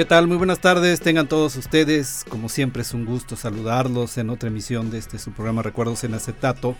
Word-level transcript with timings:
¿Qué 0.00 0.06
tal? 0.06 0.26
Muy 0.26 0.38
buenas 0.38 0.60
tardes, 0.60 1.02
tengan 1.02 1.28
todos 1.28 1.56
ustedes. 1.56 2.24
Como 2.26 2.48
siempre 2.48 2.80
es 2.80 2.94
un 2.94 3.04
gusto 3.04 3.36
saludarlos 3.36 4.16
en 4.16 4.30
otra 4.30 4.48
emisión 4.48 4.90
de 4.90 4.96
este 4.96 5.18
su 5.18 5.30
programa 5.32 5.60
Recuerdos 5.60 6.04
en 6.04 6.14
Acetato, 6.14 6.74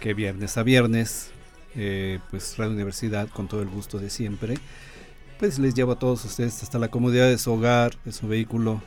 que 0.00 0.14
viernes 0.14 0.56
a 0.56 0.62
viernes, 0.62 1.32
eh, 1.74 2.18
pues 2.30 2.56
Radio 2.56 2.72
Universidad 2.72 3.28
con 3.28 3.46
todo 3.46 3.60
el 3.60 3.68
gusto 3.68 3.98
de 3.98 4.08
siempre, 4.08 4.54
pues 5.38 5.58
les 5.58 5.74
llevo 5.74 5.92
a 5.92 5.98
todos 5.98 6.24
ustedes 6.24 6.62
hasta 6.62 6.78
la 6.78 6.88
comodidad 6.88 7.28
de 7.28 7.36
su 7.36 7.52
hogar, 7.52 7.98
de 8.06 8.12
su 8.12 8.26
vehículo, 8.26 8.80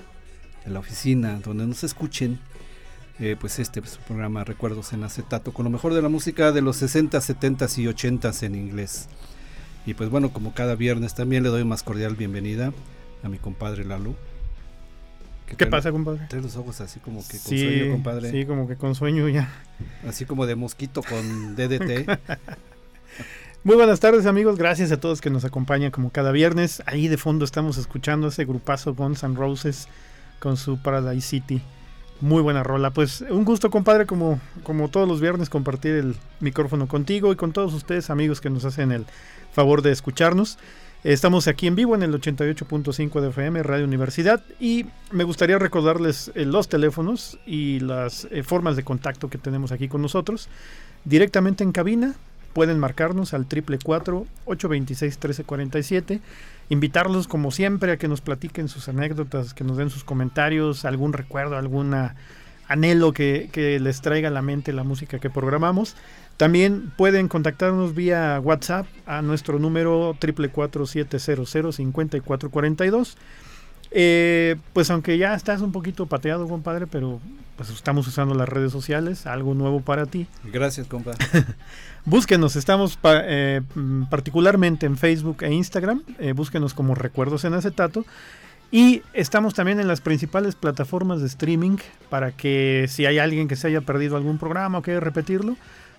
de 0.66 0.72
la 0.72 0.80
oficina, 0.80 1.40
donde 1.46 1.68
nos 1.68 1.84
escuchen. 1.84 2.40
Eh, 3.20 3.36
pues 3.40 3.60
este 3.60 3.82
es 3.82 4.00
programa 4.00 4.44
Recuerdos 4.44 4.94
en 4.94 5.04
Acetato 5.04 5.54
con 5.54 5.66
lo 5.66 5.70
mejor 5.70 5.94
de 5.94 6.02
la 6.02 6.10
música 6.10 6.52
de 6.52 6.62
los 6.64 6.78
60, 6.78 7.22
70 7.22 7.68
y 7.78 7.86
80 7.86 8.32
en 8.42 8.56
inglés. 8.56 9.10
Y 9.86 9.94
pues 9.94 10.10
bueno, 10.10 10.34
como 10.34 10.56
cada 10.56 10.74
viernes 10.74 11.14
también 11.14 11.44
le 11.44 11.50
doy 11.50 11.64
más 11.64 11.84
cordial 11.84 12.16
bienvenida 12.16 12.74
a 13.24 13.30
mi 13.30 13.38
compadre 13.38 13.86
Lalo. 13.86 14.16
¿Qué 15.58 15.68
pasa, 15.68 15.92
compadre? 15.92 16.26
Trae 16.30 16.42
los 16.42 16.56
ojos 16.56 16.82
así 16.82 17.00
como 17.00 17.22
que 17.28 17.38
con 17.38 17.58
sueño, 17.58 17.92
compadre. 17.92 18.32
Sí, 18.32 18.46
como 18.46 18.68
que 18.68 18.76
con 18.76 18.96
sueño 18.96 19.30
ya. 19.30 19.50
Así 20.08 20.26
como 20.26 20.46
de 20.46 20.56
mosquito 20.56 21.02
con 21.04 21.56
DDT. 21.56 22.10
Muy 23.64 23.76
buenas 23.76 24.00
tardes, 24.00 24.26
amigos. 24.26 24.58
Gracias 24.58 24.92
a 24.92 25.00
todos 25.00 25.22
que 25.22 25.30
nos 25.30 25.46
acompañan 25.46 25.92
como 25.92 26.12
cada 26.12 26.32
viernes. 26.32 26.82
Ahí 26.86 27.08
de 27.08 27.18
fondo 27.18 27.46
estamos 27.46 27.78
escuchando 27.78 28.28
ese 28.28 28.46
grupazo 28.46 28.94
Guns 28.96 29.24
N' 29.24 29.36
Roses 29.36 29.88
con 30.40 30.58
su 30.58 30.82
Paradise 30.82 31.28
City. 31.28 31.62
Muy 32.20 32.42
buena 32.42 32.64
rola. 32.64 32.92
Pues 32.92 33.22
un 33.22 33.46
gusto, 33.46 33.70
compadre, 33.70 34.06
como, 34.06 34.40
como 34.64 34.90
todos 34.90 35.08
los 35.08 35.22
viernes, 35.22 35.50
compartir 35.50 35.94
el 35.96 36.16
micrófono 36.40 36.88
contigo 36.88 37.32
y 37.32 37.36
con 37.36 37.54
todos 37.54 37.74
ustedes, 37.74 38.10
amigos, 38.10 38.42
que 38.42 38.50
nos 38.50 38.66
hacen 38.66 38.92
el 38.92 39.06
favor 39.54 39.82
de 39.82 39.92
escucharnos. 39.92 40.58
Estamos 41.04 41.48
aquí 41.50 41.68
en 41.68 41.76
vivo 41.76 41.96
en 41.96 42.04
el 42.04 42.14
88.5 42.14 43.20
de 43.20 43.28
FM, 43.28 43.62
Radio 43.62 43.84
Universidad, 43.84 44.42
y 44.58 44.86
me 45.12 45.26
gustaría 45.26 45.60
recordarles 45.60 46.32
eh, 46.34 46.46
los 46.46 46.70
teléfonos 46.70 47.38
y 47.46 47.82
las 47.82 48.26
eh, 48.32 48.42
formas 48.42 48.78
de 48.78 48.84
contacto 48.84 49.30
que 49.30 49.38
tenemos 49.38 49.74
aquí 49.74 49.90
con 49.90 50.02
nosotros. 50.02 50.48
Directamente 51.04 51.66
en 51.66 51.74
cabina, 51.74 52.16
pueden 52.54 52.80
marcarnos 52.80 53.34
al 53.34 53.50
444-826-1347. 53.50 56.22
Invitarlos, 56.70 57.28
como 57.28 57.52
siempre, 57.52 57.92
a 57.92 57.98
que 57.98 58.08
nos 58.08 58.22
platiquen 58.22 58.70
sus 58.70 58.88
anécdotas, 58.88 59.54
que 59.54 59.66
nos 59.66 59.76
den 59.76 59.90
sus 59.90 60.06
comentarios, 60.06 60.86
algún 60.86 61.12
recuerdo, 61.12 61.58
alguna 61.58 62.16
anhelo 62.68 63.14
que, 63.14 63.80
les 63.82 64.02
traiga 64.02 64.30
a 64.30 64.32
la 64.32 64.42
mente 64.42 64.74
la 64.74 64.84
música 64.84 65.20
que 65.20 65.30
programamos. 65.30 65.96
También 66.44 66.92
pueden 66.98 67.30
contactarnos 67.30 67.96
vía 67.96 68.38
WhatsApp 68.44 68.86
a 69.06 69.22
nuestro 69.22 69.60
número 69.60 70.18
444-700-5442. 70.20 73.16
Eh, 73.92 74.58
pues 74.74 74.92
aunque 74.92 75.18
ya 75.18 75.36
estás 75.36 75.62
un 75.62 75.72
poquito 75.72 76.06
pateado, 76.06 76.46
compadre, 76.50 76.86
pero 76.86 77.22
pues 77.56 77.70
estamos 77.70 78.06
usando 78.10 78.36
las 78.36 78.50
redes 78.50 78.74
sociales, 78.74 79.26
algo 79.26 79.54
nuevo 79.54 79.80
para 79.80 80.06
ti. 80.06 80.28
Gracias, 80.44 80.88
compadre. 80.88 81.26
búsquenos, 82.06 82.58
estamos 82.58 83.00
eh, 83.06 83.62
particularmente 84.10 84.86
en 84.86 84.98
Facebook 84.98 85.44
e 85.44 85.54
Instagram, 85.54 86.04
eh, 86.20 86.34
búsquenos 86.34 86.74
como 86.74 86.94
Recuerdos 86.94 87.46
en 87.46 87.54
Acetato. 87.54 88.06
Y 88.70 89.02
estamos 89.14 89.54
también 89.54 89.80
en 89.80 89.88
las 89.88 90.02
principales 90.02 90.56
plataformas 90.56 91.22
de 91.22 91.28
streaming 91.28 91.78
para 92.10 92.34
que 92.34 92.88
si 92.90 93.06
hay 93.06 93.20
alguien 93.20 93.48
que 93.48 93.56
se 93.56 93.68
haya 93.68 93.80
perdido 93.80 94.18
algún 94.18 94.40
programa 94.40 94.80
o 94.80 94.82
quiere 94.82 95.00
repetirlo, 95.00 95.56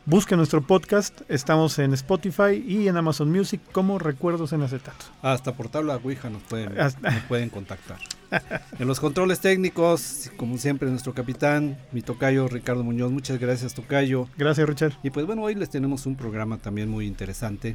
Busque 0.07 0.37
nuestro 0.37 0.61
podcast, 0.61 1.23
estamos 1.31 1.79
en 1.79 1.95
Spotify 1.95 2.63
y 2.67 2.89
en 2.89 2.99
Amazon 2.99 3.33
Music 3.33 3.63
como 3.73 3.99
Recuerdos 3.99 4.53
en 4.53 4.61
Acetato. 4.61 5.07
Hasta 5.23 5.55
por 5.55 5.71
tabla 5.71 5.97
Ouija 5.97 6.29
nos 6.29 6.43
pueden, 6.43 6.75
nos 6.75 6.95
pueden 7.27 7.49
contactar. 7.49 7.97
en 8.79 8.87
los 8.87 9.01
controles 9.01 9.41
técnicos, 9.41 10.31
como 10.37 10.59
siempre, 10.59 10.91
nuestro 10.91 11.15
capitán, 11.15 11.79
mi 11.91 12.03
tocayo 12.03 12.49
Ricardo 12.49 12.85
Muñoz. 12.85 13.13
Muchas 13.13 13.39
gracias, 13.39 13.73
tocayo. 13.73 14.29
Gracias, 14.37 14.69
Richard. 14.69 14.93
Y 15.03 15.09
pues 15.09 15.25
bueno, 15.25 15.41
hoy 15.41 15.55
les 15.55 15.71
tenemos 15.71 16.05
un 16.05 16.17
programa 16.17 16.59
también 16.59 16.91
muy 16.91 17.07
interesante. 17.07 17.75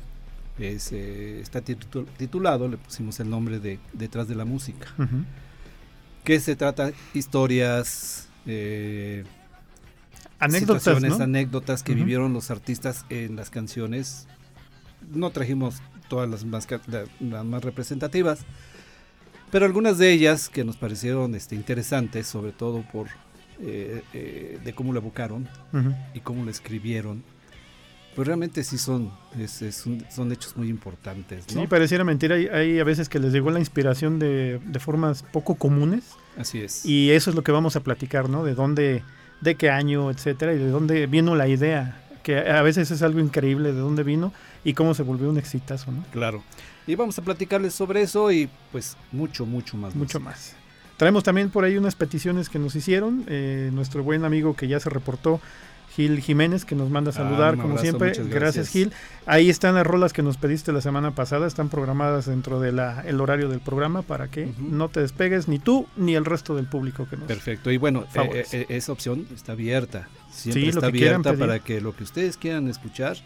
Es, 0.59 0.91
eh, 0.91 1.39
está 1.39 1.61
titulado, 1.61 2.67
le 2.67 2.77
pusimos 2.77 3.19
el 3.19 3.31
nombre 3.31 3.59
de 3.59 3.79
Detrás 3.93 4.27
de 4.27 4.35
la 4.35 4.45
Música. 4.45 4.87
Que 6.23 6.39
se 6.39 6.55
trata 6.55 6.91
historias... 7.15 8.27
Eh, 8.45 9.23
anécdotas, 10.39 11.19
anécdotas 11.19 11.83
que 11.83 11.93
vivieron 11.93 12.33
los 12.33 12.51
artistas 12.51 13.05
en 13.09 13.35
las 13.35 13.49
canciones. 13.49 14.27
No 15.13 15.29
trajimos 15.29 15.81
todas 16.07 16.29
las 16.29 16.45
más, 16.45 16.67
las 17.19 17.45
más 17.45 17.63
representativas, 17.63 18.39
pero 19.51 19.65
algunas 19.65 19.97
de 19.97 20.11
ellas 20.11 20.49
que 20.49 20.63
nos 20.63 20.77
parecieron 20.77 21.35
este, 21.35 21.55
interesantes, 21.55 22.27
sobre 22.27 22.51
todo 22.51 22.83
por 22.91 23.07
eh, 23.61 24.03
eh, 24.13 24.59
de 24.63 24.73
cómo 24.73 24.93
la 24.93 24.99
evocaron 24.99 25.47
y 26.13 26.19
cómo 26.21 26.45
la 26.45 26.51
escribieron. 26.51 27.23
Pues 28.15 28.27
realmente 28.27 28.63
sí 28.63 28.77
son, 28.77 29.11
son 30.09 30.31
hechos 30.31 30.57
muy 30.57 30.67
importantes. 30.67 31.45
Sí, 31.47 31.67
pareciera 31.67 32.03
mentira. 32.03 32.35
Hay, 32.35 32.47
hay, 32.47 32.79
a 32.79 32.83
veces 32.83 33.07
que 33.07 33.19
les 33.19 33.31
llegó 33.31 33.49
la 33.49 33.59
inspiración 33.59 34.19
de, 34.19 34.59
de 34.65 34.79
formas 34.79 35.23
poco 35.23 35.55
comunes. 35.55 36.15
Así 36.37 36.59
es. 36.59 36.85
Y 36.85 37.11
eso 37.11 37.29
es 37.29 37.35
lo 37.35 37.43
que 37.43 37.51
vamos 37.51 37.75
a 37.75 37.81
platicar, 37.81 38.27
¿no? 38.27 38.43
De 38.43 38.55
dónde, 38.55 39.03
de 39.41 39.55
qué 39.55 39.69
año, 39.69 40.11
etcétera, 40.11 40.53
y 40.53 40.57
de 40.57 40.69
dónde 40.69 41.07
vino 41.07 41.35
la 41.35 41.47
idea, 41.47 42.01
que 42.23 42.37
a 42.37 42.61
veces 42.61 42.91
es 42.91 43.01
algo 43.01 43.19
increíble 43.19 43.73
de 43.73 43.79
dónde 43.79 44.03
vino 44.03 44.33
y 44.63 44.73
cómo 44.73 44.93
se 44.93 45.03
volvió 45.03 45.29
un 45.29 45.37
exitazo, 45.37 45.91
¿no? 45.91 46.03
Claro. 46.11 46.43
Y 46.85 46.95
vamos 46.95 47.17
a 47.19 47.21
platicarles 47.21 47.73
sobre 47.73 48.01
eso 48.01 48.31
y 48.31 48.49
pues 48.71 48.97
mucho, 49.11 49.45
mucho 49.45 49.77
más. 49.77 49.95
Mucho 49.95 50.19
más. 50.19 50.55
Traemos 50.97 51.23
también 51.23 51.49
por 51.49 51.63
ahí 51.63 51.77
unas 51.77 51.95
peticiones 51.95 52.49
que 52.49 52.59
nos 52.59 52.75
hicieron. 52.75 53.23
Eh, 53.27 53.69
nuestro 53.73 54.03
buen 54.03 54.25
amigo 54.25 54.55
que 54.55 54.67
ya 54.67 54.79
se 54.79 54.89
reportó, 54.89 55.39
Gil 55.95 56.21
Jiménez, 56.21 56.65
que 56.65 56.75
nos 56.75 56.89
manda 56.89 57.09
a 57.09 57.13
saludar, 57.13 57.57
como 57.57 57.77
siempre. 57.77 58.13
Gracias. 58.29 58.69
Gil. 58.69 58.91
Ahí 59.25 59.49
están 59.49 59.75
las 59.75 59.85
rolas 59.85 60.13
que 60.13 60.21
nos 60.21 60.37
pediste 60.37 60.71
la 60.71 60.81
semana 60.81 61.11
pasada, 61.11 61.47
están 61.47 61.69
programadas 61.69 62.27
dentro 62.27 62.59
del 62.59 62.79
el 63.05 63.21
horario 63.21 63.49
del 63.49 63.59
programa 63.59 64.01
para 64.01 64.29
que 64.29 64.51
no 64.59 64.89
te 64.89 65.01
despegues 65.01 65.47
ni 65.47 65.59
tú 65.59 65.87
ni 65.97 66.15
el 66.15 66.25
resto 66.25 66.55
del 66.55 66.67
público 66.67 67.07
que 67.09 67.17
nos 67.17 67.27
Perfecto, 67.27 67.71
y 67.71 67.77
bueno, 67.77 68.05
eh, 68.15 68.45
eh, 68.51 68.65
esa 68.69 68.91
opción 68.91 69.27
está 69.33 69.53
abierta. 69.53 70.07
Siempre 70.31 70.69
está 70.69 70.87
abierta 70.87 71.33
para 71.33 71.59
que 71.59 71.81
lo 71.81 71.95
que 71.95 72.03
ustedes 72.03 72.37
quieran 72.37 72.67
escuchar, 72.67 73.17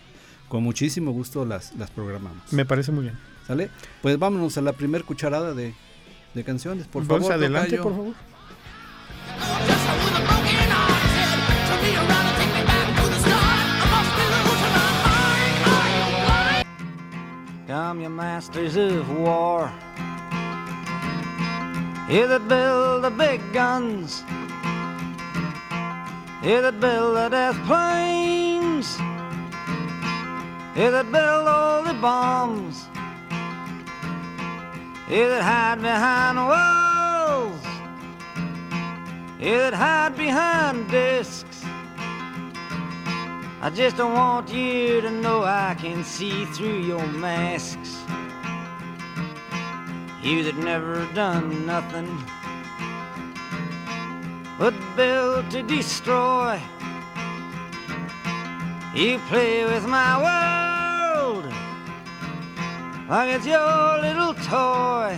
con 0.47 0.63
muchísimo 0.63 1.11
gusto 1.11 1.45
las, 1.45 1.75
las 1.75 1.91
programamos. 1.91 2.51
Me 2.51 2.65
parece 2.65 2.91
muy 2.91 3.03
bien. 3.03 3.17
¿Sale? 3.47 3.69
Pues 4.01 4.17
vámonos 4.17 4.57
a 4.57 4.61
la 4.61 4.73
primer 4.73 5.03
cucharada 5.03 5.53
de, 5.53 5.73
canciones, 6.45 6.87
por 6.87 7.05
favor. 7.05 7.31
adelante, 7.33 7.77
por 7.77 7.91
favor. 7.91 8.13
Come, 17.73 18.01
your 18.01 18.11
masters 18.11 18.75
of 18.75 19.09
war. 19.17 19.71
You 22.07 22.27
that 22.27 22.47
build 22.47 23.03
the 23.03 23.09
big 23.09 23.41
guns. 23.51 24.23
You 26.43 26.61
that 26.61 26.79
build 26.79 27.15
the 27.17 27.29
death 27.29 27.57
planes. 27.65 28.99
You 30.77 30.91
that 30.91 31.11
build 31.11 31.47
all 31.47 31.81
the 31.81 31.95
bombs. 31.95 32.87
You 35.09 35.27
that 35.29 35.41
hide 35.41 35.81
behind 35.81 36.37
walls. 36.53 37.65
You 39.39 39.57
that 39.57 39.73
hide 39.73 40.15
behind 40.15 40.91
discs. 40.91 41.52
I 43.63 43.69
just 43.69 43.95
don't 43.95 44.11
want 44.11 44.51
you 44.51 44.99
to 44.99 45.09
know 45.09 45.45
I 45.45 45.73
can 45.79 46.03
see 46.03 46.43
through 46.47 46.81
your 46.81 47.07
masks. 47.07 47.97
You 50.21 50.43
that 50.43 50.57
never 50.57 51.05
done 51.13 51.65
nothing 51.65 52.11
but 54.59 54.73
built 54.97 55.49
to 55.51 55.63
destroy. 55.63 56.59
You 58.93 59.17
play 59.29 59.63
with 59.63 59.87
my 59.87 60.11
world 60.27 61.45
like 63.07 63.29
it's 63.29 63.45
your 63.45 64.01
little 64.01 64.33
toy. 64.43 65.17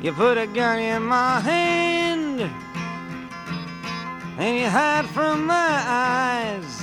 You 0.00 0.12
put 0.12 0.38
a 0.38 0.46
gun 0.46 0.78
in 0.78 1.02
my 1.02 1.40
hand 1.40 2.48
and 4.38 4.58
you 4.58 4.68
hide 4.68 5.06
from 5.06 5.46
my 5.46 5.82
eyes. 5.86 6.82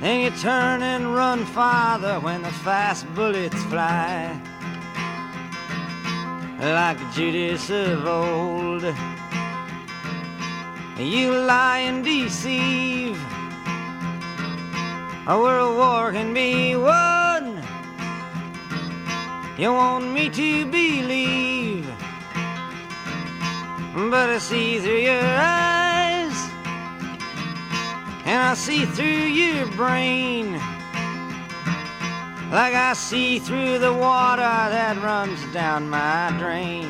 And 0.00 0.22
you 0.22 0.30
turn 0.40 0.82
and 0.82 1.14
run 1.14 1.44
farther 1.44 2.20
when 2.20 2.42
the 2.42 2.52
fast 2.52 3.12
bullets 3.14 3.62
fly. 3.64 4.40
Like 6.60 6.98
Judas 7.12 7.70
of 7.70 8.06
old. 8.06 8.82
You 10.98 11.32
lie 11.32 11.80
and 11.80 12.04
deceive. 12.04 13.18
A 15.26 15.38
world 15.38 15.76
war 15.76 16.10
can 16.12 16.32
be 16.32 16.74
won. 16.74 17.62
You 19.58 19.72
want 19.72 20.12
me 20.12 20.30
to 20.30 20.66
believe, 20.66 21.86
but 24.06 24.30
I 24.30 24.38
see 24.38 24.78
through 24.78 24.98
your 24.98 25.20
eyes, 25.20 26.50
and 28.24 28.40
I 28.40 28.54
see 28.54 28.84
through 28.86 29.06
your 29.06 29.66
brain, 29.72 30.52
like 32.52 32.74
I 32.74 32.92
see 32.94 33.40
through 33.40 33.80
the 33.80 33.92
water 33.92 34.40
that 34.40 34.96
runs 35.02 35.44
down 35.52 35.90
my 35.90 36.32
drain. 36.38 36.86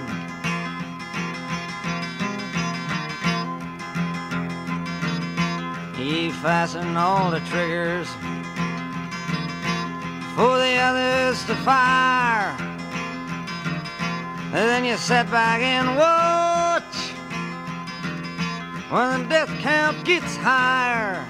You 5.98 6.30
fasten 6.34 6.94
all 6.96 7.30
the 7.30 7.40
triggers 7.40 8.08
for 10.36 10.58
the 10.58 10.76
others 10.76 11.42
to 11.46 11.54
fire. 11.64 12.67
And 14.50 14.54
then 14.54 14.84
you 14.86 14.96
sit 14.96 15.30
back 15.30 15.60
and 15.60 15.94
watch 15.98 17.12
when 18.90 19.24
the 19.24 19.28
death 19.28 19.50
count 19.60 20.06
gets 20.06 20.36
higher. 20.36 21.22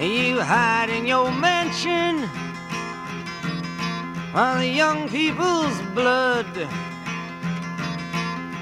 You 0.00 0.40
hide 0.40 0.90
in 0.90 1.06
your 1.06 1.32
mansion 1.32 2.22
while 4.32 4.58
the 4.58 4.68
young 4.68 5.08
people's 5.08 5.80
blood 5.92 6.46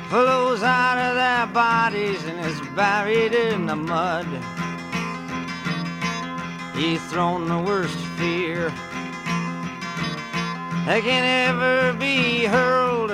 flows 0.08 0.62
out 0.62 0.97
of 0.97 1.14
their 1.14 1.47
bodies 1.53 2.25
and 2.25 2.41
is 2.41 2.58
buried 2.75 3.35
in 3.35 3.67
the 3.67 3.76
mud. 3.76 4.26
You've 6.75 7.03
thrown 7.03 7.49
the 7.49 7.58
worst 7.58 7.99
fear 8.17 8.73
that 10.86 11.02
can 11.02 11.24
ever 11.50 11.98
be 11.98 12.44
hurled. 12.44 13.10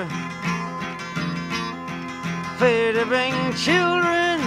Fear 2.59 2.93
to 2.93 3.07
bring 3.07 3.33
children 3.55 4.41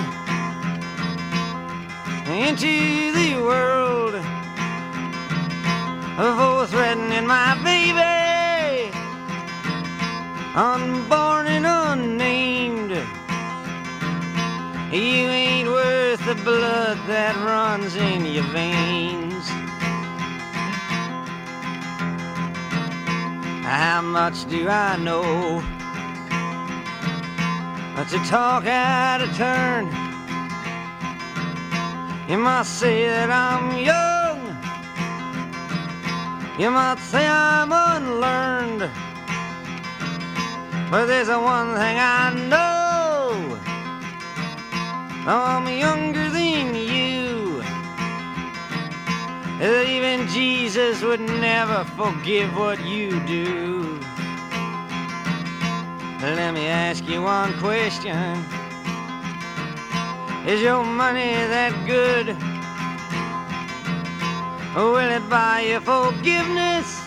into 2.30 3.12
the 3.14 3.34
world 3.42 4.14
for 6.16 6.68
threatening 6.68 7.26
my 7.26 7.58
baby, 7.64 8.92
unborn 10.56 11.48
and 11.48 11.66
unnamed. 11.66 12.92
You 14.94 15.28
ain't 15.42 15.68
worth 15.68 16.24
the 16.26 16.36
blood 16.44 17.00
that 17.08 17.36
runs 17.44 17.96
in 17.96 18.24
your 18.26 18.44
veins. 18.54 19.35
How 23.66 24.00
much 24.00 24.48
do 24.48 24.70
I 24.70 24.96
know? 24.96 25.60
But 27.96 28.08
to 28.10 28.20
talk 28.30 28.68
out 28.68 29.22
of 29.22 29.36
turn. 29.36 29.86
You 32.30 32.38
might 32.38 32.68
say 32.68 33.08
that 33.08 33.32
I'm 33.32 33.76
young. 33.80 34.40
You 36.60 36.70
might 36.70 37.00
say 37.00 37.26
I'm 37.26 37.72
unlearned. 37.72 38.88
But 40.92 41.08
there's 41.08 41.30
one 41.30 41.74
thing 41.74 41.98
I 41.98 42.34
know. 42.48 43.58
I'm 45.28 45.68
younger 45.68 46.30
than 46.30 46.45
even 49.66 50.28
Jesus 50.28 51.02
would 51.02 51.22
never 51.22 51.84
forgive 51.96 52.56
what 52.58 52.86
you 52.86 53.20
do. 53.26 54.00
Let 56.22 56.54
me 56.54 56.68
ask 56.68 57.08
you 57.08 57.22
one 57.24 57.58
question. 57.60 58.16
Is 60.46 60.62
your 60.62 60.84
money 60.84 61.34
that 61.34 61.74
good? 61.88 62.36
Will 64.76 65.10
it 65.10 65.28
buy 65.30 65.62
you 65.62 65.80
forgiveness? 65.80 67.02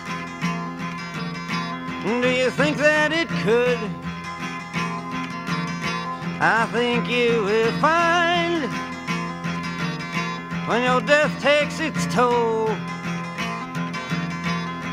Do 2.22 2.28
you 2.28 2.50
think 2.50 2.78
that 2.78 3.12
it 3.12 3.28
could? 3.44 3.78
I 6.40 6.66
think 6.72 7.08
you 7.08 7.42
will 7.44 7.72
find 7.80 8.87
when 10.68 10.82
your 10.82 11.00
death 11.00 11.32
takes 11.40 11.80
its 11.80 12.04
toll. 12.14 12.68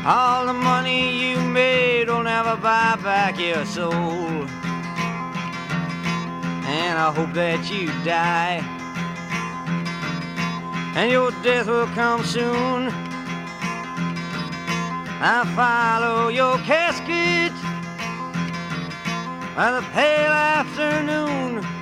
All 0.06 0.46
the 0.46 0.54
money 0.54 1.30
you 1.30 1.38
made 1.38 2.08
will 2.08 2.22
never 2.22 2.56
buy 2.56 2.96
back 3.02 3.38
your 3.38 3.66
soul. 3.66 3.92
And 6.64 6.98
I 6.98 7.12
hope 7.14 7.34
that 7.34 7.70
you 7.70 7.88
die. 8.04 8.64
And 10.96 11.12
your 11.12 11.30
death 11.42 11.66
will 11.66 11.88
come 11.88 12.24
soon. 12.24 12.88
I 15.20 15.44
follow 15.54 16.28
your 16.28 16.56
casket 16.58 17.52
by 19.54 19.72
the 19.72 19.86
pale 19.92 20.32
afternoon. 20.32 21.75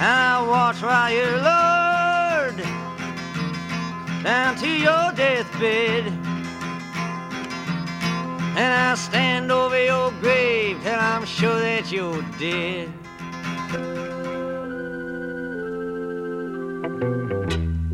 And 0.00 0.08
I 0.08 0.42
watch 0.48 0.80
while 0.82 1.12
you're 1.12 1.40
down 4.22 4.56
to 4.56 4.68
your 4.68 5.12
deathbed. 5.12 6.06
And 8.56 8.72
I 8.88 8.94
stand 8.94 9.50
over 9.52 9.82
your 9.82 10.10
grave 10.20 10.82
till 10.82 10.94
I'm 10.98 11.24
sure 11.24 11.58
that 11.60 11.90
you're 11.92 12.22
dead. 12.38 12.92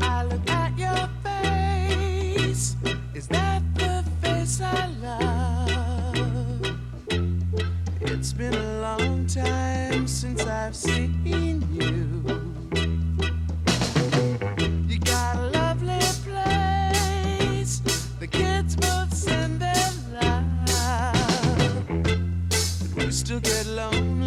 I 0.01 0.23
look 0.23 0.49
at 0.49 0.77
your 0.77 1.09
face. 1.23 2.75
Is 3.13 3.27
that 3.27 3.61
the 3.75 4.03
face 4.21 4.61
I 4.61 4.87
love? 5.01 6.77
It's 8.01 8.33
been 8.33 8.53
a 8.53 8.81
long 8.81 9.25
time 9.27 10.07
since 10.07 10.45
I've 10.45 10.75
seen. 10.75 11.67
You 11.73 11.76
But 23.27 23.43
we 23.43 23.49
still 23.49 23.63
get 23.63 23.65
lonely, 23.65 24.26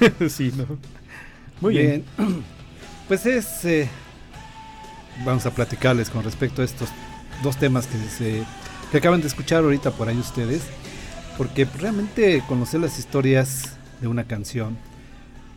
sí, 0.28 0.52
¿no? 0.56 0.66
Muy 1.60 1.74
bien. 1.74 2.04
Pues 3.08 3.24
es. 3.24 3.64
eh, 3.64 3.88
vamos 5.24 5.46
a 5.46 5.50
platicarles 5.50 6.10
con 6.10 6.22
respecto 6.22 6.60
a 6.60 6.64
estos 6.66 6.90
dos 7.42 7.56
temas 7.56 7.86
que, 7.86 7.96
se, 7.96 8.44
acaban 8.94 9.22
de 9.22 9.28
escuchar 9.28 9.64
ahorita 9.64 9.92
por 9.92 10.08
ahí 10.08 10.18
ustedes. 10.18 10.62
Porque 11.38 11.64
realmente 11.64 12.42
conocer 12.46 12.80
las 12.80 12.98
historias 12.98 13.78
de 14.02 14.08
una 14.08 14.24
canción, 14.24 14.76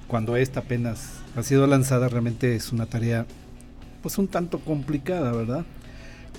cuando 0.07 0.37
esta 0.37 0.61
apenas 0.61 1.09
ha 1.35 1.43
sido 1.43 1.67
lanzada, 1.67 2.07
realmente 2.07 2.55
es 2.55 2.71
una 2.71 2.85
tarea, 2.85 3.25
pues 4.01 4.17
un 4.17 4.29
tanto 4.29 4.59
complicada, 4.59 5.33
¿verdad? 5.33 5.65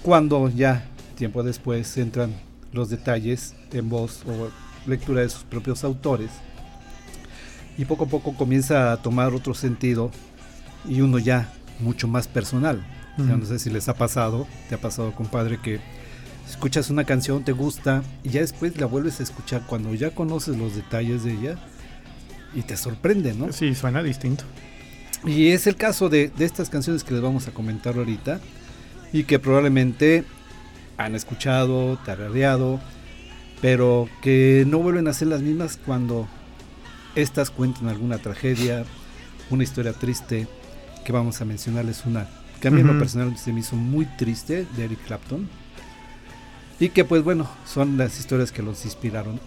Cuando 0.02 0.48
ya, 0.48 0.86
tiempo 1.16 1.42
después, 1.42 1.94
entran 1.98 2.32
los 2.72 2.88
detalles 2.88 3.54
en 3.72 3.90
voz 3.90 4.22
o 4.26 4.48
lectura 4.88 5.20
de 5.20 5.28
sus 5.28 5.42
propios 5.42 5.84
autores 5.84 6.30
y 7.78 7.84
poco 7.84 8.04
a 8.04 8.08
poco 8.08 8.34
comienza 8.34 8.92
a 8.92 8.98
tomar 8.98 9.34
otro 9.34 9.54
sentido 9.54 10.10
y 10.88 11.00
uno 11.00 11.18
ya 11.18 11.52
mucho 11.80 12.08
más 12.08 12.28
personal. 12.28 12.84
Ujú. 13.18 13.36
no 13.36 13.44
sé 13.44 13.58
si 13.58 13.68
les 13.68 13.90
ha 13.90 13.94
pasado, 13.94 14.46
te 14.70 14.74
ha 14.74 14.78
pasado 14.80 15.14
compadre 15.14 15.58
que 15.58 15.80
escuchas 16.48 16.88
una 16.88 17.04
canción, 17.04 17.44
te 17.44 17.52
gusta 17.52 18.02
y 18.22 18.30
ya 18.30 18.40
después 18.40 18.78
la 18.78 18.86
vuelves 18.86 19.20
a 19.20 19.22
escuchar 19.22 19.62
cuando 19.66 19.92
ya 19.94 20.14
conoces 20.14 20.56
los 20.56 20.74
detalles 20.74 21.22
de 21.22 21.32
ella 21.34 21.56
y 22.54 22.62
te 22.62 22.76
sorprende, 22.76 23.34
¿no? 23.34 23.52
Sí, 23.52 23.74
suena 23.74 24.02
distinto. 24.02 24.44
Y 25.24 25.48
es 25.48 25.66
el 25.66 25.76
caso 25.76 26.08
de, 26.08 26.28
de 26.28 26.44
estas 26.44 26.70
canciones 26.70 27.04
que 27.04 27.12
les 27.12 27.22
vamos 27.22 27.46
a 27.48 27.52
comentar 27.52 27.96
ahorita 27.96 28.40
y 29.12 29.24
que 29.24 29.38
probablemente 29.38 30.24
han 30.96 31.14
escuchado, 31.14 31.98
tarareado, 31.98 32.80
pero 33.60 34.08
que 34.22 34.64
no 34.66 34.78
vuelven 34.78 35.06
a 35.08 35.12
ser 35.12 35.28
las 35.28 35.42
mismas 35.42 35.78
cuando 35.84 36.28
estas 37.14 37.50
cuentan 37.50 37.88
alguna 37.88 38.18
tragedia, 38.18 38.84
una 39.50 39.62
historia 39.62 39.92
triste, 39.92 40.46
que 41.04 41.12
vamos 41.12 41.40
a 41.40 41.44
mencionarles 41.44 42.04
una 42.06 42.28
que 42.60 42.68
a 42.68 42.70
mí 42.70 42.80
en 42.80 42.86
lo 42.86 42.96
personal 42.96 43.36
se 43.36 43.52
me 43.52 43.58
hizo 43.58 43.74
muy 43.74 44.06
triste 44.06 44.66
de 44.76 44.84
Eric 44.84 45.00
Clapton 45.04 45.48
y 46.78 46.90
que 46.90 47.04
pues 47.04 47.24
bueno, 47.24 47.50
son 47.66 47.98
las 47.98 48.20
historias 48.20 48.52
que 48.52 48.62
los 48.62 48.84
inspiraron. 48.84 49.40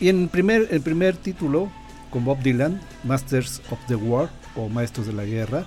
Y 0.00 0.08
en 0.08 0.28
primer, 0.28 0.66
el 0.72 0.80
primer 0.80 1.16
título, 1.16 1.70
con 2.10 2.24
Bob 2.24 2.42
Dylan, 2.42 2.80
Masters 3.04 3.62
of 3.70 3.78
the 3.86 3.94
War 3.94 4.28
o 4.56 4.68
Maestros 4.68 5.06
de 5.06 5.12
la 5.12 5.24
Guerra, 5.24 5.66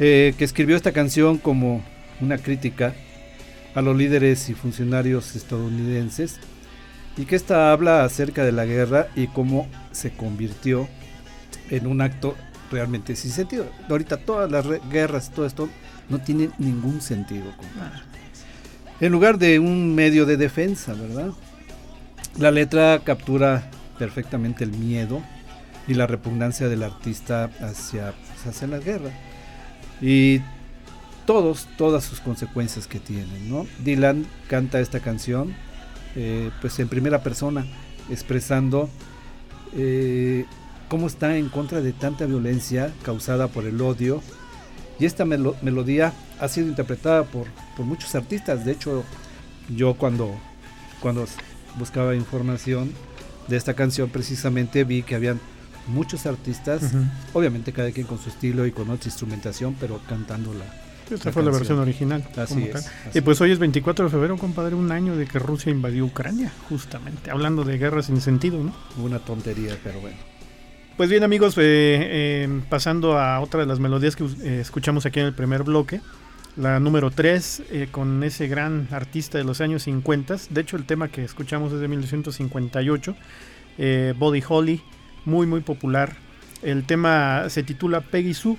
eh, 0.00 0.34
que 0.36 0.44
escribió 0.44 0.74
esta 0.74 0.90
canción 0.90 1.38
como 1.38 1.84
una 2.20 2.38
crítica 2.38 2.94
a 3.76 3.82
los 3.82 3.96
líderes 3.96 4.48
y 4.48 4.54
funcionarios 4.54 5.36
estadounidenses 5.36 6.40
y 7.16 7.24
que 7.24 7.36
esta 7.36 7.72
habla 7.72 8.04
acerca 8.04 8.44
de 8.44 8.52
la 8.52 8.64
guerra 8.64 9.08
y 9.14 9.28
cómo 9.28 9.68
se 9.92 10.12
convirtió 10.12 10.88
en 11.70 11.86
un 11.86 12.00
acto 12.00 12.36
realmente 12.70 13.16
sin 13.16 13.30
sentido. 13.30 13.66
Ahorita 13.88 14.16
todas 14.16 14.50
las 14.50 14.66
guerras, 14.90 15.30
todo 15.30 15.46
esto 15.46 15.68
no 16.08 16.20
tiene 16.20 16.50
ningún 16.58 17.00
sentido. 17.00 17.44
compadre. 17.56 18.02
En 19.00 19.12
lugar 19.12 19.38
de 19.38 19.58
un 19.58 19.94
medio 19.94 20.26
de 20.26 20.36
defensa, 20.36 20.94
¿verdad? 20.94 21.30
La 22.38 22.50
letra 22.50 23.00
captura 23.04 23.70
perfectamente 23.98 24.64
el 24.64 24.72
miedo 24.72 25.22
y 25.86 25.94
la 25.94 26.06
repugnancia 26.06 26.68
del 26.68 26.82
artista 26.82 27.50
hacia, 27.60 28.12
pues, 28.12 28.46
hacia 28.46 28.66
la 28.66 28.78
guerra. 28.78 29.10
Y 30.00 30.40
todos, 31.26 31.68
todas 31.76 32.04
sus 32.04 32.20
consecuencias 32.20 32.86
que 32.86 32.98
tienen, 32.98 33.48
¿no? 33.48 33.66
Dylan 33.84 34.26
canta 34.48 34.80
esta 34.80 35.00
canción 35.00 35.54
eh, 36.16 36.50
pues 36.60 36.78
en 36.78 36.88
primera 36.88 37.22
persona, 37.22 37.64
expresando 38.10 38.88
eh, 39.76 40.44
cómo 40.88 41.06
está 41.06 41.36
en 41.36 41.48
contra 41.48 41.80
de 41.80 41.92
tanta 41.92 42.26
violencia 42.26 42.92
causada 43.02 43.48
por 43.48 43.64
el 43.64 43.80
odio. 43.80 44.22
Y 44.98 45.06
esta 45.06 45.24
melo- 45.24 45.56
melodía 45.62 46.12
ha 46.38 46.48
sido 46.48 46.68
interpretada 46.68 47.24
por, 47.24 47.48
por 47.76 47.84
muchos 47.84 48.14
artistas. 48.14 48.64
De 48.64 48.72
hecho, 48.72 49.04
yo 49.74 49.94
cuando, 49.94 50.34
cuando 51.00 51.26
buscaba 51.78 52.14
información 52.14 52.92
de 53.48 53.56
esta 53.56 53.74
canción, 53.74 54.08
precisamente 54.10 54.84
vi 54.84 55.02
que 55.02 55.16
habían 55.16 55.40
muchos 55.88 56.26
artistas, 56.26 56.82
obviamente 57.34 57.72
cada 57.72 57.90
quien 57.90 58.06
con 58.06 58.18
su 58.18 58.28
estilo 58.30 58.66
y 58.66 58.72
con 58.72 58.88
otra 58.88 59.08
instrumentación, 59.08 59.74
pero 59.80 60.00
cantándola. 60.08 60.64
Esta 61.10 61.28
La 61.28 61.32
fue 61.32 61.42
la 61.42 61.50
versión 61.50 61.78
original. 61.78 62.24
Así 62.36 62.70
es, 62.72 62.90
Y 63.14 63.20
pues 63.20 63.40
hoy 63.40 63.52
es 63.52 63.58
24 63.58 64.06
de 64.06 64.10
febrero, 64.10 64.36
compadre, 64.38 64.74
un 64.74 64.90
año 64.90 65.16
de 65.16 65.26
que 65.26 65.38
Rusia 65.38 65.70
invadió 65.70 66.04
Ucrania, 66.04 66.52
justamente. 66.68 67.30
Hablando 67.30 67.64
de 67.64 67.78
guerras 67.78 68.06
sin 68.06 68.20
sentido, 68.20 68.62
¿no? 68.62 68.74
Una 69.02 69.18
tontería, 69.18 69.76
pero 69.82 70.00
bueno. 70.00 70.16
Pues 70.96 71.10
bien 71.10 71.24
amigos, 71.24 71.58
eh, 71.58 71.62
eh, 71.62 72.60
pasando 72.68 73.18
a 73.18 73.40
otra 73.40 73.60
de 73.60 73.66
las 73.66 73.80
melodías 73.80 74.14
que 74.14 74.24
eh, 74.24 74.60
escuchamos 74.60 75.04
aquí 75.06 75.18
en 75.18 75.26
el 75.26 75.34
primer 75.34 75.64
bloque, 75.64 76.00
la 76.56 76.78
número 76.78 77.10
3, 77.10 77.62
con 77.90 78.22
ese 78.22 78.46
gran 78.46 78.86
artista 78.92 79.36
de 79.36 79.42
los 79.42 79.60
años 79.60 79.82
50, 79.82 80.36
de 80.50 80.60
hecho 80.60 80.76
el 80.76 80.84
tema 80.84 81.08
que 81.08 81.24
escuchamos 81.24 81.72
es 81.72 81.80
de 81.80 81.88
1958, 81.88 83.16
eh, 83.78 84.14
Body 84.16 84.42
Holly, 84.46 84.82
muy 85.24 85.48
muy 85.48 85.62
popular, 85.62 86.14
el 86.62 86.84
tema 86.84 87.48
se 87.48 87.64
titula 87.64 88.00
Peggy 88.00 88.34
Sue, 88.34 88.56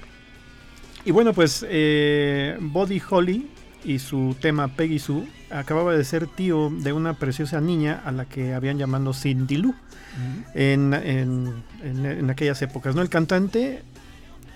y 1.06 1.12
bueno 1.12 1.34
pues 1.34 1.66
eh, 1.70 2.58
Body 2.60 3.02
Holly 3.10 3.48
y 3.84 4.00
su 4.00 4.36
tema 4.42 4.68
Peggy 4.68 4.98
Sue 5.00 5.28
acababa 5.52 5.94
de 5.96 6.04
ser 6.04 6.26
tío 6.28 6.72
de 6.72 6.92
una 6.94 7.14
preciosa 7.14 7.62
niña 7.62 8.02
a 8.04 8.12
la 8.12 8.26
que 8.26 8.54
habían 8.56 8.78
llamado 8.80 9.14
Cindy 9.14 9.58
Lou 9.58 9.76
en, 10.56 10.94
en- 10.94 11.54
en- 11.84 12.06
en 12.06 12.30
aquellas 12.30 12.62
épocas. 12.62 12.96
¿no? 12.96 13.02
El 13.02 13.10
cantante 13.10 13.84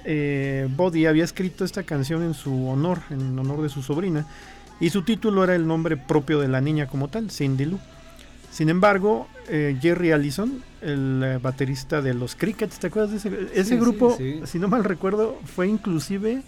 eh, 0.06 0.68
Body 0.76 1.06
había 1.06 1.24
escrito 1.26 1.64
esta 1.66 1.84
canción 1.84 2.24
en 2.24 2.34
su 2.34 2.68
honor, 2.68 3.02
en 3.12 3.38
honor 3.38 3.62
de 3.62 3.70
su 3.70 3.84
sobrina, 3.84 4.26
y 4.80 4.90
su 4.90 5.04
título 5.04 5.44
era 5.44 5.56
el 5.56 5.68
nombre 5.68 5.98
propio 5.98 6.40
de 6.40 6.48
la 6.48 6.62
niña 6.62 6.88
como 6.88 7.10
tal, 7.10 7.30
Cindy 7.30 7.66
Lou. 7.66 7.80
Sin 8.52 8.70
embargo, 8.70 9.28
eh, 9.48 9.78
Jerry 9.82 10.12
Allison, 10.12 10.62
el 10.82 11.22
eh, 11.24 11.38
baterista 11.42 12.02
de 12.02 12.14
los 12.14 12.36
Crickets, 12.36 12.80
¿te 12.80 12.88
acuerdas 12.88 13.12
de 13.12 13.18
ese, 13.18 13.50
ese 13.54 13.76
Sí, 13.76 13.76
grupo? 13.80 14.16
sí, 14.18 14.40
sí. 14.42 14.48
Si 14.48 14.60
no 14.60 14.68
mal 14.68 14.84
recuerdo, 14.84 15.38
fue 15.46 15.68
inclusive 15.68 16.42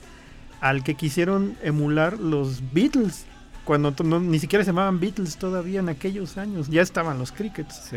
al 0.59 0.83
que 0.83 0.95
quisieron 0.95 1.55
emular 1.63 2.19
los 2.19 2.61
Beatles, 2.73 3.25
cuando 3.65 3.93
no- 4.03 4.19
ni 4.19 4.39
siquiera 4.39 4.63
se 4.65 4.69
llamaban 4.71 4.99
Beatles 4.99 5.37
todavía 5.37 5.79
en 5.79 5.89
aquellos 5.89 6.37
años, 6.37 6.67
ya 6.69 6.81
estaban 6.81 7.17
los 7.19 7.31
Crickets. 7.31 7.91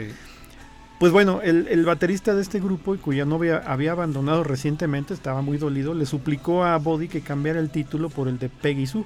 Pues 1.01 1.11
bueno, 1.11 1.41
el, 1.43 1.67
el 1.69 1.85
baterista 1.85 2.35
de 2.35 2.41
este 2.43 2.61
grupo, 2.61 2.97
cuya 2.97 3.25
novia 3.25 3.63
había 3.67 3.93
abandonado 3.93 4.45
recientemente, 4.45 5.13
estaba 5.13 5.43
muy 5.43 5.59
dolido, 5.59 5.93
le 5.93 6.07
suplicó 6.07 6.65
a 6.65 6.77
Body 6.79 7.09
que 7.09 7.21
cambiara 7.21 7.59
el 7.59 7.71
título 7.71 8.09
por 8.11 8.29
el 8.29 8.39
de 8.39 8.49
Peggy 8.49 8.87
Sue. 8.87 9.05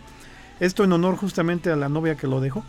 Esto 0.60 0.84
en 0.84 0.92
honor 0.92 1.16
justamente 1.16 1.70
a 1.70 1.76
la 1.76 1.88
novia 1.88 2.14
que 2.16 2.26
lo 2.26 2.40
dejó. 2.40 2.62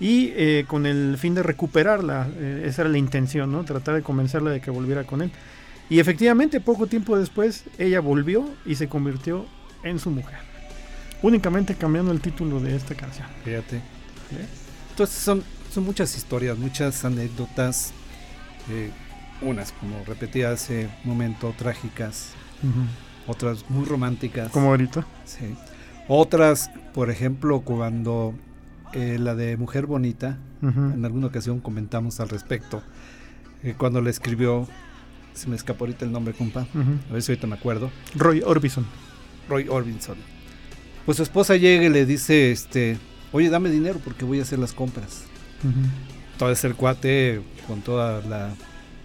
Y 0.00 0.32
eh, 0.36 0.64
con 0.68 0.86
el 0.86 1.16
fin 1.18 1.34
de 1.34 1.42
recuperarla, 1.42 2.28
eh, 2.36 2.64
esa 2.66 2.82
era 2.82 2.90
la 2.90 2.98
intención, 2.98 3.50
¿no? 3.50 3.64
Tratar 3.64 3.96
de 3.96 4.02
convencerla 4.02 4.50
de 4.50 4.60
que 4.60 4.70
volviera 4.70 5.04
con 5.04 5.22
él. 5.22 5.32
Y 5.90 5.98
efectivamente, 5.98 6.60
poco 6.60 6.86
tiempo 6.86 7.18
después, 7.18 7.64
ella 7.78 8.00
volvió 8.00 8.48
y 8.64 8.76
se 8.76 8.88
convirtió 8.88 9.46
en 9.82 9.98
su 9.98 10.10
mujer. 10.10 10.38
Únicamente 11.22 11.74
cambiando 11.74 12.12
el 12.12 12.20
título 12.20 12.60
de 12.60 12.76
esta 12.76 12.94
canción. 12.94 13.26
Fíjate. 13.44 13.80
Entonces 14.90 15.16
son, 15.16 15.42
son 15.72 15.84
muchas 15.84 16.16
historias, 16.16 16.58
muchas 16.58 17.04
anécdotas, 17.04 17.92
eh, 18.70 18.90
unas 19.40 19.72
como 19.72 20.04
repetí 20.04 20.42
hace 20.42 20.88
un 21.04 21.10
momento, 21.10 21.54
trágicas, 21.56 22.30
otras 23.26 23.64
muy 23.68 23.84
románticas. 23.84 24.50
Como 24.50 24.68
ahorita. 24.68 25.06
Sí. 25.24 25.54
Otras, 26.08 26.70
por 26.94 27.10
ejemplo, 27.10 27.60
cuando 27.60 28.34
eh, 28.92 29.18
la 29.18 29.34
de 29.34 29.56
Mujer 29.56 29.86
Bonita, 29.86 30.38
en 30.62 31.04
alguna 31.04 31.28
ocasión 31.28 31.60
comentamos 31.60 32.20
al 32.20 32.28
respecto, 32.28 32.82
eh, 33.62 33.74
cuando 33.76 34.00
le 34.00 34.10
escribió, 34.10 34.66
se 35.34 35.48
me 35.48 35.56
escapó 35.56 35.84
ahorita 35.84 36.04
el 36.04 36.12
nombre, 36.12 36.34
compa, 36.34 36.66
a 37.08 37.12
ver 37.12 37.22
si 37.22 37.32
ahorita 37.32 37.46
me 37.46 37.54
acuerdo, 37.54 37.90
Roy 38.14 38.42
Orbison. 38.44 38.86
Roy 39.48 39.68
Orbison. 39.68 40.16
Pues 41.06 41.16
su 41.16 41.22
esposa 41.22 41.56
llega 41.56 41.84
y 41.84 41.88
le 41.88 42.04
dice, 42.06 42.50
este, 42.50 42.98
oye, 43.32 43.48
dame 43.50 43.70
dinero 43.70 44.00
porque 44.04 44.24
voy 44.24 44.40
a 44.40 44.42
hacer 44.42 44.58
las 44.58 44.72
compras. 44.72 45.24
Ujú. 45.62 45.88
Entonces 46.32 46.64
el 46.64 46.74
cuate, 46.74 47.40
con 47.66 47.80
toda 47.80 48.20
la 48.22 48.50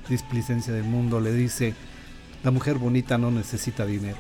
displicencia 0.10 0.74
del 0.74 0.84
mundo, 0.84 1.20
le 1.20 1.34
dice, 1.34 1.74
la 2.44 2.52
mujer 2.52 2.78
bonita 2.78 3.18
no 3.18 3.32
necesita 3.32 3.86
dinero. 3.86 4.18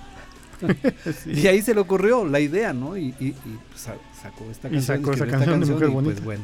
Y 1.26 1.47
ahí 1.47 1.62
se 1.62 1.73
le 1.73 1.82
ocurrió 1.82 2.26
la 2.26 2.39
idea, 2.39 2.73
¿no? 2.73 2.97
Y, 2.97 3.13
y- 3.19 3.28
y, 3.28 3.36
pues, 3.69 3.82
sa- 3.82 3.95
sacó 4.21 4.45
esta 4.52 4.67
Y 4.69 4.71
canción. 4.73 4.97
sacó 4.99 5.12
esa 5.13 5.28
canción 5.28 5.60
de 5.60 5.65
Mujer 5.65 5.89
y, 5.89 5.93
pues, 5.93 6.23
bueno, 6.23 6.43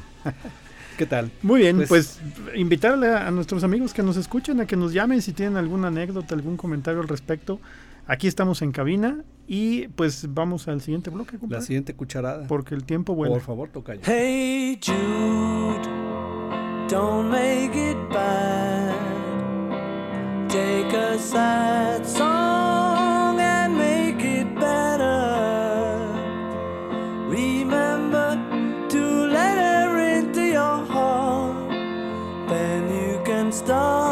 ¿qué 0.98 1.06
tal? 1.06 1.32
Muy 1.42 1.62
bien, 1.62 1.78
pues, 1.78 1.88
Pues- 1.88 2.20
invitarle 2.56 3.08
a, 3.10 3.28
a 3.28 3.32
nuestros 3.32 3.64
amigos 3.64 3.94
que 3.94 4.04
nos 4.04 4.18
escuchen 4.18 4.60
a 4.62 4.66
que 4.66 4.76
nos 4.76 4.94
llamen 4.94 5.22
si 5.22 5.34
tienen 5.34 5.58
alguna 5.58 5.88
anécdota, 5.88 6.36
algún 6.36 6.58
comentario 6.58 7.02
al 7.02 7.08
respecto. 7.08 7.60
Aquí 8.08 8.28
estamos 8.28 8.62
en 8.64 8.72
cabina 8.72 9.24
y 9.48 9.88
pues 9.90 10.28
vamos 10.34 10.68
al 10.68 10.82
siguiente 10.82 11.12
bloque, 11.12 11.38
La 11.48 11.62
siguiente 11.62 11.94
cucharada. 11.94 12.48
porque 12.48 12.74
el 12.74 12.84
tiempo 12.84 13.14
vuela. 13.14 13.36
Por 13.36 13.44
favor, 13.44 13.70
toca 13.70 13.94
ya. 13.96 14.02
Hey 14.04 14.80
Jude, 14.84 15.88
don't 16.90 17.30
make 17.30 17.92
it 17.92 17.98
bad. 18.12 18.98
sad 21.20 22.06
song 22.06 22.99
stars. 33.70 34.09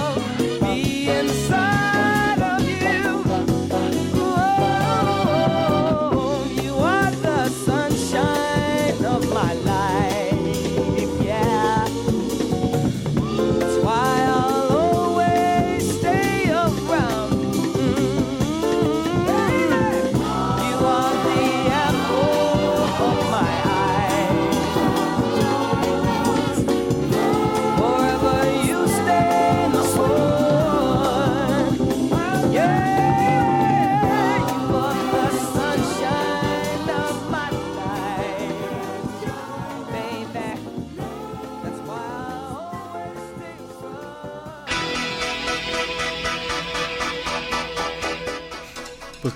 love. 0.00 0.29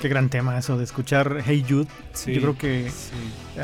Qué 0.05 0.09
gran 0.11 0.29
tema 0.29 0.59
eso 0.59 0.77
de 0.77 0.85
escuchar 0.85 1.39
Hey 1.47 1.65
Jude. 1.67 1.87
Sí, 2.13 2.35
Yo 2.35 2.41
creo 2.43 2.59
que 2.59 2.91
sí. 2.91 3.15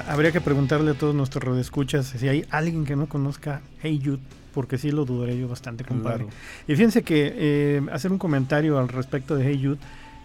habría 0.09 0.33
que 0.33 0.41
preguntarle 0.41 0.93
a 0.93 0.95
todos 0.95 1.15
nuestros 1.15 1.45
radioescuchas 1.45 2.07
si 2.07 2.29
hay 2.29 2.47
alguien 2.49 2.87
que 2.87 2.97
no 2.97 3.11
conozca 3.11 3.61
Hey 3.83 4.01
Jude, 4.03 4.21
porque 4.55 4.79
sí 4.79 4.91
lo 4.91 5.05
dudaré 5.05 5.39
yo 5.39 5.49
bastante, 5.49 5.85
compadre. 5.85 6.25
Claro. 6.25 6.39
Y 6.67 6.75
fíjense 6.77 7.03
que 7.03 7.35
eh, 7.37 7.83
hacer 7.93 8.11
un 8.11 8.17
comentario 8.17 8.79
al 8.79 8.89
respecto 8.89 9.37
de 9.37 9.45
Hey 9.45 9.61
Jude, 9.63 9.77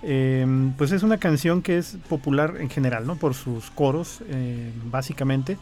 eh, 0.04 0.71
pues 0.78 0.93
es 0.93 1.04
una 1.04 1.17
canción 1.17 1.62
que 1.62 1.78
es 1.78 1.97
popular 2.08 2.56
en 2.62 2.69
general, 2.69 3.06
¿no? 3.06 3.17
Por 3.17 3.34
sus 3.34 3.69
coros, 3.71 4.21
eh, 4.30 4.71
básicamente. 4.89 5.58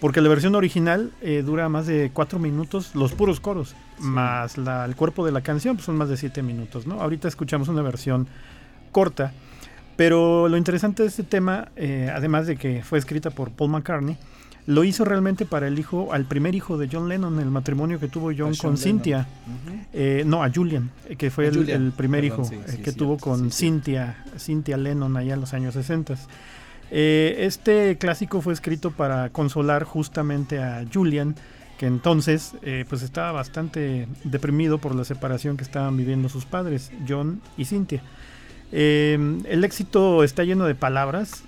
Porque 0.00 0.20
la 0.20 0.28
versión 0.28 0.54
original 0.54 1.12
eh, 1.22 1.42
dura 1.46 1.70
más 1.70 1.86
de 1.86 2.10
cuatro 2.12 2.38
minutos, 2.38 2.94
los 2.94 3.12
puros 3.12 3.40
coros, 3.40 3.74
más 4.00 4.58
la- 4.58 4.84
el 4.84 4.96
cuerpo 4.96 5.24
de 5.24 5.32
la 5.32 5.40
canción, 5.40 5.76
pues 5.76 5.86
son 5.86 5.96
más 5.96 6.10
de 6.10 6.18
siete 6.18 6.42
minutos, 6.42 6.86
¿no? 6.86 7.00
Ahorita 7.00 7.26
escuchamos 7.26 7.68
una 7.68 7.80
versión 7.80 8.26
corta, 8.92 9.32
pero 9.96 10.48
lo 10.48 10.56
interesante 10.56 11.02
de 11.02 11.08
este 11.08 11.22
tema, 11.22 11.68
eh, 11.76 12.10
además 12.14 12.46
de 12.46 12.56
que 12.56 12.82
fue 12.82 12.98
escrita 12.98 13.30
por 13.30 13.50
Paul 13.50 13.70
McCartney, 13.70 14.16
lo 14.66 14.82
hizo 14.82 15.04
realmente 15.04 15.44
para 15.44 15.68
el 15.68 15.78
hijo, 15.78 16.12
al 16.12 16.24
primer 16.24 16.54
hijo 16.54 16.78
de 16.78 16.88
John 16.90 17.08
Lennon, 17.08 17.38
el 17.38 17.50
matrimonio 17.50 18.00
que 18.00 18.08
tuvo 18.08 18.32
John 18.36 18.52
A 18.54 18.56
con. 18.56 18.78
Cynthia. 18.78 19.26
Eh, 19.92 20.22
no, 20.26 20.42
a 20.42 20.50
Julian, 20.50 20.90
eh, 21.06 21.16
que 21.16 21.30
fue 21.30 21.48
el, 21.48 21.56
Julian, 21.56 21.82
el 21.82 21.92
primer 21.92 22.22
perdón, 22.22 22.40
hijo 22.40 22.48
sí, 22.48 22.54
eh, 22.54 22.76
sí, 22.76 22.82
que 22.82 22.92
tuvo 22.92 23.18
con. 23.18 23.50
Cynthia, 23.50 24.24
Cynthia 24.38 24.76
Lennon 24.76 25.16
allá 25.16 25.34
en 25.34 25.40
los 25.40 25.52
años 25.52 25.74
60. 25.74 26.16
Eh, 26.90 27.36
este 27.40 27.96
clásico 27.98 28.40
fue 28.40 28.52
escrito 28.52 28.90
para 28.90 29.30
consolar 29.30 29.84
justamente 29.84 30.62
a 30.62 30.84
Julian, 30.92 31.34
que 31.78 31.86
entonces 31.86 32.52
eh, 32.62 32.84
pues 32.88 33.02
estaba 33.02 33.32
bastante 33.32 34.06
deprimido 34.22 34.78
por 34.78 34.94
la 34.94 35.04
separación 35.04 35.56
que 35.56 35.64
estaban 35.64 35.96
viviendo 35.96 36.28
sus 36.28 36.44
padres, 36.44 36.92
John 37.08 37.40
y 37.56 37.64
Cynthia. 37.64 38.02
Eh, 38.76 39.40
el 39.44 39.62
éxito 39.62 40.24
está 40.24 40.42
lleno 40.42 40.64
de 40.64 40.74
palabras 40.74 41.44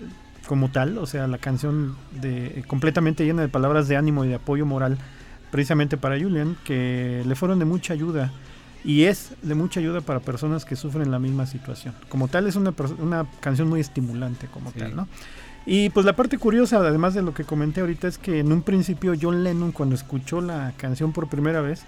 como 0.46 0.70
tal, 0.70 0.96
o 0.98 1.06
sea, 1.06 1.26
la 1.26 1.38
canción 1.38 1.96
de, 2.20 2.62
completamente 2.68 3.24
llena 3.24 3.42
de 3.42 3.48
palabras 3.48 3.88
de 3.88 3.96
ánimo 3.96 4.24
y 4.24 4.28
de 4.28 4.36
apoyo 4.36 4.64
moral, 4.64 4.96
precisamente 5.50 5.96
para 5.96 6.16
Julian, 6.20 6.56
que 6.64 7.24
le 7.26 7.34
fueron 7.34 7.58
de 7.58 7.64
mucha 7.64 7.94
ayuda 7.94 8.30
y 8.84 9.04
es 9.04 9.32
de 9.42 9.56
mucha 9.56 9.80
ayuda 9.80 10.02
para 10.02 10.20
personas 10.20 10.64
que 10.64 10.76
sufren 10.76 11.10
la 11.10 11.18
misma 11.18 11.46
situación. 11.46 11.94
Como 12.08 12.28
tal, 12.28 12.46
es 12.46 12.54
una, 12.54 12.72
una 13.00 13.26
canción 13.40 13.68
muy 13.68 13.80
estimulante 13.80 14.46
como 14.46 14.70
Sí. 14.70 14.78
tal, 14.78 14.94
¿no? 14.94 15.08
Y 15.68 15.90
pues 15.90 16.06
la 16.06 16.14
parte 16.14 16.38
curiosa, 16.38 16.76
además 16.76 17.14
de 17.14 17.22
lo 17.22 17.34
que 17.34 17.42
comenté 17.42 17.80
ahorita, 17.80 18.06
es 18.06 18.18
que 18.18 18.38
en 18.38 18.52
un 18.52 18.62
principio 18.62 19.14
John 19.20 19.42
Lennon, 19.42 19.72
cuando 19.72 19.96
escuchó 19.96 20.40
la 20.40 20.72
canción 20.76 21.10
por 21.12 21.28
primera 21.28 21.60
vez, 21.60 21.82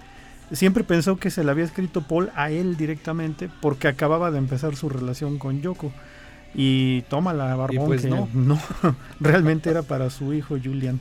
siempre 0.51 0.83
pensó 0.83 1.17
que 1.17 1.29
se 1.29 1.43
la 1.43 1.51
había 1.51 1.65
escrito 1.65 2.01
Paul 2.01 2.31
a 2.35 2.51
él 2.51 2.77
directamente 2.77 3.49
porque 3.61 3.87
acababa 3.87 4.31
de 4.31 4.37
empezar 4.37 4.75
su 4.75 4.89
relación 4.89 5.37
con 5.39 5.61
Yoko. 5.61 5.91
Y 6.55 7.03
toma 7.03 7.31
la 7.33 7.55
barbón 7.55 7.85
pues 7.85 8.01
que 8.01 8.09
no. 8.09 8.27
no, 8.33 8.59
realmente 9.19 9.69
era 9.69 9.83
para 9.83 10.09
su 10.09 10.33
hijo 10.33 10.57
Julian. 10.61 10.99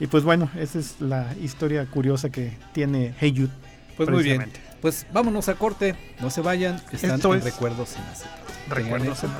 Y 0.00 0.06
pues 0.06 0.24
bueno, 0.24 0.50
esa 0.56 0.78
es 0.78 1.00
la 1.00 1.34
historia 1.42 1.84
curiosa 1.86 2.30
que 2.30 2.52
tiene 2.72 3.14
Hey 3.18 3.34
Jude. 3.36 3.50
Pues 3.96 4.08
muy 4.08 4.22
bien. 4.22 4.46
Pues 4.80 5.06
vámonos 5.12 5.48
a 5.48 5.54
corte, 5.54 5.94
no 6.20 6.30
se 6.30 6.42
vayan, 6.42 6.80
están 6.92 7.12
Esto 7.12 7.32
en 7.32 7.38
es 7.38 7.44
recuerdos 7.44 7.96
en. 7.96 8.74
Recuerdos 8.74 9.24
en 9.24 9.30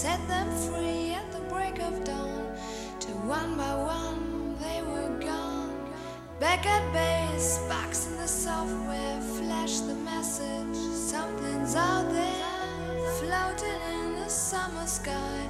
Set 0.00 0.26
them 0.28 0.48
free 0.66 1.12
at 1.12 1.30
the 1.30 1.40
break 1.54 1.78
of 1.78 2.04
dawn. 2.04 2.54
To 3.00 3.10
one 3.28 3.54
by 3.54 3.74
one 3.74 4.56
they 4.58 4.80
were 4.80 5.14
gone. 5.20 5.92
Back 6.38 6.64
at 6.64 6.90
base, 6.94 7.58
box 7.68 8.06
in 8.06 8.16
the 8.16 8.26
software, 8.26 9.20
flash 9.20 9.80
the 9.80 9.94
message. 9.96 10.74
Something's 10.94 11.76
out 11.76 12.10
there, 12.12 13.12
floating 13.18 13.82
in 13.92 14.14
the 14.14 14.30
summer 14.30 14.86
sky. 14.86 15.46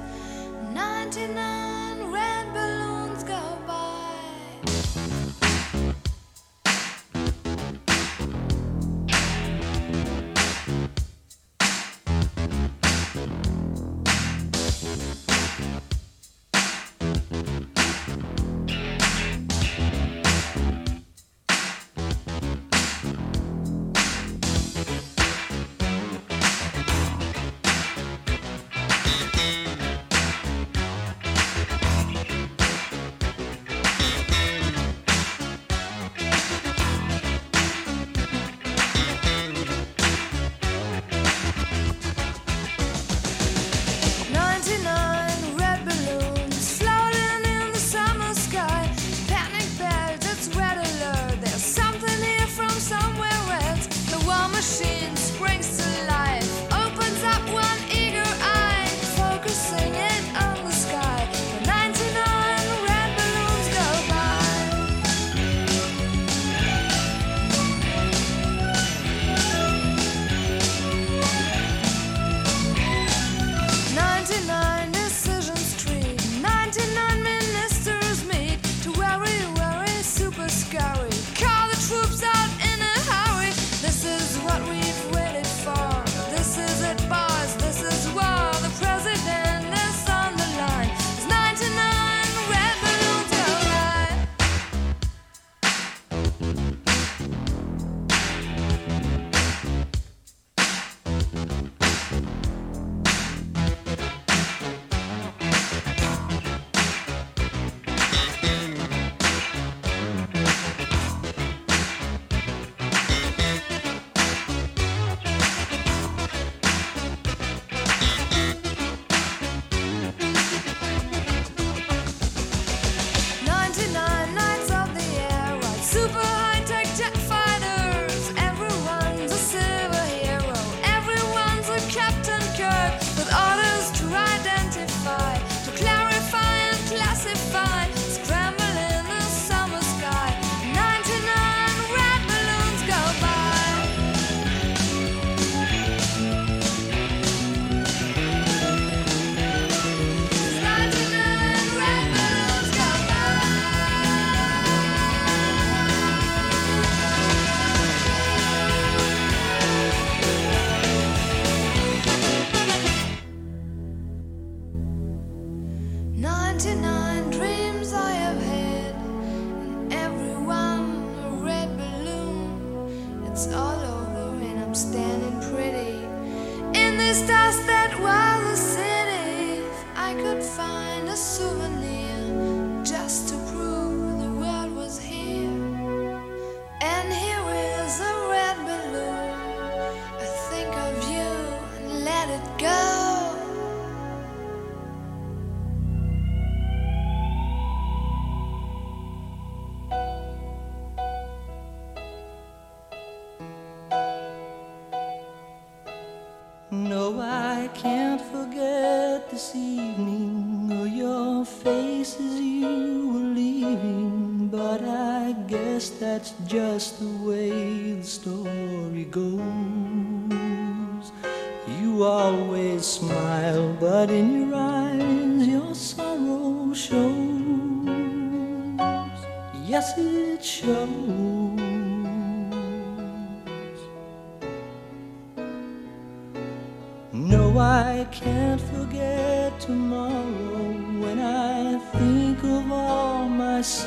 99 0.73 2.11
red 2.11 2.53
balloons 2.53 3.00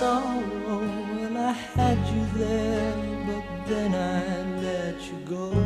sorrow. 0.05 0.81
Well, 1.17 1.37
I 1.51 1.53
had 1.77 1.99
you 2.13 2.25
there, 2.39 2.97
but 3.27 3.47
then 3.69 3.91
I 3.95 4.21
let 4.63 4.97
you 5.09 5.19
go. 5.35 5.64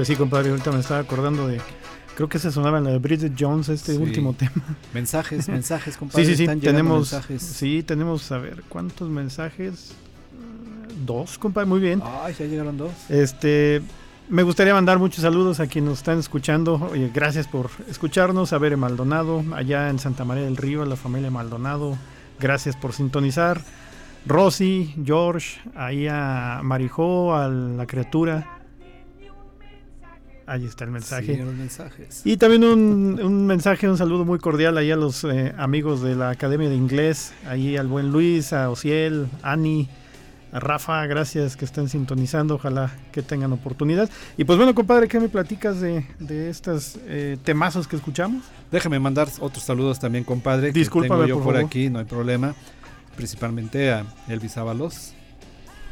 Pues 0.00 0.08
sí, 0.08 0.16
compadre, 0.16 0.48
ahorita 0.48 0.72
me 0.72 0.80
estaba 0.80 1.00
acordando 1.00 1.46
de. 1.46 1.60
Creo 2.14 2.26
que 2.26 2.38
se 2.38 2.50
sonaba 2.50 2.78
en 2.78 2.84
la 2.84 2.90
de 2.90 2.98
Bridget 2.98 3.34
Jones, 3.38 3.68
este 3.68 3.92
Sí. 3.92 3.98
último 3.98 4.32
tema. 4.32 4.62
Mensajes, 4.94 5.46
mensajes, 5.50 5.98
compadre. 5.98 6.24
Sí, 6.24 6.36
sí, 6.36 6.46
sí. 6.46 6.56
Tenemos. 6.58 7.12
mensajes. 7.12 7.42
Sí, 7.42 7.82
tenemos, 7.82 8.32
a 8.32 8.38
ver, 8.38 8.62
¿cuántos 8.70 9.10
mensajes? 9.10 9.92
Dos, 11.04 11.36
compadre, 11.36 11.68
muy 11.68 11.80
bien. 11.80 12.02
Ay, 12.24 12.34
ya 12.38 12.46
llegaron 12.46 12.78
dos. 12.78 12.92
Este, 13.10 13.82
me 14.30 14.42
gustaría 14.42 14.72
mandar 14.72 14.98
muchos 14.98 15.20
saludos 15.20 15.60
a 15.60 15.66
quienes 15.66 15.90
nos 15.90 15.98
están 15.98 16.18
escuchando. 16.18 16.76
Oye, 16.90 17.10
gracias 17.12 17.46
por 17.46 17.68
escucharnos. 17.86 18.54
A 18.54 18.58
Bere 18.58 18.78
Maldonado, 18.78 19.44
allá 19.54 19.90
en 19.90 19.98
Santa 19.98 20.24
María 20.24 20.44
del 20.44 20.56
Río, 20.56 20.82
a 20.82 20.86
la 20.86 20.96
familia 20.96 21.30
Maldonado. 21.30 21.98
Gracias 22.38 22.74
por 22.74 22.94
sintonizar. 22.94 23.60
Rosy, 24.24 24.94
George, 25.04 25.58
ahí 25.74 26.06
a 26.08 26.60
Marijó, 26.62 27.34
a 27.36 27.48
la 27.48 27.84
criatura. 27.84 28.56
Ahí 30.50 30.64
está 30.64 30.82
el 30.82 30.90
mensaje. 30.90 31.36
Sí, 31.36 31.40
los 31.40 31.54
mensajes. 31.54 32.22
Y 32.24 32.36
también 32.36 32.64
un, 32.64 33.20
un 33.22 33.46
mensaje, 33.46 33.88
un 33.88 33.96
saludo 33.96 34.24
muy 34.24 34.40
cordial 34.40 34.76
ahí 34.78 34.90
a 34.90 34.96
los 34.96 35.22
eh, 35.22 35.54
amigos 35.56 36.02
de 36.02 36.16
la 36.16 36.30
Academia 36.30 36.68
de 36.68 36.74
Inglés, 36.74 37.32
ahí 37.46 37.76
al 37.76 37.86
buen 37.86 38.10
Luis, 38.10 38.52
a 38.52 38.68
Ociel, 38.68 39.28
Ani, 39.44 39.88
a 40.50 40.58
Rafa, 40.58 41.06
gracias 41.06 41.56
que 41.56 41.64
estén 41.64 41.88
sintonizando, 41.88 42.56
ojalá 42.56 42.90
que 43.12 43.22
tengan 43.22 43.52
oportunidad. 43.52 44.10
Y 44.36 44.42
pues 44.42 44.56
bueno, 44.58 44.74
compadre, 44.74 45.06
¿qué 45.06 45.20
me 45.20 45.28
platicas 45.28 45.80
de, 45.80 46.04
de 46.18 46.50
estos 46.50 46.98
eh, 47.06 47.36
temazos 47.44 47.86
que 47.86 47.94
escuchamos? 47.94 48.42
Déjame 48.72 48.98
mandar 48.98 49.28
otros 49.38 49.62
saludos 49.62 50.00
también, 50.00 50.24
compadre. 50.24 50.72
que 50.72 50.80
Discúlpame, 50.80 51.26
tengo 51.26 51.28
yo 51.28 51.34
por 51.36 51.44
por, 51.44 51.54
favor. 51.54 51.66
aquí, 51.68 51.88
no 51.90 52.00
hay 52.00 52.06
problema. 52.06 52.56
Principalmente 53.14 53.92
a 53.92 54.04
Elvis 54.26 54.56
Ábalos. 54.56 55.12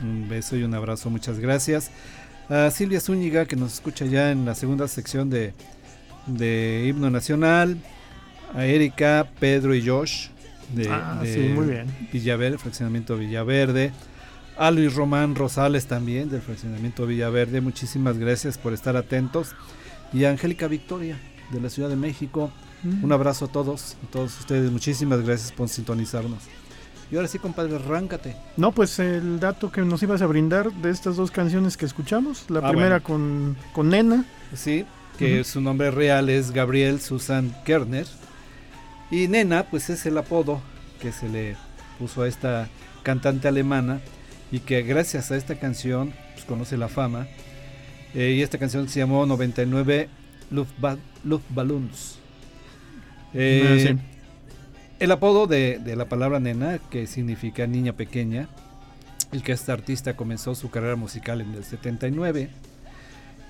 Un 0.00 0.28
beso 0.28 0.56
y 0.56 0.64
un 0.64 0.74
abrazo, 0.74 1.10
muchas 1.10 1.38
gracias. 1.38 1.92
A 2.48 2.70
Silvia 2.70 3.00
Zúñiga, 3.00 3.44
que 3.46 3.56
nos 3.56 3.74
escucha 3.74 4.06
ya 4.06 4.30
en 4.30 4.44
la 4.46 4.54
segunda 4.54 4.88
sección 4.88 5.28
de, 5.28 5.52
de 6.26 6.86
Himno 6.88 7.10
Nacional. 7.10 7.76
A 8.54 8.64
Erika, 8.64 9.28
Pedro 9.38 9.74
y 9.74 9.86
Josh 9.86 10.28
de, 10.74 10.88
Ah, 10.90 11.20
de 11.22 11.34
sí, 11.34 11.40
muy 11.54 11.66
bien. 11.66 11.86
Villaverde, 12.12 12.56
Fraccionamiento 12.56 13.16
Villaverde. 13.18 13.92
A 14.56 14.70
Luis 14.70 14.94
Román 14.94 15.34
Rosales 15.34 15.86
también 15.86 16.30
del 16.30 16.40
fraccionamiento 16.40 17.06
Villaverde, 17.06 17.60
muchísimas 17.60 18.18
gracias 18.18 18.58
por 18.58 18.72
estar 18.72 18.96
atentos. 18.96 19.54
Y 20.12 20.24
a 20.24 20.30
Angélica 20.30 20.66
Victoria 20.66 21.16
de 21.52 21.60
la 21.60 21.68
Ciudad 21.70 21.88
de 21.88 21.96
México, 21.96 22.50
Mm. 22.82 23.02
un 23.04 23.12
abrazo 23.12 23.46
a 23.46 23.48
todos, 23.48 23.96
a 24.06 24.10
todos 24.12 24.38
ustedes, 24.38 24.70
muchísimas 24.70 25.20
gracias 25.22 25.50
por 25.52 25.68
sintonizarnos. 25.68 26.38
Y 27.10 27.16
ahora 27.16 27.26
sí, 27.28 27.38
compadre, 27.38 27.74
arráncate. 27.76 28.36
No, 28.56 28.72
pues 28.72 28.98
el 28.98 29.40
dato 29.40 29.72
que 29.72 29.80
nos 29.82 30.02
ibas 30.02 30.20
a 30.20 30.26
brindar 30.26 30.70
de 30.72 30.90
estas 30.90 31.16
dos 31.16 31.30
canciones 31.30 31.76
que 31.76 31.86
escuchamos. 31.86 32.44
La 32.50 32.60
Ah, 32.60 32.68
primera 32.70 32.98
bueno. 32.98 33.02
con, 33.04 33.56
con 33.72 33.88
Nena. 33.88 34.24
Sí, 34.54 34.84
que 35.18 35.42
su 35.44 35.60
nombre 35.60 35.90
real 35.90 36.28
es 36.28 36.50
Gabriel 36.50 37.00
Susan 37.00 37.54
Kerner. 37.64 38.06
Y 39.10 39.26
Nena, 39.28 39.64
pues 39.64 39.88
es 39.88 40.04
el 40.04 40.18
apodo 40.18 40.60
que 41.00 41.12
se 41.12 41.28
le 41.30 41.56
puso 41.98 42.22
a 42.22 42.28
esta 42.28 42.68
cantante 43.02 43.48
alemana 43.48 44.00
y 44.52 44.60
que 44.60 44.82
gracias 44.82 45.30
a 45.30 45.36
esta 45.36 45.54
canción 45.58 46.12
pues, 46.34 46.44
conoce 46.44 46.76
la 46.76 46.88
fama. 46.88 47.26
Eh, 48.14 48.34
y 48.38 48.42
esta 48.42 48.58
canción 48.58 48.86
se 48.88 49.00
llamó 49.00 49.24
99 49.24 50.08
Luftba- 50.52 50.98
Luftballons. 51.24 52.18
Eh, 53.34 53.64
Ah, 53.66 53.78
sí. 53.88 54.17
El 54.98 55.12
apodo 55.12 55.46
de, 55.46 55.78
de 55.78 55.96
la 55.96 56.06
palabra 56.06 56.40
nena, 56.40 56.78
que 56.90 57.06
significa 57.06 57.66
niña 57.66 57.92
pequeña, 57.92 58.48
y 59.32 59.40
que 59.40 59.52
esta 59.52 59.72
artista 59.72 60.16
comenzó 60.16 60.54
su 60.54 60.70
carrera 60.70 60.96
musical 60.96 61.40
en 61.40 61.54
el 61.54 61.64
79. 61.64 62.50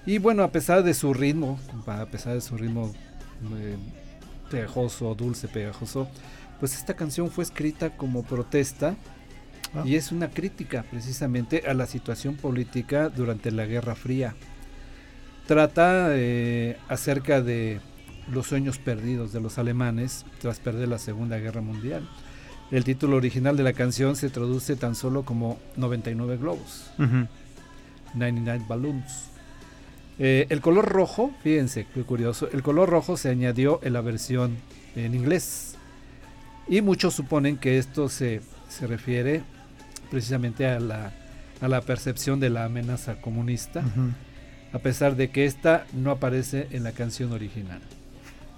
Y 0.07 0.19
bueno, 0.19 0.43
a 0.43 0.51
pesar 0.51 0.83
de 0.83 0.95
su 0.95 1.15
ritmo, 1.15 1.59
a 1.87 2.07
pesar 2.07 2.35
de 2.35 2.41
su 2.41 2.57
ritmo 2.57 2.93
eh, 3.57 3.77
pegajoso, 4.51 5.15
dulce, 5.15 5.49
pegajoso, 5.49 6.09
pues 6.61 6.75
esta 6.75 6.95
canción 6.95 7.31
fue 7.31 7.45
escrita 7.45 7.97
como 7.97 8.23
protesta 8.23 8.97
Ah. 9.75 9.83
y 9.85 9.97
es 9.97 10.13
una 10.13 10.29
crítica 10.29 10.85
precisamente 10.91 11.65
a 11.67 11.75
la 11.75 11.87
situación 11.87 12.37
política 12.37 13.09
durante 13.09 13.51
la 13.51 13.67
Guerra 13.67 13.95
Fría. 13.95 14.35
Trata 15.47 16.09
eh, 16.13 16.77
acerca 16.89 17.41
de 17.41 17.81
los 18.33 18.47
sueños 18.47 18.79
perdidos 18.79 19.33
de 19.33 19.41
los 19.41 19.59
alemanes 19.59 20.25
tras 20.41 20.61
perder 20.61 20.89
la 20.89 20.99
Segunda 20.99 21.39
Guerra 21.39 21.61
Mundial. 21.61 22.09
El 22.71 22.85
título 22.85 23.17
original 23.17 23.57
de 23.57 23.63
la 23.63 23.73
canción 23.73 24.15
se 24.17 24.29
traduce 24.29 24.77
tan 24.77 24.95
solo 24.95 25.25
como 25.25 25.59
99 25.77 26.37
globos. 26.37 26.91
Ujú. 26.99 27.27
99 28.15 28.65
Balloons. 28.69 29.31
Eh, 30.19 30.47
el 30.51 30.61
color 30.61 30.87
rojo, 30.87 31.33
fíjense 31.43 31.87
qué 31.95 32.03
curioso, 32.03 32.49
el 32.53 32.63
color 32.63 32.91
rojo 32.91 33.17
se 33.17 33.29
añadió 33.29 33.81
en 33.83 33.93
la 33.93 34.01
versión 34.01 34.57
en 34.97 35.15
inglés. 35.15 35.77
Y 36.67 36.83
muchos 36.83 37.15
suponen 37.15 37.57
que 37.57 37.79
esto 37.79 38.09
se, 38.09 38.43
se 38.69 38.87
refiere 38.87 39.43
precisamente 40.11 40.67
a 40.67 40.81
la, 40.81 41.13
a 41.61 41.69
la 41.69 41.81
percepción 41.81 42.41
de 42.41 42.51
la 42.51 42.65
amenaza 42.65 43.21
comunista, 43.21 43.83
a 44.73 44.79
pesar 44.81 45.17
de 45.17 45.31
que 45.31 45.45
esta 45.47 45.87
no 45.93 46.11
aparece 46.11 46.69
en 46.73 46.85
la 46.85 46.93
canción 46.93 47.33
original. 47.33 47.81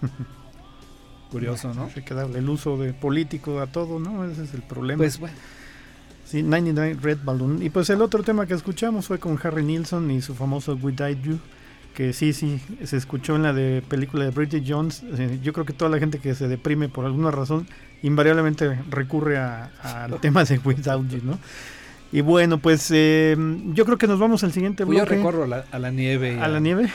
Curioso, 1.31 1.73
¿no? 1.75 1.89
Hay 1.95 2.03
que 2.03 2.15
darle 2.15 2.41
el 2.41 2.49
uso 2.49 2.77
de 2.77 2.93
político 2.93 3.61
a 3.61 3.69
todo, 3.69 4.01
¿no? 4.01 4.25
Ese 4.25 4.45
es 4.45 4.55
el 4.55 4.63
problema. 4.63 4.99
Pues 4.99 5.19
bueno, 5.21 5.37
Sí, 6.25 6.43
99 6.45 6.97
Red 7.01 7.19
Balloon. 7.25 7.61
Y 7.63 7.71
pues 7.71 7.91
el 7.91 8.03
otro 8.03 8.23
tema 8.23 8.47
que 8.47 8.55
escuchamos 8.55 9.07
fue 9.07 9.19
con 9.19 9.39
Harry 9.43 9.65
Nilsson 9.65 10.11
y 10.13 10.23
su 10.23 10.35
famoso 10.35 10.75
We 10.81 10.93
Died 10.93 11.19
You. 11.23 11.39
Que 11.95 12.13
sí, 12.13 12.33
sí, 12.33 12.61
se 12.85 12.97
escuchó 12.97 13.35
en 13.35 13.43
la 13.43 13.53
de 13.53 13.83
película 13.89 14.25
de 14.25 14.31
Bridget 14.31 14.63
Jones. 14.67 15.03
Eh, 15.19 15.41
yo 15.43 15.53
creo 15.53 15.67
que 15.67 15.73
toda 15.73 15.91
la 15.91 15.99
gente 15.99 16.19
que 16.21 16.37
se 16.37 16.47
deprime 16.47 16.89
por 16.89 17.05
alguna 17.05 17.33
razón, 17.33 17.67
invariablemente 18.03 18.79
recurre 18.89 19.39
a- 19.39 19.71
al 19.83 20.15
tema 20.21 20.45
de 20.45 20.59
Without 20.65 21.09
You, 21.09 21.21
¿no? 21.25 21.39
Y 22.13 22.21
bueno, 22.23 22.59
pues 22.59 22.89
eh, 22.93 23.37
yo 23.73 23.85
creo 23.85 23.99
que 23.99 24.07
nos 24.07 24.19
vamos 24.21 24.43
al 24.45 24.53
siguiente 24.53 24.85
pues 24.87 24.99
yo 24.99 25.05
bloque. 25.05 25.17
recorro 25.17 25.45
a 25.45 25.47
la, 25.49 25.65
a 25.71 25.79
la 25.81 25.91
nieve 25.91 26.41
a 26.41 26.47
la 26.49 26.59
nieve. 26.61 26.91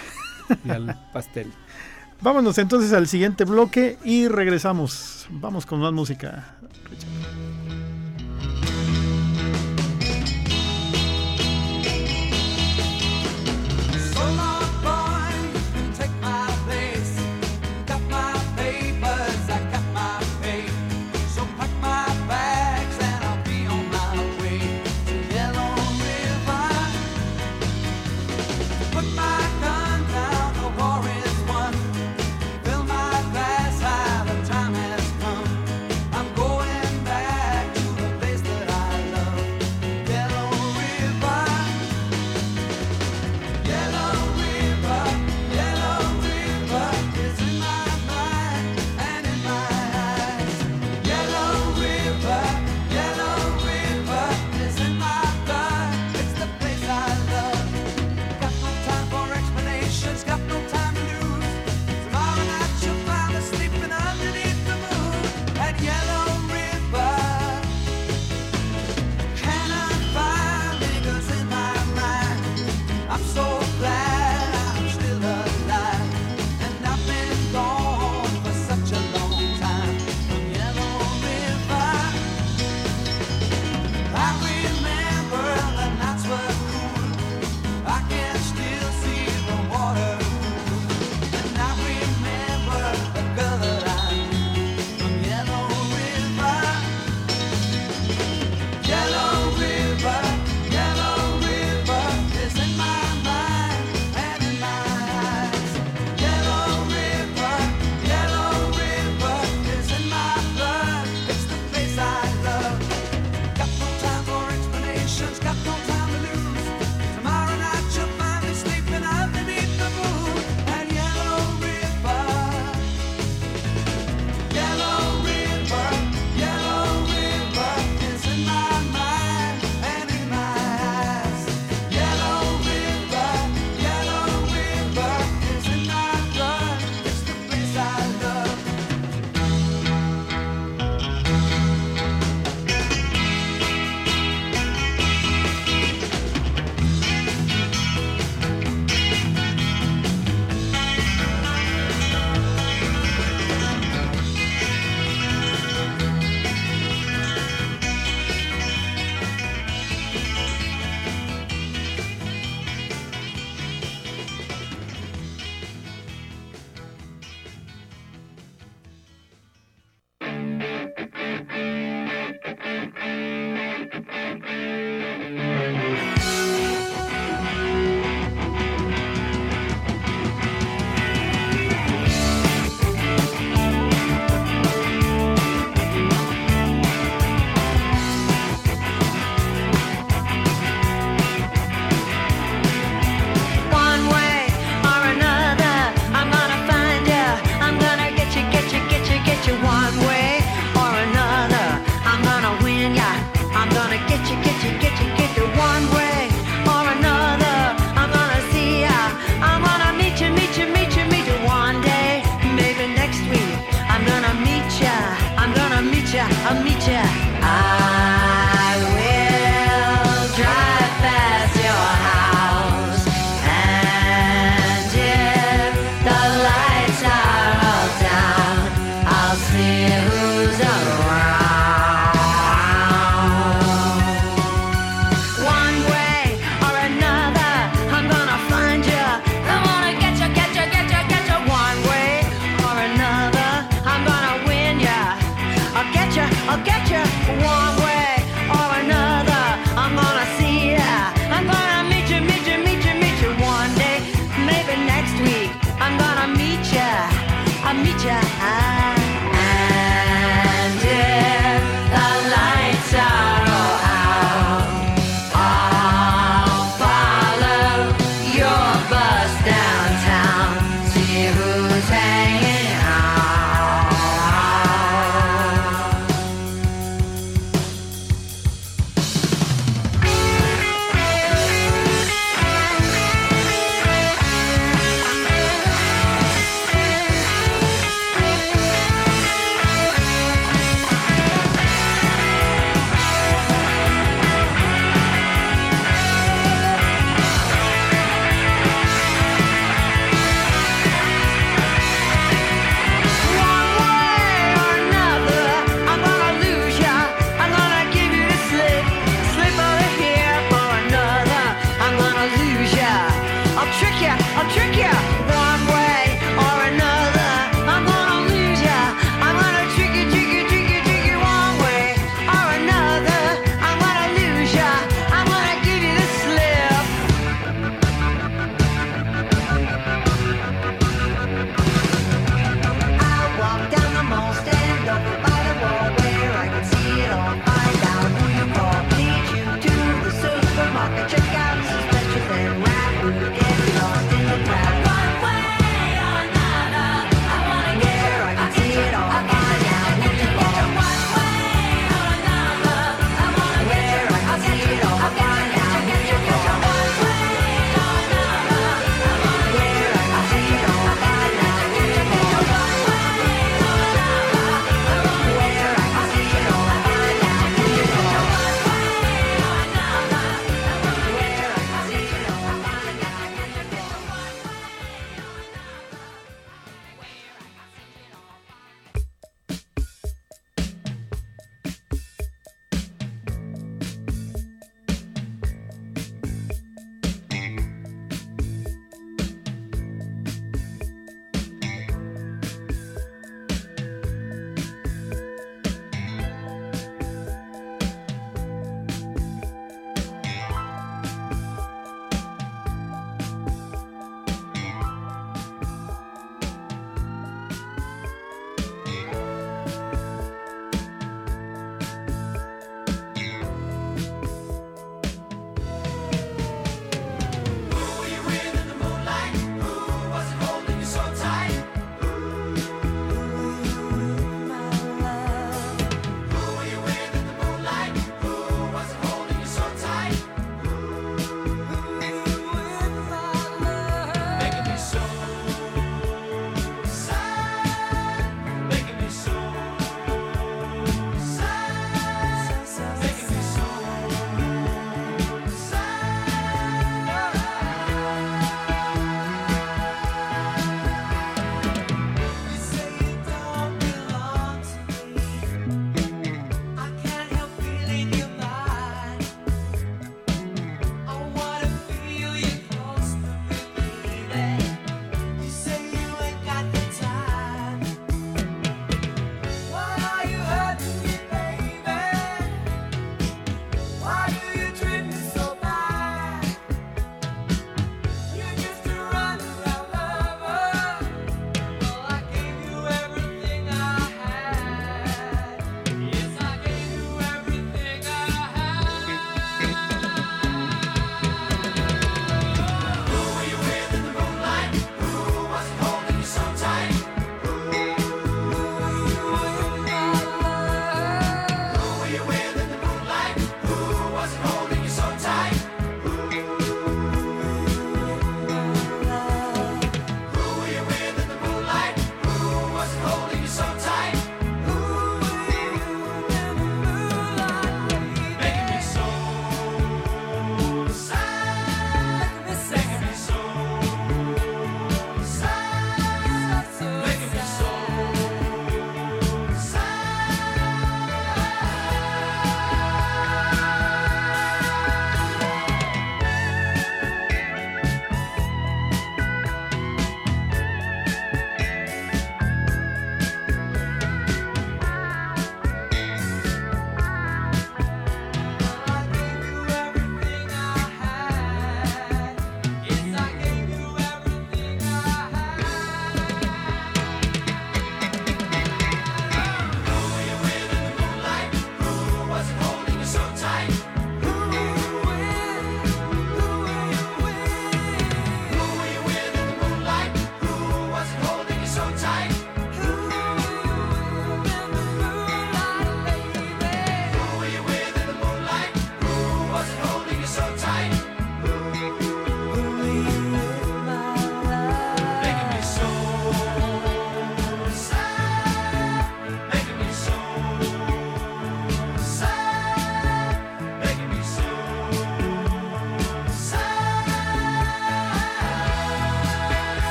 y 0.65 0.69
al 0.69 0.97
pastel. 1.13 1.51
Vámonos 2.25 2.57
entonces 2.57 2.91
al 2.91 3.07
siguiente 3.07 3.43
bloque 3.43 3.99
y 4.03 4.27
regresamos. 4.27 5.27
Vamos 5.29 5.67
con 5.67 5.79
más 5.79 5.93
música. 5.93 6.55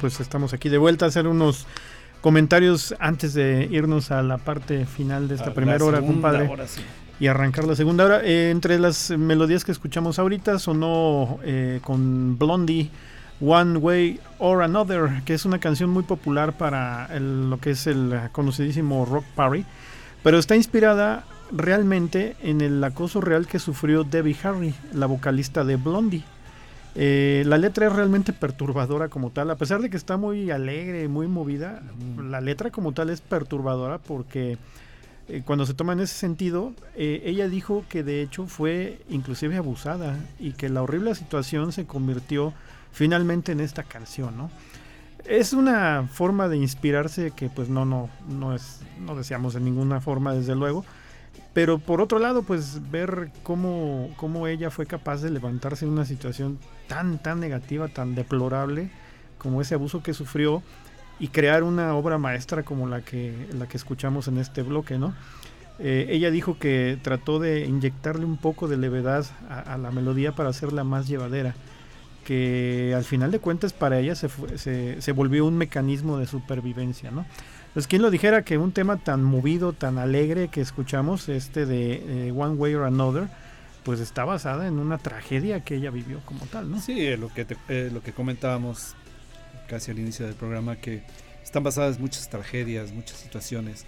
Pues 0.00 0.20
estamos 0.20 0.52
aquí 0.52 0.68
de 0.68 0.78
vuelta 0.78 1.04
a 1.04 1.08
hacer 1.08 1.26
unos 1.26 1.66
comentarios 2.20 2.94
antes 2.98 3.34
de 3.34 3.68
irnos 3.70 4.10
a 4.10 4.22
la 4.22 4.38
parte 4.38 4.86
final 4.86 5.28
de 5.28 5.36
esta 5.36 5.50
A 5.50 5.54
primera 5.54 5.84
hora, 5.84 6.00
compadre. 6.00 6.48
hora, 6.48 6.66
sí. 6.66 6.80
y 7.18 7.26
arrancar 7.26 7.64
la 7.64 7.76
segunda 7.76 8.04
hora. 8.04 8.20
Eh, 8.24 8.50
entre 8.50 8.78
las 8.78 9.10
melodías 9.10 9.64
que 9.64 9.72
escuchamos 9.72 10.18
ahorita 10.18 10.58
sonó 10.58 11.38
eh, 11.44 11.80
con 11.82 12.38
Blondie 12.38 12.90
One 13.40 13.78
Way 13.78 14.20
or 14.38 14.62
Another, 14.62 15.22
que 15.24 15.34
es 15.34 15.44
una 15.46 15.58
canción 15.58 15.90
muy 15.90 16.02
popular 16.02 16.52
para 16.58 17.06
el- 17.14 17.48
lo 17.50 17.58
que 17.58 17.70
es 17.70 17.86
el 17.86 18.18
conocidísimo 18.32 19.06
Rock 19.06 19.24
Party, 19.34 19.64
pero 20.22 20.38
está 20.38 20.56
inspirada 20.56 21.24
realmente 21.52 22.36
en 22.42 22.60
el 22.60 22.82
acoso 22.84 23.20
real 23.20 23.46
que 23.46 23.58
sufrió 23.58 24.04
Debbie 24.04 24.36
Harry, 24.44 24.74
la 24.92 25.06
vocalista 25.06 25.64
de 25.64 25.76
Blondie. 25.76 26.22
Eh, 26.96 27.44
la 27.46 27.56
letra 27.56 27.86
es 27.86 27.92
realmente 27.92 28.32
perturbadora 28.32 29.08
como 29.08 29.30
tal, 29.30 29.50
a 29.50 29.56
pesar 29.56 29.80
de 29.80 29.90
que 29.90 29.96
está 29.96 30.16
muy 30.16 30.50
alegre, 30.50 31.06
muy 31.06 31.28
movida, 31.28 31.82
la 32.18 32.40
letra 32.40 32.70
como 32.70 32.92
tal 32.92 33.10
es 33.10 33.20
perturbadora 33.20 33.98
porque 33.98 34.58
eh, 35.28 35.42
cuando 35.44 35.64
se 35.66 35.74
toma 35.74 35.92
en 35.92 36.00
ese 36.00 36.14
sentido, 36.14 36.72
eh, 36.96 37.22
ella 37.24 37.48
dijo 37.48 37.84
que 37.88 38.02
de 38.02 38.22
hecho 38.22 38.48
fue 38.48 39.00
inclusive 39.08 39.56
abusada 39.56 40.18
y 40.40 40.52
que 40.52 40.68
la 40.68 40.82
horrible 40.82 41.14
situación 41.14 41.70
se 41.70 41.86
convirtió 41.86 42.52
finalmente 42.90 43.52
en 43.52 43.60
esta 43.60 43.84
canción, 43.84 44.36
¿no? 44.36 44.50
Es 45.26 45.52
una 45.52 46.08
forma 46.10 46.48
de 46.48 46.56
inspirarse 46.56 47.30
que 47.30 47.48
pues 47.48 47.68
no, 47.68 47.84
no, 47.84 48.08
no 48.28 48.54
es, 48.54 48.80
no 48.98 49.14
deseamos 49.14 49.54
de 49.54 49.60
ninguna 49.60 50.00
forma 50.00 50.34
desde 50.34 50.56
luego, 50.56 50.84
pero 51.52 51.78
por 51.78 52.00
otro 52.00 52.18
lado 52.18 52.42
pues 52.42 52.90
ver 52.90 53.30
cómo, 53.44 54.10
cómo 54.16 54.48
ella 54.48 54.70
fue 54.70 54.86
capaz 54.86 55.22
de 55.22 55.30
levantarse 55.30 55.84
en 55.84 55.92
una 55.92 56.04
situación 56.04 56.58
tan, 56.90 57.18
tan 57.18 57.38
negativa, 57.38 57.86
tan 57.86 58.16
deplorable 58.16 58.90
como 59.38 59.62
ese 59.62 59.74
abuso 59.74 60.02
que 60.02 60.12
sufrió 60.12 60.60
y 61.20 61.28
crear 61.28 61.62
una 61.62 61.94
obra 61.94 62.18
maestra 62.18 62.64
como 62.64 62.88
la 62.88 63.00
que, 63.02 63.46
la 63.56 63.68
que 63.68 63.76
escuchamos 63.76 64.26
en 64.26 64.38
este 64.38 64.62
bloque, 64.62 64.98
¿no? 64.98 65.14
Eh, 65.78 66.08
ella 66.10 66.32
dijo 66.32 66.58
que 66.58 66.98
trató 67.00 67.38
de 67.38 67.64
inyectarle 67.64 68.24
un 68.24 68.38
poco 68.38 68.66
de 68.66 68.76
levedad 68.76 69.24
a, 69.48 69.78
la 69.78 69.92
melodía 69.92 70.32
para 70.32 70.50
hacerla 70.50 70.82
más 70.82 71.06
llevadera, 71.06 71.54
que 72.24 72.92
al 72.94 73.04
final 73.04 73.30
de 73.30 73.38
cuentas 73.38 73.72
para 73.72 74.00
ella 74.00 74.16
se, 74.16 74.28
se, 74.58 75.12
volvió 75.12 75.46
un 75.46 75.56
mecanismo 75.56 76.18
de 76.18 76.26
supervivencia, 76.26 77.12
¿no? 77.12 77.24
Pues 77.72 77.86
quién 77.86 78.02
lo 78.02 78.10
dijera 78.10 78.42
que 78.42 78.58
un 78.58 78.72
tema 78.72 78.96
tan 78.96 79.22
movido, 79.22 79.72
tan 79.72 79.96
alegre 79.96 80.48
que 80.48 80.60
escuchamos, 80.60 81.28
este 81.28 81.66
de 81.66 82.28
eh, 82.28 82.32
One 82.32 82.56
Way 82.56 82.74
or 82.74 82.84
Another, 82.84 83.28
pues 83.90 83.98
está 83.98 84.24
basada 84.24 84.68
en 84.68 84.78
una 84.78 84.98
tragedia 84.98 85.64
que 85.64 85.74
ella 85.74 85.90
vivió 85.90 86.20
como 86.24 86.46
tal, 86.46 86.70
¿no? 86.70 86.80
Sí, 86.80 87.04
eh, 87.04 87.16
lo 87.16 87.28
que, 87.34 87.44
te- 87.44 87.56
eh, 87.68 87.90
lo 87.92 88.00
que 88.04 88.12
comentábamos 88.12 88.94
casi 89.68 89.90
al 89.90 89.98
inicio 89.98 90.26
del 90.26 90.36
programa, 90.36 90.76
que 90.76 91.02
están 91.42 91.64
basadas 91.64 91.98
muchas 91.98 92.30
tragedias, 92.30 92.92
muchas 92.92 93.16
situaciones, 93.18 93.86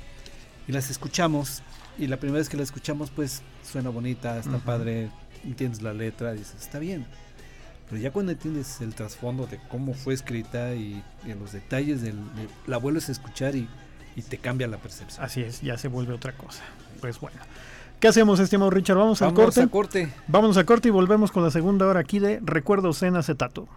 y 0.67 0.73
las 0.73 0.91
escuchamos, 0.91 1.63
y 2.01 2.09
la 2.09 2.17
primera 2.17 2.39
vez 2.41 2.49
que 2.49 2.57
la 2.57 2.65
escuchamos, 2.65 3.11
pues 3.13 3.43
suena 3.63 3.91
bonita, 3.91 4.39
está 4.39 4.51
Ujú. 4.57 4.61
padre, 4.65 5.09
entiendes 5.45 5.83
la 5.83 5.93
letra, 5.93 6.33
dices, 6.33 6.57
está 6.61 6.81
bien. 6.81 7.07
Pero 7.89 8.03
ya 8.03 8.11
cuando 8.11 8.33
entiendes 8.33 8.81
el 8.81 8.97
trasfondo 8.97 9.47
de 9.47 9.61
cómo 9.69 9.95
fue 9.95 10.15
escrita 10.15 10.75
y, 10.75 11.01
y 11.25 11.35
los 11.35 11.53
detalles, 11.53 12.03
del, 12.03 12.17
de- 12.17 12.49
la 12.67 12.79
vuelves 12.79 13.09
a 13.09 13.13
escuchar 13.13 13.55
y, 13.55 13.69
y 14.17 14.23
te 14.23 14.39
cambia 14.39 14.67
la 14.67 14.79
percepción. 14.79 15.25
Así 15.25 15.43
es, 15.43 15.61
ya 15.61 15.79
se 15.79 15.87
vuelve 15.87 16.13
otra 16.13 16.33
cosa. 16.33 16.65
Pues 17.01 17.21
bueno. 17.21 17.39
¿Qué 18.03 18.09
hacemos, 18.09 18.41
estimado 18.41 18.69
Richard? 18.69 18.97
Vamos, 18.97 19.23
al 19.23 19.29
Vamos 19.29 19.45
corte. 19.45 19.61
a 19.61 19.69
corte. 19.69 20.13
Vámonos 20.27 20.57
a 20.57 20.67
corte 20.67 20.89
y 20.89 20.91
volvemos 20.91 21.31
con 21.31 21.45
la 21.45 21.53
segunda 21.53 21.87
hora 21.87 22.01
aquí 22.01 22.19
de 22.19 22.41
Recuerdos 22.43 23.01
en 23.05 23.15
acetato. 23.15 23.69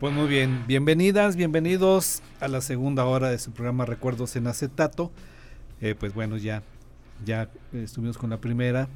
Pues 0.00 0.12
muy 0.12 0.26
bien, 0.26 0.64
bienvenidas, 0.66 1.36
bienvenidos 1.36 2.22
a 2.40 2.48
la 2.48 2.60
segunda 2.60 3.04
hora 3.04 3.30
de 3.30 3.38
su 3.38 3.52
programa 3.52 3.84
Recuerdos 3.84 4.34
en 4.34 4.48
Acetato. 4.48 5.12
Eh, 5.80 5.94
pues 5.96 6.12
bueno, 6.14 6.38
ya, 6.38 6.64
ya 7.24 7.48
estuvimos 7.72 8.18
con 8.18 8.30
la 8.30 8.38
primera 8.38 8.88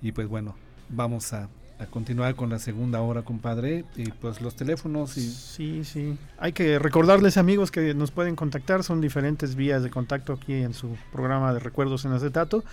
y 0.00 0.12
pues 0.12 0.28
bueno, 0.28 0.56
vamos 0.88 1.34
a, 1.34 1.50
a 1.78 1.86
continuar 1.86 2.34
con 2.36 2.50
la 2.50 2.58
segunda 2.58 3.00
hora, 3.02 3.22
compadre. 3.22 3.84
Y 3.96 4.10
pues 4.10 4.40
los 4.40 4.56
teléfonos 4.56 5.10
Sí, 5.10 5.84
sí. 5.84 6.16
Hay 6.38 6.52
que 6.52 6.78
recordarles, 6.78 7.36
amigos, 7.36 7.70
que 7.70 7.92
nos 7.94 8.10
pueden 8.10 8.34
contactar. 8.36 8.82
Son 8.82 9.00
diferentes 9.00 9.54
vías 9.56 9.82
de 9.82 9.90
contacto 9.90 10.32
aquí 10.32 10.54
en 10.54 10.72
su 10.74 10.96
programa 11.12 11.52
de 11.52 11.60
Recuerdos 11.60 12.04
en 12.04 12.12
Acetato. 12.12 12.64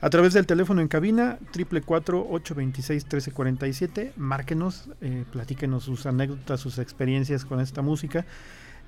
A 0.00 0.10
través 0.10 0.32
del 0.32 0.46
teléfono 0.46 0.80
en 0.80 0.88
cabina, 0.88 1.38
444-826-1347. 1.52 4.12
Márquenos, 4.16 4.88
eh, 5.00 5.24
platíquenos 5.32 5.84
sus 5.84 6.06
anécdotas, 6.06 6.60
sus 6.60 6.78
experiencias 6.78 7.44
con 7.44 7.60
esta 7.60 7.82
música. 7.82 8.24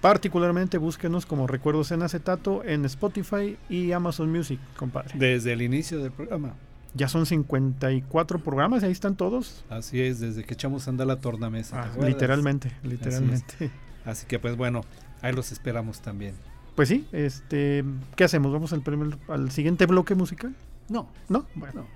Particularmente 0.00 0.78
búsquenos 0.78 1.24
como 1.24 1.46
Recuerdos 1.46 1.92
en 1.92 2.02
Acetato 2.02 2.64
en 2.64 2.84
Spotify 2.84 3.56
y 3.68 3.92
Amazon 3.92 4.30
Music, 4.30 4.58
compadre. 4.76 5.14
desde 5.16 5.52
el 5.52 5.62
inicio 5.62 6.02
del 6.02 6.10
programa. 6.10 6.54
Ya 6.94 7.08
son 7.08 7.26
54 7.26 8.38
programas, 8.40 8.82
ahí 8.82 8.90
están 8.90 9.16
todos. 9.16 9.64
Así 9.68 10.00
es, 10.00 10.18
desde 10.18 10.44
que 10.44 10.54
echamos 10.54 10.86
a 10.86 10.90
andar 10.90 11.06
la 11.06 11.20
tornamesa. 11.20 11.82
¿te 11.82 12.00
Ah, 12.00 12.06
literalmente, 12.06 12.72
literalmente. 12.82 13.70
Así 14.06 14.26
que 14.26 14.38
pues 14.38 14.56
bueno, 14.56 14.82
ahí 15.20 15.32
los 15.32 15.52
esperamos 15.52 16.00
también. 16.00 16.34
Pues 16.74 16.88
sí, 16.88 17.06
este, 17.12 17.84
¿qué 18.14 18.24
hacemos? 18.24 18.52
¿Vamos 18.52 18.72
al, 18.72 18.82
primer, 18.82 19.18
al 19.28 19.50
siguiente 19.50 19.86
bloque 19.86 20.14
musical? 20.14 20.54
No, 20.88 21.08
¿No? 21.28 21.46
Bueno, 21.54 21.80
no. 21.80 21.86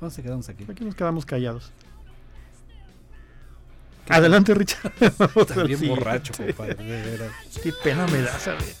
Vamos 0.00 0.18
a 0.18 0.22
quedarnos 0.22 0.48
aquí. 0.48 0.66
aquí 0.68 0.84
nos 0.84 0.96
quedamos 0.96 1.24
callados. 1.24 1.72
Adelante, 4.08 4.52
Richard. 4.52 4.92
Siguiente. 5.46 5.88
borracho, 5.88 6.32
compadre. 6.36 6.74
de 6.74 7.02
veras. 7.02 7.32
Qué 7.62 7.72
pena 7.84 8.06
me 8.08 8.20
da, 8.20 8.36
¿sabes? 8.38 8.80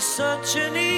such 0.00 0.56
an 0.56 0.76
easy 0.76 0.97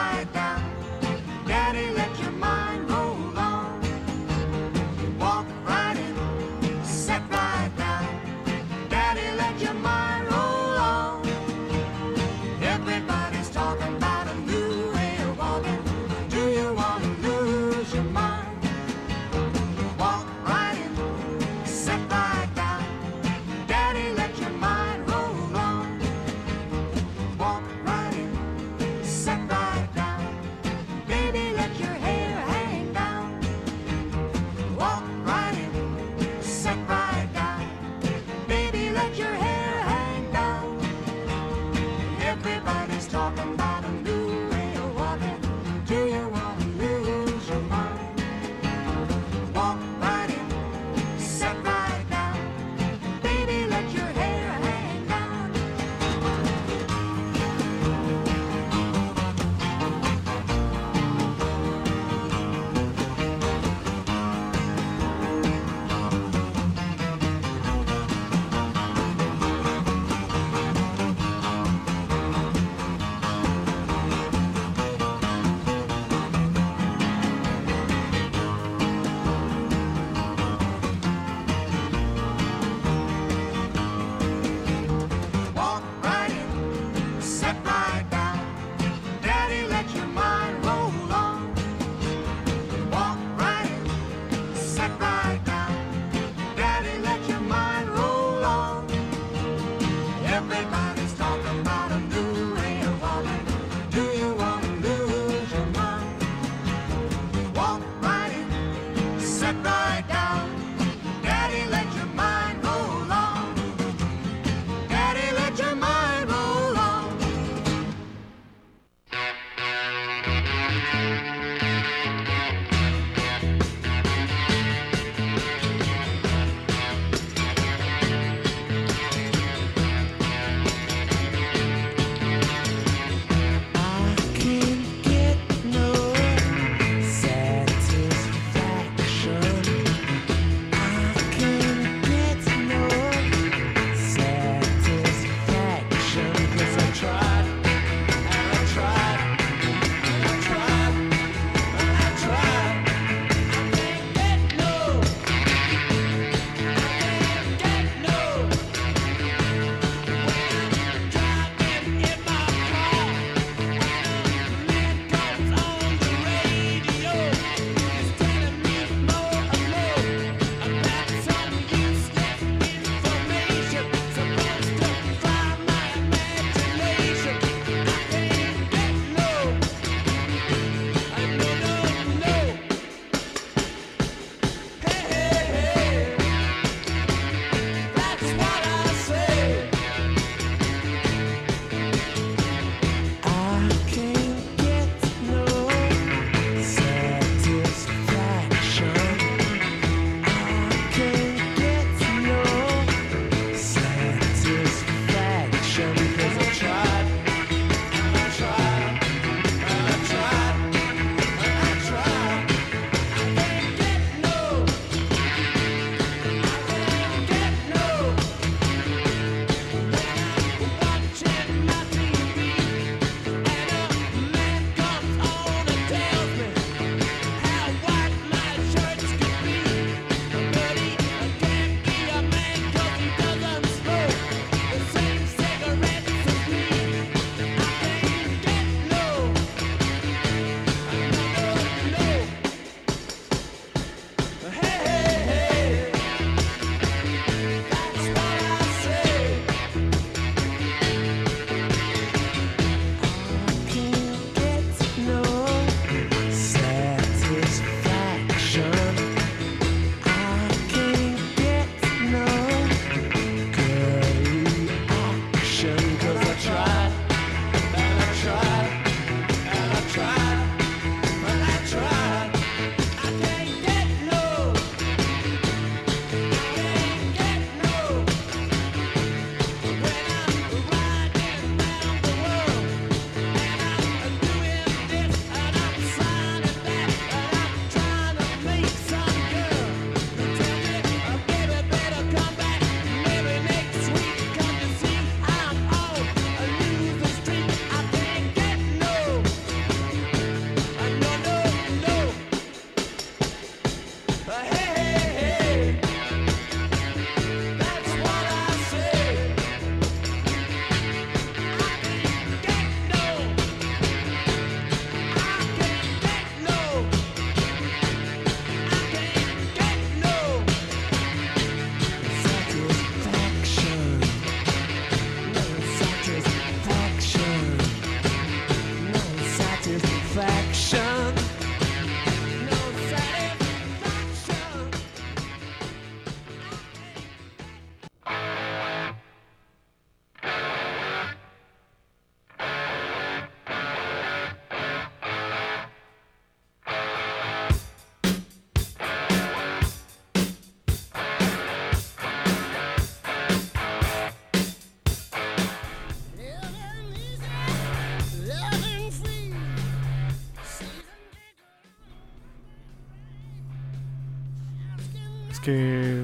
I 0.00 0.24
God. 0.32 0.47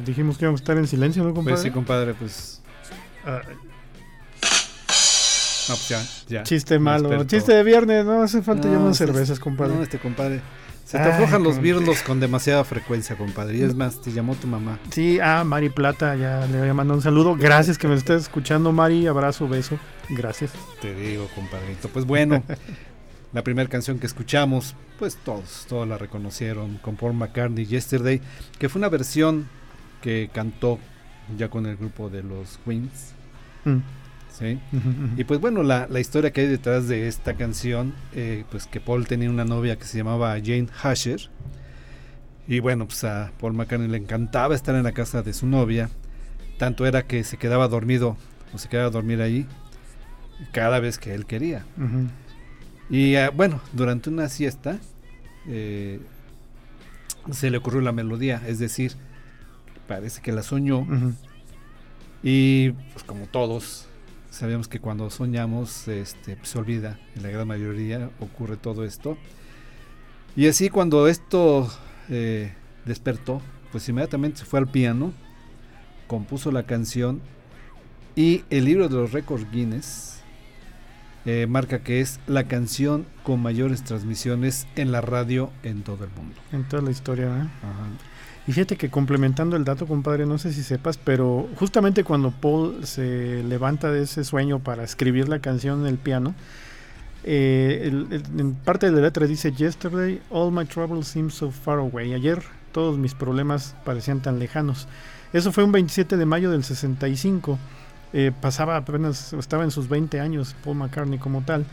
Dijimos 0.04 0.38
que 0.38 0.44
íbamos 0.44 0.60
a 0.60 0.62
estar 0.62 0.76
en 0.78 0.86
silencio, 0.86 1.22
¿no, 1.24 1.34
compadre? 1.34 1.52
Pues 1.54 1.62
sí, 1.62 1.70
compadre, 1.70 2.14
pues. 2.14 2.60
Ah, 3.26 3.40
No, 5.68 5.74
pues 5.76 5.88
ya, 5.88 6.04
ya. 6.28 6.42
chiste 6.42 6.78
malo. 6.78 7.08
despertó. 7.08 7.36
Chiste 7.36 7.54
de 7.54 7.62
viernes, 7.64 8.04
no 8.04 8.22
hace 8.22 8.42
falta 8.42 8.68
ya 8.68 8.74
No, 8.74 8.80
más 8.80 9.00
este- 9.00 9.06
cervezas, 9.12 9.40
compadre. 9.40 9.74
No, 9.74 9.82
este 9.82 9.98
compadre. 9.98 10.42
Se 10.84 10.98
te 10.98 11.04
Ay, 11.04 11.12
aflojan 11.12 11.42
los 11.42 11.58
birlos 11.60 12.02
con 12.02 12.20
demasiada 12.20 12.62
frecuencia, 12.64 13.16
compadre. 13.16 13.56
Y 13.56 13.62
es 13.62 13.74
más, 13.74 14.02
te 14.02 14.12
llamó 14.12 14.34
tu 14.34 14.46
mamá. 14.46 14.78
Sí, 14.90 15.18
ah, 15.22 15.42
Mari 15.42 15.70
Plata, 15.70 16.14
ya 16.16 16.46
le 16.46 16.58
voy 16.60 16.68
a 16.68 16.74
mandar 16.74 16.96
un 16.96 17.02
saludo. 17.02 17.34
Gracias 17.36 17.78
que 17.78 17.88
me 17.88 17.94
estés 17.94 18.24
escuchando, 18.24 18.70
Mari. 18.72 19.06
Abrazo, 19.06 19.48
beso. 19.48 19.78
Gracias. 20.10 20.50
Te 20.82 20.94
digo, 20.94 21.26
compadrito. 21.34 21.88
Pues 21.88 22.04
bueno, 22.04 22.42
la 23.32 23.42
primera 23.42 23.66
canción 23.70 23.98
que 23.98 24.06
escuchamos, 24.06 24.74
pues 24.98 25.16
todos, 25.16 25.64
todos 25.66 25.88
la 25.88 25.96
reconocieron 25.96 26.76
con 26.82 26.96
Paul 26.96 27.14
McCartney, 27.14 27.64
Yesterday, 27.64 28.20
que 28.58 28.68
fue 28.68 28.78
una 28.80 28.90
versión 28.90 29.48
que 30.04 30.28
cantó 30.30 30.78
ya 31.38 31.48
con 31.48 31.64
el 31.64 31.78
grupo 31.78 32.10
de 32.10 32.22
los 32.22 32.58
Queens. 32.62 33.14
Mm. 33.64 33.78
¿sí? 34.30 34.60
Y 35.16 35.24
pues 35.24 35.40
bueno, 35.40 35.62
la, 35.62 35.86
la 35.88 35.98
historia 35.98 36.30
que 36.30 36.42
hay 36.42 36.46
detrás 36.46 36.88
de 36.88 37.08
esta 37.08 37.38
canción, 37.38 37.94
eh, 38.12 38.44
pues 38.50 38.66
que 38.66 38.80
Paul 38.80 39.06
tenía 39.06 39.30
una 39.30 39.46
novia 39.46 39.76
que 39.76 39.86
se 39.86 39.96
llamaba 39.96 40.34
Jane 40.34 40.66
Hasher. 40.82 41.30
Y 42.46 42.60
bueno, 42.60 42.84
pues 42.86 43.02
a 43.04 43.32
Paul 43.40 43.54
McCartney 43.54 43.88
le 43.88 43.96
encantaba 43.96 44.54
estar 44.54 44.74
en 44.74 44.82
la 44.82 44.92
casa 44.92 45.22
de 45.22 45.32
su 45.32 45.46
novia. 45.46 45.88
Tanto 46.58 46.84
era 46.84 47.06
que 47.06 47.24
se 47.24 47.38
quedaba 47.38 47.66
dormido 47.68 48.18
o 48.52 48.58
se 48.58 48.68
quedaba 48.68 48.88
a 48.88 48.90
dormir 48.90 49.22
ahí 49.22 49.46
cada 50.52 50.80
vez 50.80 50.98
que 50.98 51.14
él 51.14 51.24
quería. 51.24 51.64
Y 52.90 53.16
ah, 53.16 53.30
bueno, 53.30 53.62
durante 53.72 54.10
una 54.10 54.28
siesta 54.28 54.78
eh, 55.48 55.98
se 57.32 57.48
le 57.48 57.56
ocurrió 57.56 57.80
la 57.80 57.92
melodía, 57.92 58.42
es 58.46 58.58
decir, 58.58 58.92
parece 59.86 60.20
que 60.20 60.32
la 60.32 60.42
soñó. 60.42 60.86
Y 62.22 62.70
pues 62.70 63.04
como 63.04 63.26
todos, 63.26 63.86
sabemos 64.30 64.66
que 64.66 64.80
cuando 64.80 65.10
soñamos 65.10 65.88
este, 65.88 66.36
pues, 66.36 66.48
se 66.48 66.58
olvida, 66.58 66.98
en 67.14 67.22
la 67.22 67.28
gran 67.28 67.46
mayoría 67.46 68.10
ocurre 68.20 68.56
todo 68.56 68.84
esto. 68.84 69.16
Y 70.36 70.48
así 70.48 70.70
cuando 70.70 71.06
esto 71.06 71.70
eh, 72.08 72.52
despertó, 72.84 73.40
pues 73.70 73.88
inmediatamente 73.88 74.38
se 74.40 74.44
fue 74.44 74.58
al 74.58 74.68
piano, 74.68 75.12
compuso 76.06 76.50
la 76.50 76.64
canción 76.64 77.20
y 78.16 78.44
el 78.50 78.64
libro 78.64 78.88
de 78.88 78.94
los 78.94 79.12
récords 79.12 79.50
Guinness 79.50 80.14
eh, 81.26 81.46
marca 81.48 81.78
que 81.78 82.00
es 82.00 82.20
la 82.26 82.44
canción 82.44 83.06
con 83.22 83.40
mayores 83.40 83.82
transmisiones 83.82 84.66
en 84.76 84.92
la 84.92 85.00
radio 85.00 85.50
en 85.62 85.82
todo 85.82 86.04
el 86.04 86.10
mundo. 86.10 86.36
En 86.52 86.64
toda 86.68 86.82
la 86.82 86.90
historia, 86.90 87.26
¿eh? 87.26 87.48
Y 88.46 88.52
fíjate 88.52 88.76
que 88.76 88.90
complementando 88.90 89.56
el 89.56 89.64
dato, 89.64 89.86
compadre, 89.86 90.26
no 90.26 90.36
sé 90.36 90.52
si 90.52 90.62
sepas, 90.62 90.98
pero 90.98 91.48
justamente 91.56 92.04
cuando 92.04 92.30
Paul 92.30 92.84
se 92.86 93.42
levanta 93.42 93.90
de 93.90 94.02
ese 94.02 94.22
sueño 94.22 94.58
para 94.58 94.84
escribir 94.84 95.28
la 95.28 95.38
canción 95.38 95.80
en 95.80 95.86
el 95.86 95.96
piano, 95.96 96.34
eh, 97.24 97.90
en 97.90 98.54
parte 98.54 98.90
de 98.90 98.96
la 98.96 99.00
letra 99.02 99.26
dice, 99.26 99.50
Yesterday 99.52 100.20
all 100.30 100.52
my 100.52 100.66
troubles 100.66 101.06
seem 101.06 101.30
so 101.30 101.50
far 101.50 101.78
away. 101.78 102.12
Ayer 102.12 102.42
todos 102.72 102.98
mis 102.98 103.14
problemas 103.14 103.74
parecían 103.84 104.20
tan 104.20 104.38
lejanos. 104.38 104.88
Eso 105.32 105.50
fue 105.50 105.64
un 105.64 105.72
27 105.72 106.18
de 106.18 106.26
mayo 106.26 106.50
del 106.50 106.64
65. 106.64 107.58
Eh, 108.12 108.30
pasaba 108.40 108.76
apenas, 108.76 109.32
estaba 109.32 109.64
en 109.64 109.70
sus 109.70 109.88
20 109.88 110.20
años 110.20 110.54
Paul 110.62 110.76
McCartney 110.76 111.18
como 111.18 111.42
tal. 111.42 111.64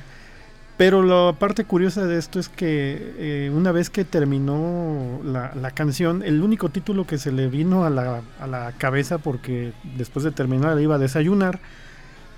Pero 0.82 1.04
la 1.04 1.38
parte 1.38 1.64
curiosa 1.64 2.08
de 2.08 2.18
esto 2.18 2.40
es 2.40 2.50
que 2.50 3.14
eh, 3.20 3.52
una 3.54 3.72
vez 3.72 3.92
que 3.92 4.04
terminó 4.04 5.20
la, 5.24 5.54
la 5.54 5.70
canción, 5.70 6.24
el 6.24 6.42
único 6.42 6.70
título 6.70 7.06
que 7.06 7.20
se 7.20 7.32
le 7.32 7.50
vino 7.50 7.86
a 7.86 7.92
la, 7.92 8.22
a 8.40 8.48
la 8.48 8.72
cabeza, 8.80 9.20
porque 9.20 9.74
después 9.96 10.24
de 10.26 10.32
terminar 10.32 10.82
iba 10.82 10.96
a 10.96 10.98
desayunar, 10.98 11.60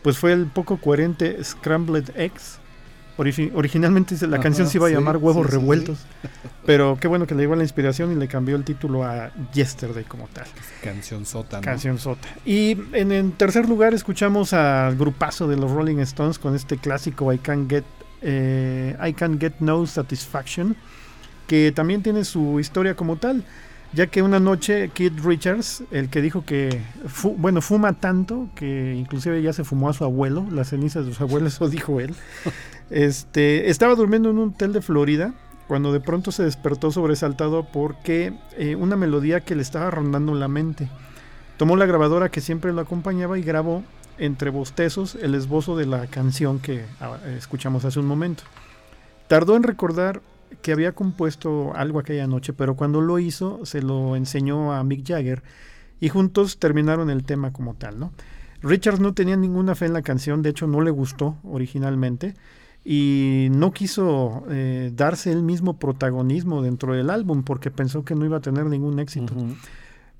pues 0.02 0.18
fue 0.18 0.34
el 0.34 0.48
poco 0.48 0.76
coherente 0.76 1.42
Scrambled 1.42 2.12
Eggs. 2.18 2.60
Origi- 3.18 3.52
originalmente 3.56 4.16
la 4.28 4.36
Ajá, 4.36 4.44
canción 4.44 4.68
se 4.68 4.78
iba 4.78 4.88
a 4.88 4.90
sí, 4.90 4.96
llamar 4.96 5.16
Huevos 5.18 5.36
sí, 5.36 5.44
sí, 5.44 5.48
sí. 5.56 5.62
Revueltos, 5.62 6.00
pero 6.66 6.98
qué 7.00 7.08
bueno 7.08 7.26
que 7.26 7.36
le 7.36 7.44
llegó 7.44 7.56
la 7.56 7.64
inspiración 7.64 8.12
y 8.12 8.16
le 8.16 8.28
cambió 8.28 8.58
el 8.58 8.66
título 8.66 9.06
a 9.06 9.32
Yesterday 9.54 10.04
como 10.04 10.28
tal. 10.28 10.48
Canción 10.84 11.26
sota, 11.26 11.58
¿no? 11.58 11.62
Canción 11.62 11.98
sota. 11.98 12.28
Y 12.44 12.72
en, 12.92 13.14
en 13.14 13.32
tercer 13.32 13.70
lugar 13.70 13.94
escuchamos 13.94 14.52
al 14.52 14.98
grupazo 14.98 15.48
de 15.48 15.56
los 15.56 15.72
Rolling 15.72 16.00
Stones 16.00 16.40
con 16.40 16.56
este 16.56 16.76
clásico 16.78 17.32
I 17.32 17.38
Can't 17.38 17.70
Get, 17.70 17.84
eh, 18.24 18.98
I 19.06 19.14
Can't 19.14 19.40
Get 19.40 19.56
No 19.60 19.86
Satisfaction, 19.86 20.76
que 21.48 21.72
también 21.72 22.02
tiene 22.02 22.24
su 22.24 22.60
historia 22.60 22.96
como 22.96 23.18
tal, 23.18 23.44
ya 23.94 24.08
que 24.08 24.22
una 24.22 24.40
noche 24.40 24.90
Keith 24.94 25.20
Richards, 25.24 25.84
el 25.92 26.10
que 26.10 26.22
dijo 26.22 26.46
que, 26.46 26.82
bueno, 27.38 27.62
fuma 27.62 27.94
tanto 27.94 28.50
que 28.56 28.96
inclusive 28.96 29.42
ya 29.42 29.54
se 29.54 29.64
fumó 29.64 29.90
a 29.90 29.94
su 29.94 30.04
abuelo, 30.04 30.48
las 30.52 30.70
cenizas 30.70 31.06
de 31.06 31.14
su 31.14 31.24
abuelo, 31.24 31.48
eso 31.50 31.70
dijo 31.70 32.00
él, 32.00 32.16
este, 32.90 33.70
estaba 33.70 33.96
durmiendo 33.96 34.30
en 34.30 34.40
un 34.40 34.50
hotel 34.50 34.74
de 34.74 34.82
Florida 34.82 35.34
cuando 35.68 35.94
de 35.94 36.00
pronto 36.00 36.32
se 36.32 36.44
despertó 36.44 36.92
sobresaltado 36.92 37.64
porque 37.64 38.34
eh, 38.58 38.76
una 38.76 38.96
melodía 38.96 39.42
que 39.42 39.56
le 39.56 39.62
estaba 39.62 39.90
rondando 39.92 40.34
la 40.34 40.48
mente. 40.48 40.90
Tomó 41.58 41.78
la 41.78 41.86
grabadora 41.86 42.30
que 42.30 42.42
siempre 42.42 42.74
lo 42.74 42.82
acompañaba 42.82 43.38
y 43.38 43.44
grabó 43.44 43.84
entre 44.18 44.50
bostezos 44.50 45.16
el 45.16 45.36
esbozo 45.36 45.76
de 45.76 45.86
la 45.86 46.08
canción 46.08 46.60
que 46.60 46.86
ah, 47.00 47.18
escuchamos 47.38 47.86
hace 47.86 48.00
un 48.00 48.06
momento. 48.06 48.44
Tardó 49.28 49.56
en 49.56 49.64
recordar 49.64 50.22
que 50.62 50.72
había 50.72 50.92
compuesto 50.92 51.74
algo 51.76 52.00
aquella 52.00 52.28
noche, 52.28 52.54
pero 52.54 52.76
cuando 52.76 53.02
lo 53.02 53.20
hizo 53.20 53.66
se 53.66 53.82
lo 53.82 54.16
enseñó 54.16 54.74
a 54.74 54.84
Mick 54.84 55.08
Jagger 55.08 55.44
y 56.00 56.10
juntos 56.10 56.60
terminaron 56.60 57.10
el 57.10 57.24
tema 57.24 57.54
como 57.54 57.76
tal, 57.76 58.00
¿no? 58.00 58.12
Richards 58.62 59.00
no 59.00 59.14
tenía 59.14 59.36
ninguna 59.36 59.76
fe 59.76 59.88
en 59.88 59.94
la 59.94 60.02
canción, 60.02 60.42
de 60.42 60.50
hecho 60.50 60.68
no 60.68 60.82
le 60.82 60.92
gustó 60.92 61.38
originalmente 61.44 62.34
y 62.86 63.48
no 63.52 63.72
quiso 63.72 64.46
eh, 64.50 64.92
darse 64.96 65.32
el 65.32 65.44
mismo 65.44 65.78
protagonismo 65.78 66.62
dentro 66.62 66.94
del 66.94 67.10
álbum 67.10 67.44
porque 67.44 67.72
pensó 67.72 68.06
que 68.06 68.16
no 68.16 68.26
iba 68.26 68.38
a 68.38 68.42
tener 68.42 68.66
ningún 68.66 69.00
éxito. 69.00 69.34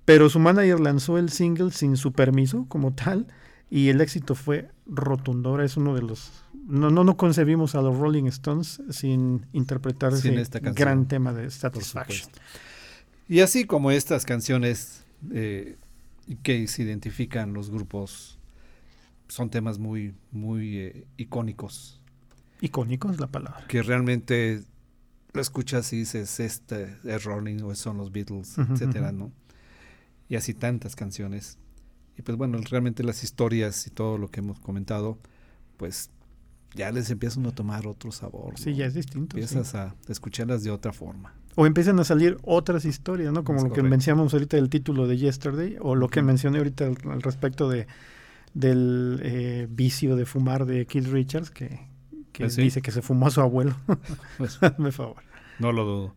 Pero 0.06 0.30
su 0.30 0.40
manager 0.40 0.80
lanzó 0.80 1.18
el 1.18 1.30
single 1.30 1.72
sin 1.72 1.96
su 1.96 2.12
permiso 2.12 2.66
como 2.68 2.94
tal 2.94 3.28
y 3.74 3.90
el 3.90 4.02
éxito 4.02 4.36
fue 4.36 4.70
rotundo. 4.86 5.50
Ahora 5.50 5.66
es 5.66 5.78
uno 5.78 5.96
de 5.96 6.04
los... 6.04 6.32
No, 6.68 6.92
no, 6.92 7.04
no 7.04 7.18
concebimos 7.18 7.74
a 7.74 7.82
los 7.82 7.98
Rolling 7.98 8.26
Stones 8.26 8.84
sin 8.92 9.48
interpretar 9.52 10.16
Sin 10.16 10.38
ese 10.38 10.52
canción, 10.52 10.76
gran 10.76 11.08
tema 11.08 11.34
de 11.34 11.50
Satisfaction. 11.50 12.30
Y 13.28 13.40
así 13.40 13.66
como 13.66 13.90
estas 13.90 14.26
canciones 14.26 15.06
eh, 15.32 15.78
que 16.44 16.68
se 16.68 16.84
identifican 16.84 17.54
los 17.54 17.72
grupos, 17.72 18.38
son 19.28 19.50
temas 19.50 19.80
muy, 19.80 20.14
muy 20.32 20.78
eh, 20.78 21.08
icónicos, 21.18 22.00
Icónico 22.62 23.10
es 23.10 23.20
la 23.20 23.26
palabra. 23.26 23.66
que 23.68 23.82
realmente 23.82 24.62
lo 25.34 25.42
escuchas 25.42 25.92
y 25.94 25.98
dices, 25.98 26.40
este 26.40 26.96
es 27.06 27.24
Rolling 27.24 27.64
o 27.64 27.74
son 27.74 27.98
los 27.98 28.12
Beatles, 28.12 28.56
Ujú, 28.56 28.72
etcétera. 28.74 29.12
¿no? 29.12 29.32
Y 30.30 30.36
así 30.36 30.54
tantas 30.54 30.96
canciones. 30.96 31.58
Y 32.18 32.22
pues 32.22 32.38
bueno, 32.38 32.58
realmente 32.70 33.04
las 33.04 33.24
historias 33.24 33.88
y 33.88 33.90
todo 33.90 34.18
lo 34.18 34.30
que 34.30 34.40
hemos 34.42 34.60
comentado, 34.60 35.18
pues 35.78 36.10
ya 36.76 36.92
les 36.92 37.10
empieza 37.10 37.40
uno 37.40 37.50
a 37.50 37.56
tomar 37.56 37.88
otro 37.88 38.12
sabor. 38.12 38.54
Sí, 38.58 38.72
¿no? 38.72 38.76
ya 38.78 38.86
es 38.86 38.94
distinto. 38.94 39.36
sí. 39.38 39.42
Empiezas 39.44 39.76
a 39.76 39.96
escucharlas 40.08 40.64
de 40.64 40.72
otra 40.72 40.94
forma. 40.94 41.34
O 41.56 41.66
empiezan 41.68 42.00
a 42.00 42.04
salir 42.04 42.38
otras 42.44 42.84
historias, 42.86 43.32
¿no? 43.32 43.44
Como 43.44 43.60
Es 43.60 43.64
lo 43.66 43.74
que 43.74 43.84
mencionamos 43.84 44.34
ahorita 44.34 44.58
del 44.58 44.70
título 44.70 45.08
de 45.08 45.18
Yesterday, 45.18 45.78
o 45.80 45.94
lo 45.96 46.08
que 46.10 46.22
mencioné 46.24 46.58
ahorita 46.58 46.88
al, 46.88 46.98
al 47.12 47.22
respecto 47.22 47.70
de 47.70 47.88
del 48.56 49.20
eh, 49.24 49.68
vicio 49.70 50.16
de 50.16 50.26
fumar 50.26 50.66
de 50.66 50.86
Keith 50.86 51.08
Richards, 51.08 51.50
que, 51.50 51.80
que 52.32 52.50
sí. 52.52 52.62
dice 52.62 52.82
que 52.84 52.92
se 52.92 53.02
fumó 53.02 53.28
a 53.28 53.32
su 53.32 53.42
abuelo. 53.42 53.76
Pues, 54.38 54.58
Hazme 54.62 54.92
favor. 54.92 55.24
no 55.60 55.72
lo 55.72 55.84
dudo. 55.86 56.16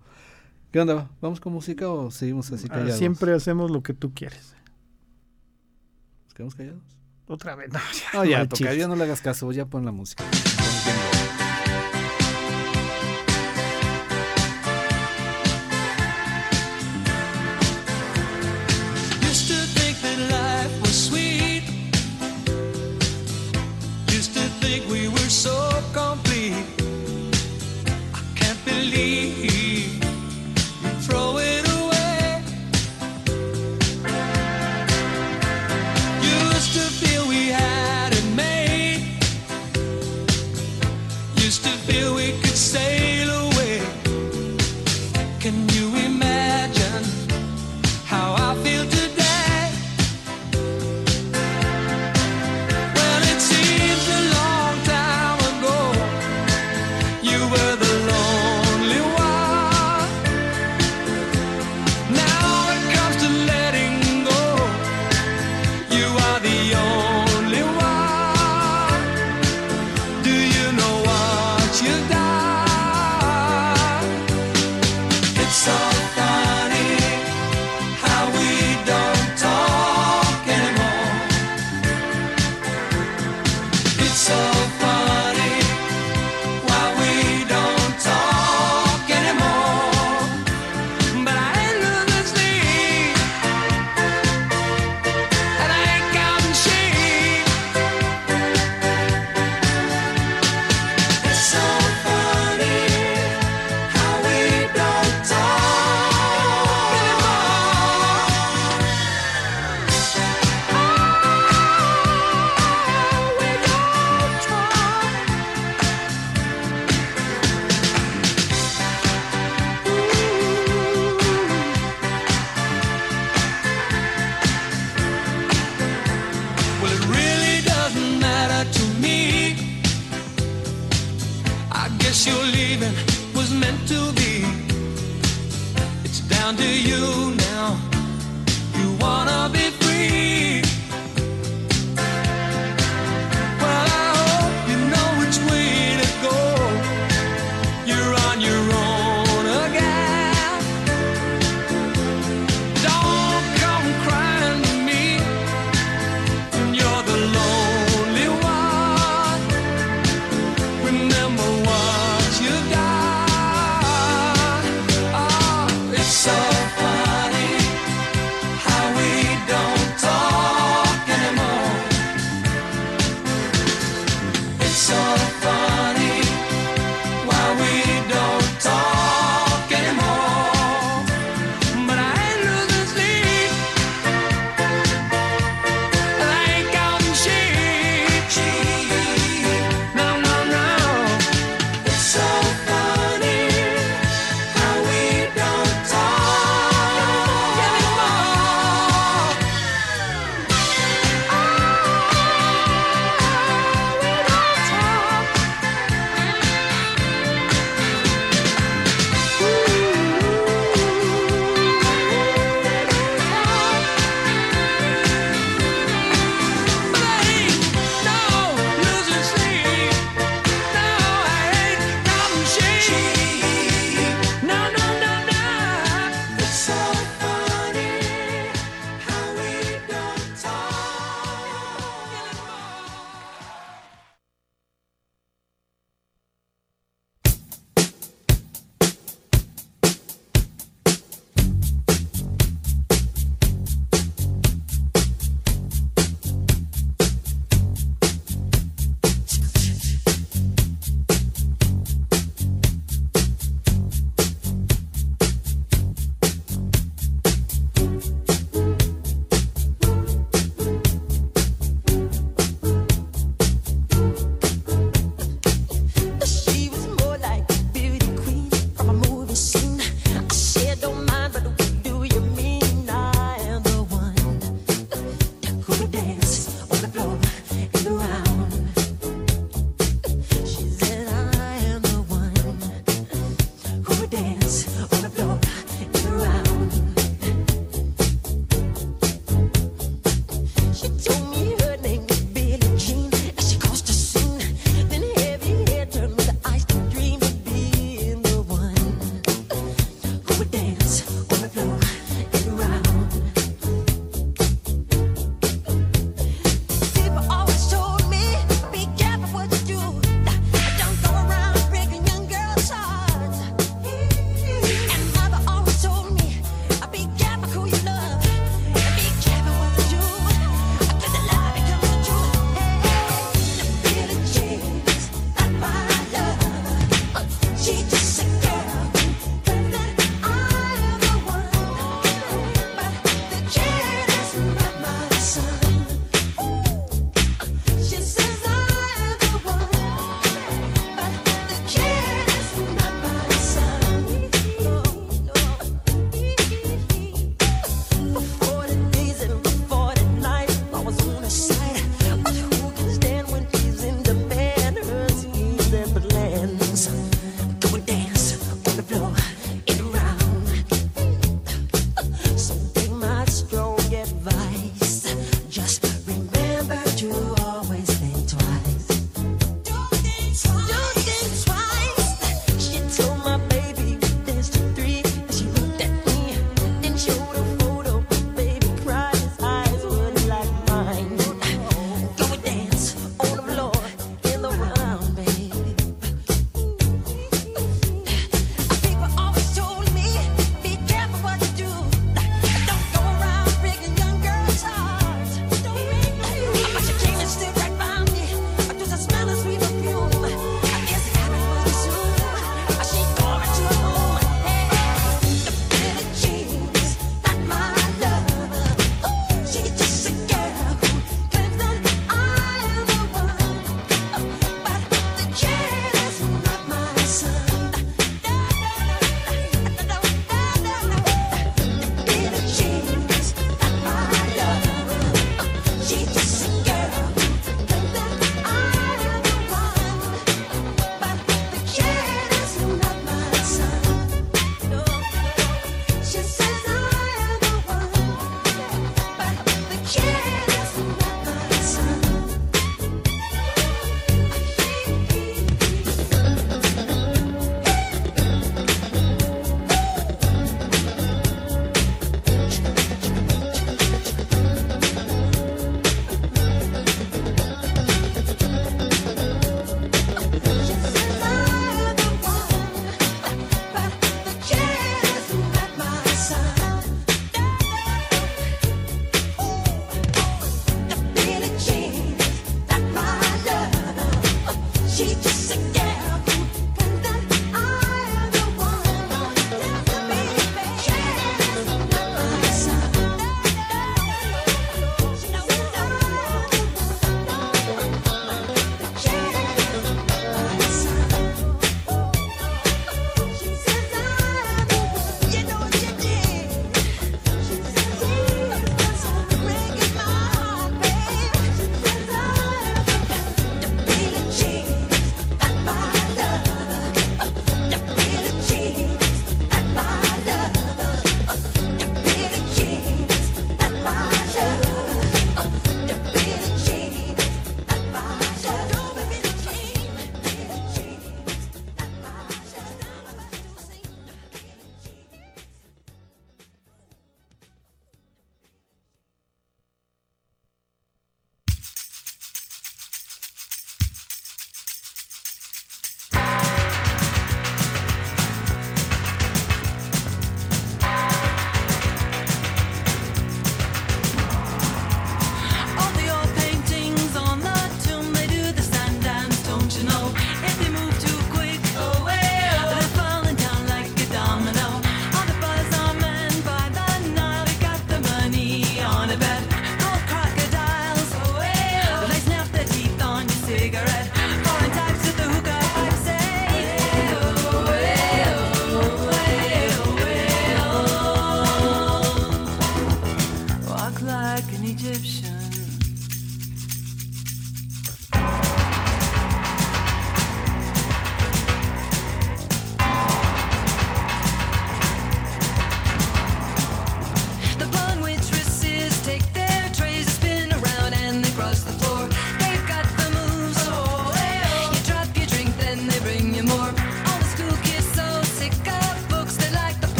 ¿Qué 0.72 0.80
onda? 0.80 1.10
¿Vamos 1.22 1.40
con 1.40 1.52
música 1.54 1.88
o 1.88 2.10
seguimos 2.10 2.50
así 2.52 2.66
Ah, 2.70 2.74
callados? 2.74 2.96
Siempre 2.98 3.32
hacemos 3.34 3.70
lo 3.70 3.82
que 3.82 3.94
tú 3.94 4.12
quieres. 4.14 4.54
¿Nos 6.44 6.54
quedamos 6.54 6.54
callados? 6.54 6.82
Otra 7.26 7.54
vez. 7.56 7.72
No, 7.72 7.78
ya, 7.78 8.18
No, 8.18 8.24
ya, 8.24 8.46
toca, 8.48 8.74
ya 8.74 8.88
no 8.88 8.96
le 8.96 9.04
hagas 9.04 9.20
caso, 9.20 9.50
ya 9.52 9.66
pon 9.66 9.84
la 9.84 9.92
música. 9.92 10.24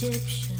Egyptian. 0.00 0.57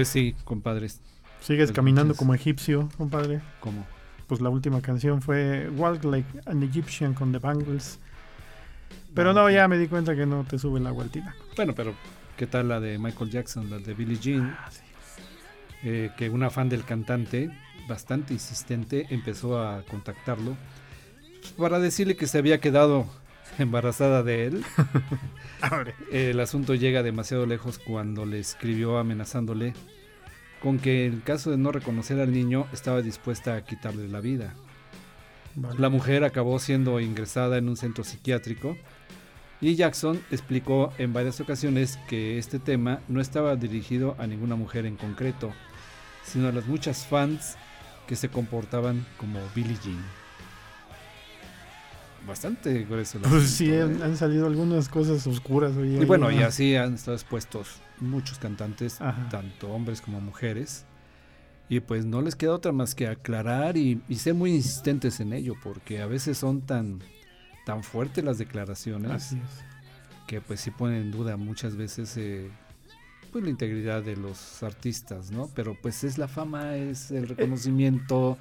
Pues 0.00 0.08
sí, 0.08 0.34
compadres. 0.44 0.98
Sigues 1.42 1.66
Pues 1.66 1.76
caminando 1.76 2.14
como 2.14 2.32
egipcio, 2.32 2.88
compadre. 2.96 3.42
¿Cómo? 3.60 3.86
Pues 4.28 4.40
la 4.40 4.48
última 4.48 4.80
canción 4.80 5.20
fue 5.20 5.68
Walk 5.68 6.04
Like 6.04 6.40
an 6.46 6.62
Egyptian 6.62 7.12
con 7.12 7.32
The 7.32 7.38
Bangles. 7.38 7.98
Pero 9.14 9.34
no, 9.34 9.50
ya 9.50 9.68
me 9.68 9.76
di 9.76 9.88
cuenta 9.88 10.16
que 10.16 10.24
no 10.24 10.44
te 10.44 10.58
sube 10.58 10.80
al 10.80 11.10
tinaco. 11.10 11.36
Bueno, 11.54 11.74
pero 11.74 11.92
¿qué 12.38 12.46
tal 12.46 12.68
la 12.68 12.80
de 12.80 12.98
Michael 12.98 13.30
Jackson, 13.30 13.68
la 13.68 13.78
de 13.78 13.92
Billie 13.92 14.18
Jean? 14.18 14.56
Eh, 15.82 16.10
que 16.16 16.30
una 16.30 16.48
fan 16.48 16.70
del 16.70 16.82
cantante, 16.86 17.50
bastante 17.86 18.32
insistente, 18.32 19.06
empezó 19.10 19.62
a 19.62 19.82
contactarlo 19.82 20.56
para 21.58 21.78
decirle 21.78 22.16
que 22.16 22.26
se 22.26 22.38
había 22.38 22.58
quedado 22.58 23.06
embarazada 23.58 24.22
de 24.22 24.46
él. 24.46 24.64
El 26.12 26.40
asunto 26.40 26.74
llega 26.74 27.02
demasiado 27.02 27.46
lejos 27.46 27.78
cuando 27.78 28.26
le 28.26 28.38
escribió 28.38 28.98
amenazándole 28.98 29.74
con 30.62 30.78
que 30.78 31.06
en 31.06 31.20
caso 31.20 31.50
de 31.50 31.56
no 31.56 31.72
reconocer 31.72 32.20
al 32.20 32.32
niño 32.32 32.66
estaba 32.72 33.02
dispuesta 33.02 33.56
a 33.56 33.64
quitarle 33.64 34.08
la 34.08 34.20
vida. 34.20 34.54
Vale. 35.54 35.80
La 35.80 35.88
mujer 35.88 36.22
acabó 36.22 36.58
siendo 36.58 37.00
ingresada 37.00 37.58
en 37.58 37.68
un 37.68 37.76
centro 37.76 38.04
psiquiátrico 38.04 38.76
y 39.60 39.74
Jackson 39.74 40.20
explicó 40.30 40.92
en 40.98 41.12
varias 41.12 41.40
ocasiones 41.40 41.98
que 42.08 42.38
este 42.38 42.58
tema 42.58 43.00
no 43.08 43.20
estaba 43.20 43.56
dirigido 43.56 44.16
a 44.18 44.26
ninguna 44.26 44.54
mujer 44.54 44.86
en 44.86 44.96
concreto, 44.96 45.52
sino 46.24 46.48
a 46.48 46.52
las 46.52 46.66
muchas 46.66 47.06
fans 47.06 47.56
que 48.06 48.16
se 48.16 48.28
comportaban 48.28 49.06
como 49.18 49.40
Billie 49.54 49.76
Jean. 49.82 50.19
Bastante 52.26 52.84
grueso. 52.84 53.18
sí, 53.46 53.72
han, 53.74 54.02
han 54.02 54.16
salido 54.16 54.46
algunas 54.46 54.88
cosas 54.88 55.26
oscuras 55.26 55.76
hoy. 55.76 55.96
Y 55.96 56.04
bueno, 56.04 56.30
y 56.30 56.42
así 56.42 56.76
han 56.76 56.94
estado 56.94 57.16
expuestos 57.16 57.80
muchos 57.98 58.38
cantantes, 58.38 59.00
Ajá. 59.00 59.28
tanto 59.30 59.68
hombres 59.70 60.00
como 60.00 60.20
mujeres. 60.20 60.84
Y 61.68 61.80
pues 61.80 62.04
no 62.04 62.20
les 62.20 62.34
queda 62.34 62.52
otra 62.52 62.72
más 62.72 62.94
que 62.94 63.06
aclarar 63.06 63.76
y, 63.76 64.00
y 64.08 64.16
ser 64.16 64.34
muy 64.34 64.52
insistentes 64.54 65.20
en 65.20 65.32
ello, 65.32 65.54
porque 65.62 66.02
a 66.02 66.06
veces 66.06 66.36
son 66.36 66.62
tan, 66.62 66.98
tan 67.64 67.84
fuertes 67.84 68.24
las 68.24 68.38
declaraciones 68.38 69.10
Así 69.12 69.36
es. 69.36 70.26
que 70.26 70.40
pues 70.40 70.60
sí 70.60 70.72
ponen 70.72 71.02
en 71.02 71.10
duda 71.12 71.36
muchas 71.36 71.76
veces 71.76 72.16
eh, 72.16 72.50
pues 73.30 73.44
la 73.44 73.50
integridad 73.50 74.02
de 74.02 74.16
los 74.16 74.62
artistas, 74.64 75.30
¿no? 75.30 75.48
Pero 75.54 75.76
pues 75.80 76.02
es 76.02 76.18
la 76.18 76.26
fama, 76.26 76.74
es 76.76 77.12
el 77.12 77.28
reconocimiento, 77.28 78.36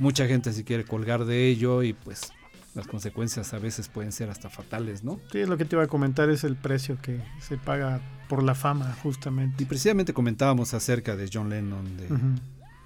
mucha 0.00 0.26
gente 0.26 0.52
se 0.52 0.64
quiere 0.64 0.84
colgar 0.84 1.24
de 1.24 1.46
ello 1.46 1.84
y 1.84 1.92
pues 1.92 2.32
las 2.76 2.86
consecuencias 2.86 3.54
a 3.54 3.58
veces 3.58 3.88
pueden 3.88 4.12
ser 4.12 4.28
hasta 4.30 4.50
fatales, 4.50 5.02
¿no? 5.02 5.18
Sí, 5.32 5.44
lo 5.46 5.56
que 5.56 5.64
te 5.64 5.76
iba 5.76 5.84
a 5.84 5.88
comentar 5.88 6.28
es 6.30 6.44
el 6.44 6.56
precio 6.56 6.98
que 7.00 7.20
se 7.40 7.56
paga 7.56 8.00
por 8.28 8.42
la 8.42 8.54
fama, 8.54 8.94
justamente. 9.02 9.62
Y 9.62 9.66
precisamente 9.66 10.12
comentábamos 10.12 10.74
acerca 10.74 11.16
de 11.16 11.28
John 11.32 11.48
Lennon, 11.48 11.84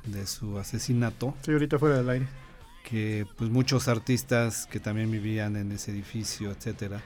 de, 0.06 0.26
su 0.26 0.58
asesinato, 0.58 1.34
Sí, 1.42 1.52
ahorita 1.52 1.78
fuera 1.78 1.96
del 1.98 2.08
aire. 2.08 2.28
que 2.88 3.26
pues 3.36 3.50
muchos 3.50 3.88
artistas 3.88 4.66
que 4.66 4.80
también 4.80 5.10
vivían 5.10 5.56
en 5.56 5.72
ese 5.72 5.90
edificio, 5.90 6.50
etcétera, 6.50 7.02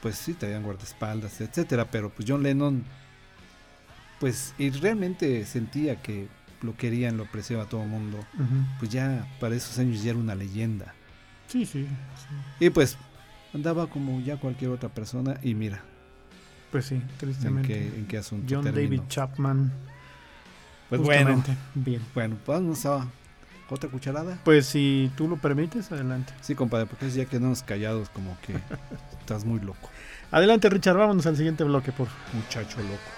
pues 0.00 0.16
sí 0.16 0.34
traían 0.34 0.62
guardaespaldas, 0.62 1.40
etcétera, 1.40 1.90
pero 1.90 2.10
pues 2.10 2.28
John 2.28 2.42
Lennon, 2.42 2.84
pues 4.18 4.54
y 4.58 4.70
realmente 4.70 5.44
sentía 5.44 6.00
que 6.00 6.28
lo 6.62 6.76
querían, 6.76 7.16
lo 7.16 7.24
apreciaba 7.24 7.64
todo 7.66 7.82
el 7.82 7.88
mundo, 7.88 8.18
pues 8.78 8.90
ya 8.90 9.26
para 9.40 9.54
esos 9.56 9.78
años 9.78 10.02
ya 10.02 10.10
era 10.10 10.18
una 10.20 10.34
leyenda. 10.34 10.94
Sí, 11.50 11.66
sí, 11.66 11.84
sí. 11.86 12.64
Y 12.64 12.70
pues 12.70 12.96
andaba 13.52 13.88
como 13.88 14.20
ya 14.20 14.36
cualquier 14.36 14.70
otra 14.70 14.88
persona 14.88 15.38
y 15.42 15.54
mira 15.54 15.80
Pues 16.70 16.86
sí, 16.86 16.94
en 16.94 17.08
tristemente. 17.18 17.68
qué, 17.68 17.86
en 17.98 18.06
qué 18.06 18.18
asunto 18.18 18.46
John 18.48 18.64
terminó. 18.64 18.96
David 18.96 19.08
Chapman. 19.08 19.72
Pues 20.88 21.00
bueno. 21.02 21.42
Bien. 21.74 22.00
bueno, 22.14 22.36
vamos 22.46 22.84
a 22.86 23.06
otra 23.68 23.88
cucharada. 23.88 24.38
Pues 24.44 24.66
si 24.66 25.10
tú 25.16 25.28
lo 25.28 25.36
permites, 25.36 25.90
adelante. 25.92 26.32
Sí, 26.40 26.54
compadre, 26.56 26.86
porque 26.86 27.08
ya 27.10 27.24
quedamos 27.26 27.62
callados 27.62 28.08
como 28.10 28.36
que 28.40 28.54
estás 29.20 29.44
muy 29.44 29.60
loco, 29.60 29.88
Adelante, 30.32 30.68
Richard, 30.68 30.96
vámonos 30.96 31.26
al 31.26 31.36
siguiente 31.36 31.64
bloque, 31.64 31.90
por 31.92 32.08
muchacho 32.32 32.78
loco. 32.78 33.10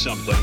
Something 0.00 0.39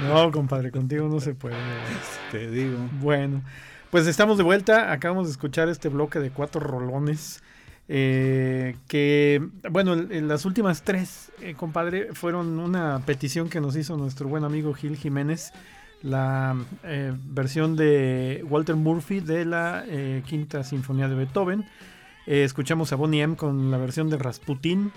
No, 0.00 0.30
compadre, 0.32 0.70
contigo 0.70 1.08
no 1.08 1.20
se 1.20 1.34
puede. 1.34 1.56
Te 2.30 2.50
digo. 2.50 2.76
Bueno, 3.00 3.42
pues 3.90 4.06
estamos 4.06 4.36
de 4.38 4.44
vuelta. 4.44 4.92
Acabamos 4.92 5.26
de 5.26 5.32
escuchar 5.32 5.68
este 5.68 5.88
bloque 5.88 6.18
de 6.18 6.30
cuatro 6.30 6.60
rolones. 6.60 7.42
eh, 7.88 8.76
que, 8.88 9.42
bueno, 9.70 9.92
en- 9.94 10.12
en 10.12 10.28
las 10.28 10.44
últimas 10.46 10.82
tres, 10.82 11.30
eh, 11.42 11.54
compadre, 11.54 12.14
fueron 12.14 12.58
una 12.60 13.00
petición 13.04 13.48
que 13.50 13.60
nos 13.60 13.76
hizo 13.76 13.96
nuestro 13.96 14.28
buen 14.28 14.44
amigo 14.44 14.72
Gil 14.72 14.96
Jiménez. 14.96 15.52
La 16.02 16.56
eh, 16.84 17.12
versión 17.26 17.76
de 17.76 18.44
Walter 18.48 18.76
Murphy 18.76 19.20
de 19.20 19.44
la 19.44 19.84
Quinta 20.26 20.62
Sinfonía 20.64 21.08
de 21.08 21.16
Beethoven. 21.16 21.66
Eh, 22.26 22.44
escuchamos 22.44 22.92
a 22.92 22.96
Bonnie 22.96 23.20
M 23.22 23.36
con 23.36 23.70
la 23.70 23.76
versión 23.78 24.08
de 24.08 24.16
Rasputin. 24.16 24.90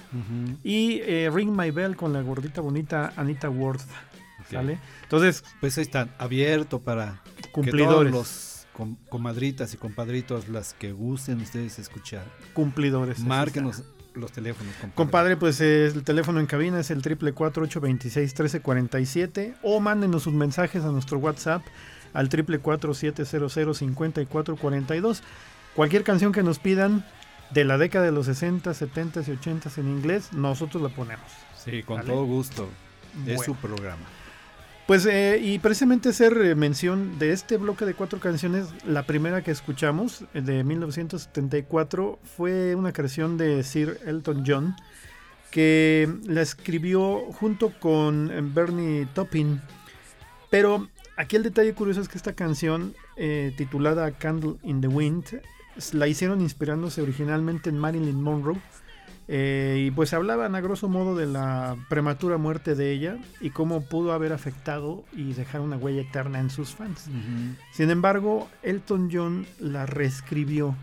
Y 0.64 1.02
eh, 1.04 1.30
Ring 1.34 1.50
My 1.52 1.72
Bell 1.72 1.96
con 1.98 2.14
la 2.14 2.22
gordita 2.22 2.62
bonita 2.62 3.12
Anita 3.18 3.50
Worth. 3.50 3.88
Entonces, 5.04 5.44
Pues 5.60 5.78
ahí 5.78 5.84
están, 5.84 6.12
abierto 6.18 6.80
para 6.82 7.22
que 7.42 7.52
Cumplidores. 7.52 8.12
todos 8.12 8.12
los 8.12 8.66
com- 8.74 8.98
comadritas 9.10 9.74
y 9.74 9.78
compadritos, 9.78 10.50
las 10.50 10.74
que 10.74 10.92
gusten 10.92 11.40
ustedes 11.42 11.80
escuchar, 11.80 12.26
cumplidores. 12.54 13.20
márquenos 13.20 13.80
está. 13.80 13.90
los 14.16 14.32
teléfonos, 14.32 14.74
compadre. 14.76 14.96
Compadre, 14.96 15.38
pues 15.38 15.60
eh, 15.62 15.88
el 15.88 16.04
teléfono 16.04 16.40
en 16.40 16.46
cabina 16.46 16.80
es 16.80 16.92
el 16.92 17.02
444-826-1347 17.02 19.56
o 19.64 19.80
mándenos 19.80 20.24
sus 20.24 20.34
mensajes 20.34 20.84
a 20.84 20.92
nuestro 20.92 21.18
WhatsApp 21.20 21.64
al 22.14 22.30
444-700-5442. 22.30 25.22
Cualquier 25.76 26.04
canción 26.04 26.32
que 26.32 26.44
nos 26.44 26.60
pidan 26.60 27.04
de 27.52 27.64
la 27.66 27.78
década 27.78 28.06
de 28.06 28.12
los 28.12 28.26
60, 28.28 28.74
70 28.74 29.22
y 29.28 29.32
80 29.32 29.70
en 29.78 29.88
inglés, 29.90 30.32
nosotros 30.34 30.82
la 30.82 30.90
ponemos. 30.90 31.26
Sí, 31.64 31.84
con 31.84 31.98
¿Vale? 31.98 32.10
todo 32.10 32.24
gusto. 32.26 32.68
Es 33.28 33.38
Bueno. 33.38 33.44
su 33.44 33.56
programa. 33.56 34.04
Pues, 34.88 35.06
eh, 35.08 35.40
y 35.42 35.58
precisamente 35.58 36.10
hacer 36.10 36.38
eh, 36.38 36.54
mención 36.54 37.18
de 37.18 37.32
este 37.32 37.58
bloque 37.58 37.86
de 37.86 37.96
cuatro 37.96 38.20
canciones, 38.20 38.68
la 38.86 39.08
primera 39.08 39.42
que 39.42 39.50
escuchamos, 39.50 40.26
eh, 40.36 40.42
de 40.42 40.64
1974, 40.64 42.20
fue 42.24 42.76
una 42.76 42.94
creación 42.94 43.36
de 43.38 43.64
Sir 43.64 44.00
Elton 44.06 44.44
John, 44.46 44.76
que 45.56 46.14
la 46.28 46.42
escribió 46.42 47.32
junto 47.32 47.72
con 47.80 48.30
eh, 48.30 48.42
Bernie 48.44 49.08
Taupin. 49.14 49.62
Pero 50.50 50.90
aquí 51.16 51.38
el 51.38 51.44
detalle 51.44 51.74
curioso 51.74 52.02
es 52.02 52.10
que 52.10 52.18
esta 52.18 52.34
canción, 52.34 52.94
eh, 53.16 53.54
titulada 53.56 54.12
Candle 54.12 54.58
in 54.64 54.82
the 54.82 54.90
Wind, 54.90 55.42
la 55.94 56.08
hicieron 56.08 56.42
inspirándose 56.42 57.02
originalmente 57.02 57.70
en 57.70 57.78
Marilyn 57.78 58.22
Monroe. 58.22 58.60
Eh, 59.28 59.86
y 59.88 59.92
pues 59.92 60.14
hablaban 60.14 60.54
a 60.54 60.62
grosso 60.62 60.88
modo 60.88 61.16
de 61.16 61.26
la 61.26 61.76
prematura 61.90 62.38
muerte 62.38 62.76
de 62.76 62.92
ella 62.92 63.18
y 63.42 63.50
cómo 63.50 63.82
pudo 63.82 64.14
haber 64.14 64.32
afectado 64.32 65.04
y 65.14 65.34
dejar 65.34 65.62
una 65.62 65.78
huella 65.78 66.02
eterna 66.02 66.40
en 66.40 66.52
sus 66.52 66.76
fans. 66.76 67.06
Sin 67.72 67.90
embargo, 67.90 68.48
Elton 68.62 69.10
John 69.12 69.48
la 69.60 69.88
reescribió 69.88 70.76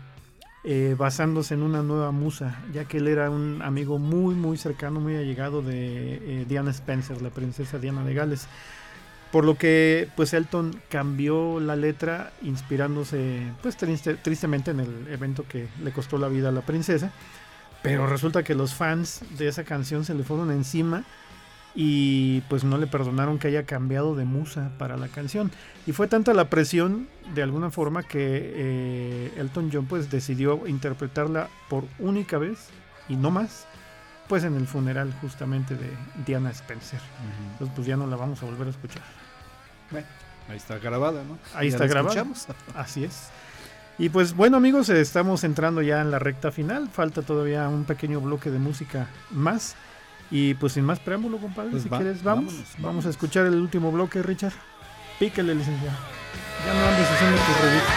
eh, 0.65 0.93
basándose 0.97 1.53
en 1.53 1.63
una 1.63 1.83
nueva 1.83 2.11
musa, 2.11 2.59
ya 2.73 2.83
que 2.85 2.97
él 2.97 3.07
era 3.07 3.29
un 3.29 3.61
amigo 3.61 3.97
muy, 3.97 4.35
muy 4.35 4.57
cercano, 4.57 4.99
muy 4.99 5.15
allegado 5.15 5.61
de 5.61 6.15
eh, 6.41 6.45
Diana 6.47 6.71
Spencer, 6.71 7.21
la 7.21 7.29
princesa 7.29 7.79
Diana 7.79 8.03
de 8.03 8.13
Gales. 8.13 8.47
Por 9.31 9.45
lo 9.45 9.55
que, 9.57 10.09
pues 10.15 10.33
Elton 10.33 10.79
cambió 10.89 11.59
la 11.59 11.75
letra 11.75 12.33
inspirándose, 12.43 13.41
pues 13.61 13.77
triste- 13.77 14.15
tristemente 14.21 14.71
en 14.71 14.81
el 14.81 15.07
evento 15.09 15.45
que 15.47 15.67
le 15.83 15.91
costó 15.91 16.17
la 16.17 16.27
vida 16.27 16.49
a 16.49 16.51
la 16.51 16.61
princesa. 16.61 17.11
Pero 17.83 18.07
resulta 18.07 18.43
que 18.43 18.55
los 18.55 18.73
fans 18.73 19.21
de 19.37 19.47
esa 19.47 19.63
canción 19.63 20.05
se 20.05 20.13
le 20.15 20.23
fueron 20.23 20.49
encima 20.51 21.03
y 21.75 22.41
pues 22.49 22.63
no 22.63 22.77
le 22.77 22.87
perdonaron 22.87 23.39
que 23.39 23.47
haya 23.49 23.65
cambiado 23.65 24.15
de 24.15 24.25
musa 24.25 24.71
para 24.77 24.95
la 24.95 25.07
canción. 25.09 25.51
Y 25.85 25.91
fue 25.91 26.07
tanta 26.07 26.33
la 26.33 26.49
presión 26.49 27.07
de 27.35 27.43
alguna 27.43 27.71
forma 27.71 28.03
que 28.03 28.53
eh, 28.55 29.33
Elton 29.37 29.69
John 29.73 29.85
pues 29.85 30.09
decidió 30.09 30.65
interpretarla 30.67 31.49
por 31.69 31.83
única 31.99 32.37
vez 32.37 32.69
y 33.09 33.15
no 33.15 33.31
más, 33.31 33.65
pues 34.29 34.43
en 34.45 34.55
el 34.55 34.65
funeral 34.67 35.13
justamente 35.21 35.75
de 35.75 35.89
Diana 36.25 36.51
Spencer. 36.51 37.01
Entonces 37.53 37.75
pues 37.75 37.87
ya 37.87 37.97
no 37.97 38.07
la 38.07 38.15
vamos 38.15 38.41
a 38.43 38.45
volver 38.45 38.67
a 38.67 38.69
escuchar. 38.69 39.03
Bueno, 39.91 40.07
ahí 40.47 40.57
está 40.57 40.77
grabada, 40.77 41.23
¿no? 41.23 41.37
Ahí 41.53 41.69
Ya 41.69 41.75
está 41.75 41.87
grabada. 41.87 42.21
escuchamos. 42.21 42.47
Así 42.75 43.03
es. 43.03 43.29
Y 43.97 44.09
pues 44.09 44.33
bueno 44.35 44.57
amigos, 44.57 44.89
estamos 44.89 45.43
entrando 45.43 45.81
ya 45.81 46.01
en 46.01 46.09
la 46.11 46.19
recta 46.19 46.51
final. 46.51 46.89
Falta 46.89 47.21
todavía 47.21 47.69
un 47.69 47.83
pequeño 47.85 48.19
bloque 48.21 48.49
de 48.49 48.59
música 48.59 49.07
más. 49.31 49.75
Y 50.31 50.55
pues 50.55 50.73
sin 50.73 50.83
más 50.83 50.99
preámbulo, 50.99 51.37
compadre, 51.37 51.71
Pues 51.71 51.83
si 51.83 51.89
va- 51.89 51.97
quieres, 51.97 52.23
vamos. 52.23 52.45
vámonos, 52.45 52.67
Vamos 52.71 52.81
vámonos. 52.81 53.05
a 53.05 53.09
escuchar 53.09 53.45
el 53.45 53.55
último 53.55 53.91
bloque, 53.91 54.23
Richard. 54.23 54.53
Píquele, 55.19 55.53
licenciado. 55.53 55.95
Ya 56.65 56.73
no 56.73 56.87
andes 56.87 57.07
haciendo 57.11 57.37
tu 57.37 57.51
revista. 57.65 57.93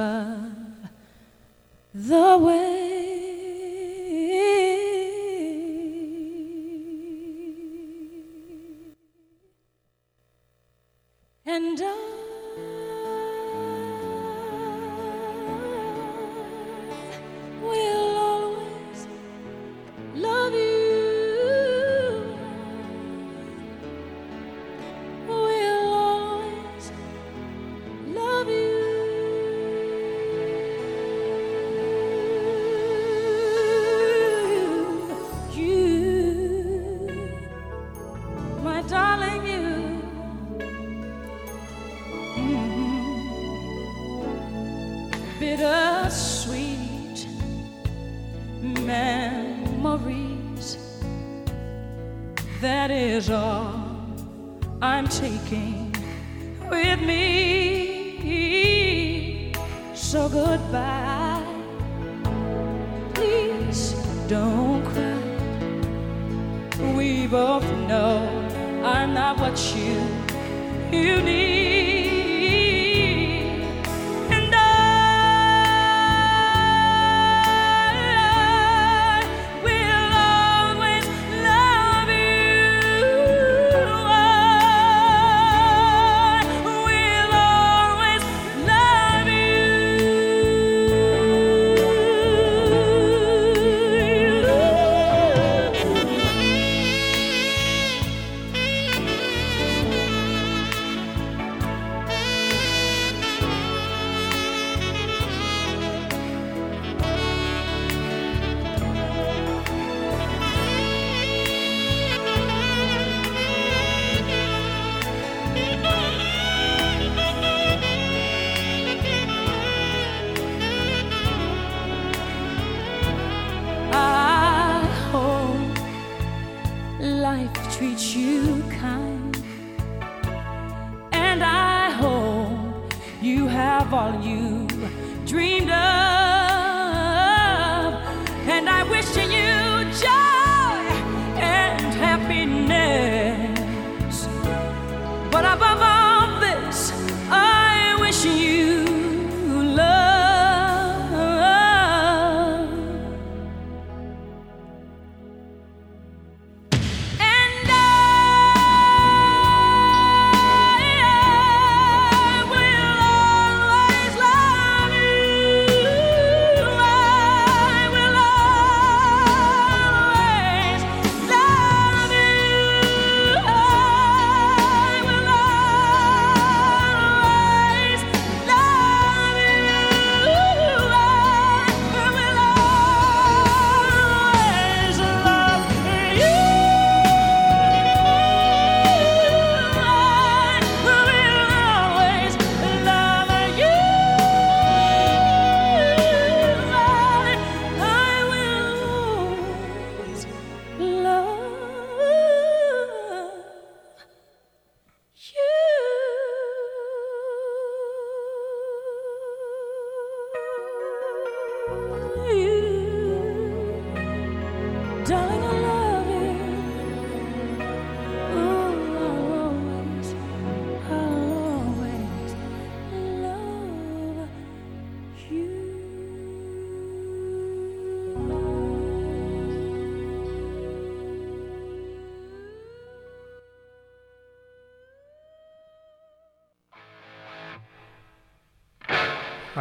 Papa. 0.00 0.29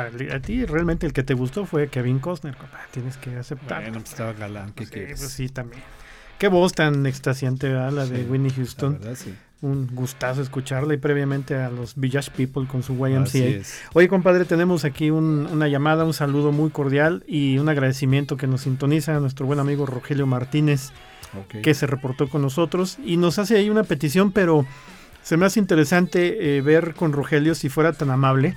A, 0.02 0.36
a 0.36 0.40
ti 0.40 0.66
realmente 0.66 1.06
el 1.06 1.14
que 1.14 1.24
te 1.24 1.34
gustó 1.34 1.66
fue 1.66 1.88
Kevin 1.90 2.20
Costner, 2.20 2.56
compa. 2.56 2.80
Tienes 2.92 3.18
que 3.18 3.36
aceptar. 3.36 3.82
Bueno, 3.82 4.00
pues 4.00 4.12
estaba 4.12 4.34
galán. 4.34 4.72
¿Qué 4.74 4.86
Sí, 4.86 4.92
pues 5.08 5.20
sí, 5.32 5.50
también. 5.50 5.82
Qué 6.38 6.48
voz 6.48 6.74
tan 6.74 7.06
extasiante, 7.06 7.68
¿verdad? 7.70 7.92
La 7.92 8.06
de 8.06 8.24
Sí, 8.24 8.30
Whitney 8.30 8.50
La 8.50 8.56
Houston. 8.56 8.94
verdad, 9.00 9.16
sí. 9.16 9.34
Un 9.62 9.88
gustazo 9.94 10.42
escucharla 10.42 10.94
y 10.94 10.98
previamente 10.98 11.56
a 11.58 11.70
los 11.70 11.96
Village 11.98 12.32
People 12.32 12.66
con 12.66 12.82
su 12.82 12.94
YMCA. 12.94 13.62
Oye, 13.94 14.08
compadre, 14.08 14.46
tenemos 14.46 14.86
aquí 14.86 15.10
un- 15.12 15.50
una 15.52 15.68
llamada, 15.68 16.06
un 16.06 16.14
saludo 16.14 16.54
muy 16.54 16.70
cordial 16.70 17.26
y 17.28 17.58
un 17.58 17.68
agradecimiento 17.68 18.38
que 18.38 18.48
nos 18.48 18.62
sintoniza 18.62 19.18
a 19.18 19.20
nuestro 19.20 19.46
buen 19.48 19.60
amigo 19.60 19.86
Rogelio 19.86 20.26
Martínez, 20.28 20.92
Ok. 21.38 21.62
que 21.62 21.74
se 21.74 21.88
reportó 21.88 22.30
con 22.30 22.42
nosotros 22.42 23.00
y 23.06 23.18
nos 23.18 23.38
hace 23.38 23.58
ahí 23.58 23.70
una 23.70 23.84
petición, 23.84 24.32
pero 24.32 24.66
se 25.24 25.36
me 25.36 25.46
hace 25.46 25.60
interesante 25.60 26.58
eh, 26.58 26.62
ver 26.62 26.94
con 26.94 27.12
Rogelio 27.12 27.54
si 27.54 27.68
fuera 27.68 27.92
tan 27.92 28.12
amable 28.12 28.56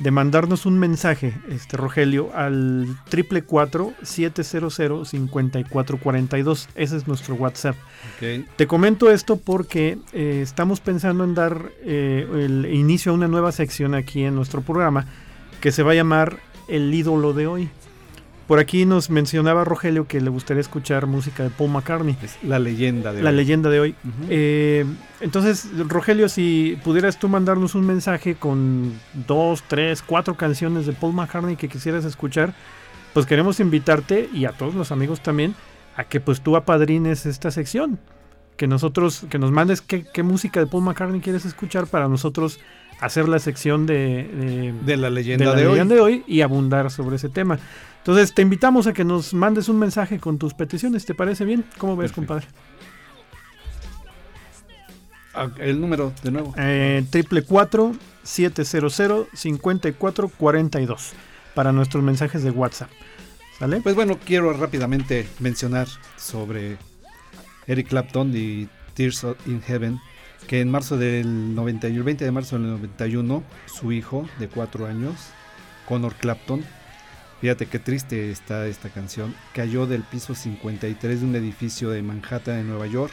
de 0.00 0.10
mandarnos 0.10 0.66
un 0.66 0.78
mensaje, 0.78 1.34
este 1.50 1.76
Rogelio, 1.76 2.30
al 2.34 2.86
triple 3.08 3.44
700 4.02 5.08
5442. 5.08 6.68
Ese 6.74 6.96
es 6.96 7.06
nuestro 7.06 7.34
WhatsApp. 7.34 7.76
Te 8.56 8.66
comento 8.66 9.10
esto 9.10 9.36
porque 9.36 9.98
eh, 10.12 10.40
estamos 10.42 10.80
pensando 10.80 11.24
en 11.24 11.34
dar 11.34 11.70
eh, 11.82 12.26
el 12.32 12.66
inicio 12.72 13.12
a 13.12 13.14
una 13.14 13.28
nueva 13.28 13.52
sección 13.52 13.94
aquí 13.94 14.24
en 14.24 14.34
nuestro 14.34 14.62
programa 14.62 15.06
que 15.60 15.72
se 15.72 15.82
va 15.82 15.92
a 15.92 15.94
llamar 15.94 16.38
El 16.68 16.92
ídolo 16.92 17.32
de 17.32 17.46
hoy. 17.46 17.68
Por 18.50 18.58
aquí 18.58 18.84
nos 18.84 19.10
mencionaba 19.10 19.62
Rogelio 19.62 20.08
que 20.08 20.20
le 20.20 20.28
gustaría 20.28 20.60
escuchar 20.60 21.06
música 21.06 21.44
de 21.44 21.50
Paul 21.50 21.70
McCartney, 21.70 22.16
la 22.42 22.58
leyenda 22.58 23.12
de 23.12 23.22
la 23.22 23.30
hoy. 23.30 23.36
leyenda 23.36 23.70
de 23.70 23.78
hoy. 23.78 23.94
Eh, 24.28 24.84
entonces, 25.20 25.68
Rogelio, 25.86 26.28
si 26.28 26.76
pudieras 26.82 27.16
tú 27.16 27.28
mandarnos 27.28 27.76
un 27.76 27.86
mensaje 27.86 28.34
con 28.34 28.92
dos, 29.28 29.62
tres, 29.68 30.02
cuatro 30.02 30.34
canciones 30.36 30.84
de 30.86 30.92
Paul 30.94 31.12
McCartney 31.12 31.54
que 31.54 31.68
quisieras 31.68 32.04
escuchar, 32.04 32.52
pues 33.14 33.24
queremos 33.24 33.60
invitarte 33.60 34.28
y 34.34 34.46
a 34.46 34.50
todos 34.50 34.74
los 34.74 34.90
amigos 34.90 35.20
también 35.20 35.54
a 35.96 36.02
que 36.02 36.18
pues 36.18 36.40
tú 36.40 36.56
apadrines 36.56 37.26
esta 37.26 37.52
sección. 37.52 38.00
Que 38.56 38.66
nosotros, 38.66 39.26
que 39.30 39.38
nos 39.38 39.52
mandes 39.52 39.80
qué, 39.80 40.04
qué 40.12 40.24
música 40.24 40.58
de 40.58 40.66
Paul 40.66 40.82
McCartney 40.82 41.20
quieres 41.20 41.44
escuchar 41.44 41.86
para 41.86 42.08
nosotros 42.08 42.58
hacer 43.00 43.28
la 43.28 43.38
sección 43.38 43.86
de, 43.86 43.94
de- 44.24 44.74
de 44.84 44.96
la 44.96 45.08
de 45.08 45.14
leyenda 45.14 45.44
la 45.46 45.54
de, 45.54 45.66
hoy. 45.66 45.72
leyenda 45.74 45.94
de 45.94 46.00
hoy 46.00 46.24
y 46.26 46.40
abundar 46.42 46.90
sobre 46.90 47.14
ese 47.16 47.28
tema. 47.28 47.58
Entonces 48.00 48.34
te 48.34 48.42
invitamos 48.42 48.86
a 48.86 48.92
que 48.92 49.04
nos 49.04 49.34
mandes 49.34 49.68
un 49.68 49.78
mensaje 49.78 50.18
con 50.18 50.38
tus 50.38 50.54
peticiones, 50.54 51.04
¿te 51.04 51.14
parece 51.14 51.44
bien? 51.44 51.64
¿Cómo 51.78 51.96
ves, 51.96 52.10
Perfecto. 52.12 52.34
compadre? 52.34 52.46
Ah, 55.34 55.48
El 55.58 55.80
número, 55.80 56.12
de 56.22 56.30
nuevo. 56.30 56.54
Eh, 56.56 57.04
triple 57.10 57.42
4 57.42 57.92
700 58.22 59.28
54 59.32 60.28
42 60.28 61.12
para 61.54 61.72
nuestros 61.72 62.02
mensajes 62.02 62.42
de 62.42 62.50
WhatsApp. 62.50 62.90
¿Sale? 63.58 63.80
Pues 63.82 63.94
bueno, 63.94 64.18
quiero 64.24 64.52
rápidamente 64.54 65.28
mencionar 65.38 65.86
sobre 66.16 66.78
Eric 67.66 67.88
Clapton 67.88 68.32
y 68.34 68.68
Tears 68.94 69.24
in 69.46 69.60
Heaven, 69.62 70.00
que 70.48 70.60
en 70.60 70.70
marzo 70.70 70.96
del 70.96 71.54
91, 71.54 71.98
el 71.98 72.02
20 72.02 72.24
de 72.24 72.32
marzo 72.32 72.56
del 72.58 72.68
91, 72.70 73.42
su 73.66 73.92
hijo 73.92 74.26
de 74.38 74.48
4 74.48 74.86
años, 74.86 75.14
Connor 75.86 76.14
Clapton, 76.14 76.64
fíjate 77.40 77.66
qué 77.66 77.78
triste 77.78 78.30
está 78.30 78.66
esta 78.66 78.88
canción, 78.90 79.34
cayó 79.54 79.86
del 79.86 80.02
piso 80.02 80.34
53 80.34 81.20
de 81.20 81.26
un 81.26 81.36
edificio 81.36 81.90
de 81.90 82.02
Manhattan 82.02 82.58
en 82.58 82.68
Nueva 82.68 82.86
York. 82.86 83.12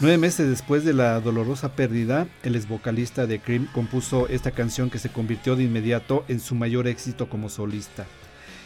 Nueve 0.00 0.16
meses 0.16 0.48
después 0.48 0.84
de 0.84 0.94
la 0.94 1.20
dolorosa 1.20 1.74
pérdida, 1.76 2.26
el 2.42 2.56
ex 2.56 2.66
vocalista 2.66 3.26
de 3.26 3.38
Cream 3.40 3.66
compuso 3.74 4.28
esta 4.28 4.50
canción 4.52 4.88
que 4.88 4.98
se 4.98 5.10
convirtió 5.10 5.56
de 5.56 5.64
inmediato 5.64 6.24
en 6.28 6.40
su 6.40 6.54
mayor 6.54 6.86
éxito 6.86 7.28
como 7.28 7.50
solista. 7.50 8.06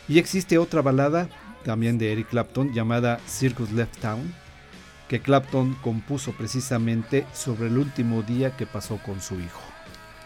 Y 0.07 0.19
existe 0.19 0.59
otra 0.59 0.81
balada 0.81 1.29
también 1.65 1.99
de 1.99 2.13
Eric 2.13 2.29
Clapton 2.29 2.73
llamada 2.73 3.19
Circus 3.27 3.73
Left 3.73 3.99
Town, 3.99 4.33
que 5.09 5.21
Clapton 5.21 5.75
compuso 5.83 6.33
precisamente 6.33 7.27
sobre 7.35 7.67
el 7.67 7.79
último 7.79 8.23
día 8.23 8.57
que 8.57 8.67
pasó 8.67 8.99
con 8.99 9.21
su 9.21 9.41
hijo. 9.41 9.63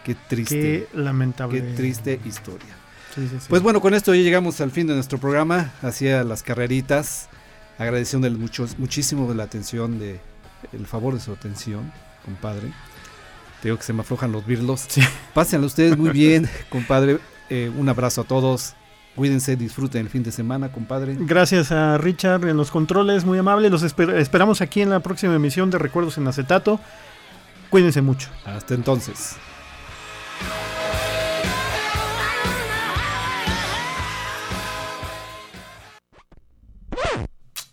Qué 0.03 0.15
triste, 0.15 0.87
Qué 0.91 0.97
lamentable. 0.97 1.59
qué 1.61 1.73
triste 1.73 2.19
historia. 2.25 2.78
Sí, 3.19 3.27
sí, 3.29 3.35
sí. 3.39 3.45
Pues 3.49 3.61
bueno, 3.61 3.81
con 3.81 3.93
esto 3.93 4.13
ya 4.15 4.21
llegamos 4.21 4.59
al 4.61 4.71
fin 4.71 4.87
de 4.87 4.93
nuestro 4.95 5.17
programa, 5.19 5.71
hacia 5.81 6.23
las 6.23 6.41
carreritas, 6.43 7.29
agradeciéndole 7.77 8.35
mucho, 8.37 8.67
muchísimo 8.77 9.27
de 9.29 9.35
la 9.35 9.43
atención, 9.43 9.99
de 9.99 10.19
el 10.73 10.85
favor 10.87 11.13
de 11.13 11.19
su 11.19 11.31
atención, 11.31 11.91
compadre. 12.25 12.67
Te 13.61 13.67
digo 13.67 13.77
que 13.77 13.83
se 13.83 13.93
me 13.93 14.01
aflojan 14.01 14.31
los 14.31 14.45
birlos. 14.45 14.87
Pásenlo 15.33 15.67
ustedes 15.67 15.97
muy 15.97 16.09
bien, 16.11 16.49
compadre. 16.69 17.19
Eh, 17.49 17.71
un 17.75 17.89
abrazo 17.89 18.21
a 18.21 18.23
todos. 18.23 18.73
Cuídense, 19.15 19.55
disfruten 19.57 20.01
el 20.01 20.09
fin 20.09 20.23
de 20.23 20.31
semana, 20.31 20.71
compadre. 20.71 21.17
Gracias 21.19 21.71
a 21.73 21.97
Richard 21.97 22.45
en 22.47 22.55
los 22.55 22.71
controles, 22.71 23.25
muy 23.25 23.37
amable. 23.37 23.69
Los 23.69 23.83
esper- 23.83 24.13
esperamos 24.17 24.61
aquí 24.61 24.81
en 24.81 24.89
la 24.89 25.01
próxima 25.01 25.35
emisión 25.35 25.69
de 25.71 25.77
Recuerdos 25.77 26.17
en 26.17 26.27
Acetato. 26.27 26.79
Cuídense 27.69 28.01
mucho. 28.01 28.29
Hasta 28.45 28.75
entonces. 28.75 29.35